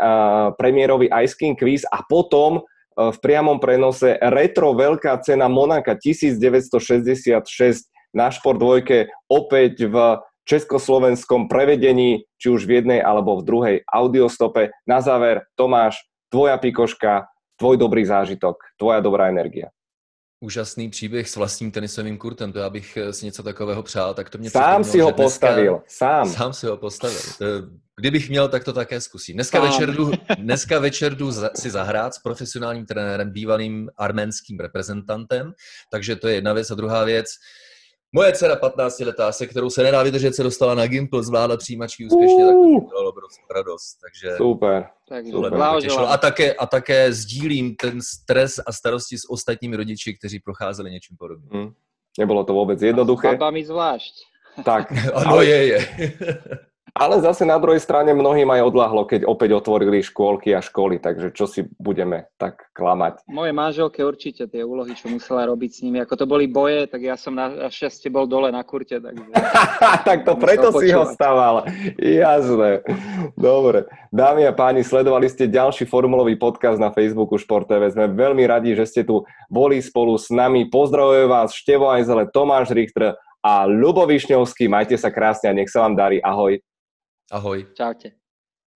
premiérový 0.59 1.07
Ice 1.23 1.39
King 1.39 1.55
quiz 1.55 1.87
a 1.87 2.03
potom 2.03 2.67
v 2.97 3.19
priamom 3.21 3.61
prenose 3.61 4.17
retro 4.19 4.73
veľká 4.73 5.21
cena 5.21 5.53
Monaka 5.53 5.95
1966 6.01 7.45
na 8.17 8.33
Šport 8.33 8.57
dvojke 8.57 9.13
opäť 9.29 9.85
v 9.85 9.97
československom 10.49 11.51
prevedení, 11.53 12.25
či 12.41 12.49
už 12.49 12.65
v 12.65 12.81
jednej 12.81 13.01
alebo 13.05 13.37
v 13.37 13.45
druhej 13.45 13.77
audiostope. 13.85 14.73
Na 14.89 15.05
záver, 15.05 15.45
Tomáš, 15.59 16.01
tvoja 16.33 16.57
pikoška, 16.57 17.29
tvoj 17.61 17.77
dobrý 17.77 18.09
zážitok, 18.09 18.57
tvoja 18.81 19.05
dobrá 19.05 19.29
energia. 19.29 19.75
Úžasný 20.41 20.91
příběh 20.91 21.29
s 21.29 21.37
vlastním 21.37 21.71
tenisovým 21.71 22.19
kurtem, 22.19 22.53
to 22.53 22.59
já 22.59 22.71
bych 22.71 22.99
si 23.11 23.27
něco 23.27 23.43
takového 23.43 23.83
přál, 23.83 24.15
tak 24.15 24.31
to 24.31 24.39
mě 24.39 24.51
Sám 24.51 24.85
si 24.85 25.01
ho 25.01 25.13
postavil, 25.13 25.83
sám. 25.89 26.29
Sám 26.29 26.53
si 26.53 26.67
ho 26.67 26.77
postavil. 26.77 27.21
Kdybych 28.01 28.29
měl, 28.29 28.49
tak 28.49 28.65
to 28.65 28.73
také 28.73 29.01
zkusím. 29.01 29.37
Dneska 29.37 29.61
večer, 29.61 29.95
jdu, 29.95 30.11
dneska 30.39 30.79
večer 30.79 31.15
jdu 31.15 31.33
si 31.55 31.71
zahrát 31.71 32.15
s 32.15 32.19
profesionálním 32.19 32.87
trenérem, 32.87 33.31
bývalým 33.31 33.91
arménským 33.97 34.61
reprezentantem, 34.61 35.53
takže 35.91 36.17
to 36.17 36.29
je 36.29 36.35
jedna 36.35 36.53
věc. 36.53 36.71
A 36.71 36.75
druhá 36.75 37.05
věc, 37.05 37.27
Moje 38.17 38.33
dcera 38.33 38.57
15 38.57 39.01
letá, 39.01 39.33
se 39.33 39.47
kterou 39.47 39.71
se 39.71 39.83
nedá 39.83 40.03
vydržet, 40.03 40.35
se 40.35 40.43
dostala 40.43 40.75
na 40.75 40.87
Gimpl, 40.87 41.23
zvládla 41.23 41.57
přijímačky 41.57 42.07
úspěšně, 42.07 42.45
uh, 42.45 42.81
tak 42.81 42.89
to 42.89 42.95
bylo 42.95 43.13
radost. 43.55 43.99
Takže 44.01 44.37
super. 44.37 44.87
super 45.31 45.59
a, 46.07 46.17
také, 46.17 46.55
a 46.55 46.67
také 46.67 47.13
sdílím 47.13 47.77
ten 47.77 48.03
stres 48.03 48.61
a 48.67 48.73
starosti 48.73 49.19
s 49.19 49.31
ostatními 49.31 49.77
rodiči, 49.77 50.15
kteří 50.19 50.41
procházeli 50.41 50.91
něčím 50.91 51.17
podobným. 51.17 51.51
Hmm. 51.53 51.73
Nebylo 52.19 52.45
to 52.45 52.53
vůbec 52.53 52.83
jednoduché. 52.83 53.29
A 53.29 53.37
s 53.37 53.65
zvlášť. 53.65 54.15
Tak. 54.65 54.93
ano, 55.15 55.43
je, 55.43 55.67
je. 55.67 55.89
Ale 56.97 57.21
zase 57.21 57.45
na 57.45 57.61
druhej 57.61 57.77
strane 57.77 58.17
mnohým 58.17 58.49
aj 58.49 58.73
odlahlo, 58.73 59.05
keď 59.05 59.29
opäť 59.29 59.53
otvorili 59.53 60.01
škôlky 60.01 60.57
a 60.57 60.65
školy, 60.65 60.97
takže 60.97 61.29
čo 61.37 61.45
si 61.45 61.69
budeme 61.77 62.33
tak 62.41 62.73
klamať. 62.73 63.21
Moje 63.29 63.53
manželke 63.53 64.01
určite 64.01 64.49
tie 64.49 64.65
úlohy, 64.65 64.97
čo 64.97 65.13
musela 65.13 65.45
robiť 65.45 65.71
s 65.77 65.79
nimi. 65.85 66.01
Ako 66.01 66.17
to 66.17 66.25
boli 66.25 66.49
boje, 66.49 66.89
tak 66.89 67.05
ja 67.05 67.21
som 67.21 67.37
na 67.37 67.69
šťastie 67.69 68.09
bol 68.09 68.25
dole 68.25 68.49
na 68.49 68.65
kurte. 68.65 68.97
Takže... 68.97 69.29
tak 70.09 70.25
to 70.25 70.41
preto 70.41 70.73
si 70.81 70.89
ho 70.89 71.05
stával. 71.13 71.69
Jasné. 72.01 72.81
Dobre. 73.37 73.85
Dámy 74.09 74.49
a 74.49 74.57
páni, 74.57 74.81
sledovali 74.81 75.29
ste 75.29 75.53
ďalší 75.53 75.85
formulový 75.85 76.41
podcast 76.41 76.81
na 76.81 76.89
Facebooku 76.89 77.37
Šport 77.37 77.69
TV. 77.69 77.93
Sme 77.93 78.09
veľmi 78.09 78.49
radi, 78.49 78.73
že 78.73 78.89
ste 78.89 79.03
tu 79.05 79.29
boli 79.53 79.85
spolu 79.85 80.17
s 80.17 80.33
nami. 80.33 80.73
Pozdravujem 80.73 81.29
vás 81.29 81.53
Števo 81.53 81.93
Ajzele, 81.93 82.25
Tomáš 82.33 82.73
Richter 82.73 83.21
a 83.45 83.69
Lubo 83.69 84.09
Višňovský. 84.09 84.65
Majte 84.65 84.97
sa 84.97 85.13
krásne 85.13 85.53
a 85.53 85.57
nech 85.57 85.69
sa 85.69 85.85
vám 85.85 85.93
darí. 85.93 86.25
Ahoj. 86.25 86.57
Ahoj. 87.31 87.67
Čaute. 87.75 88.17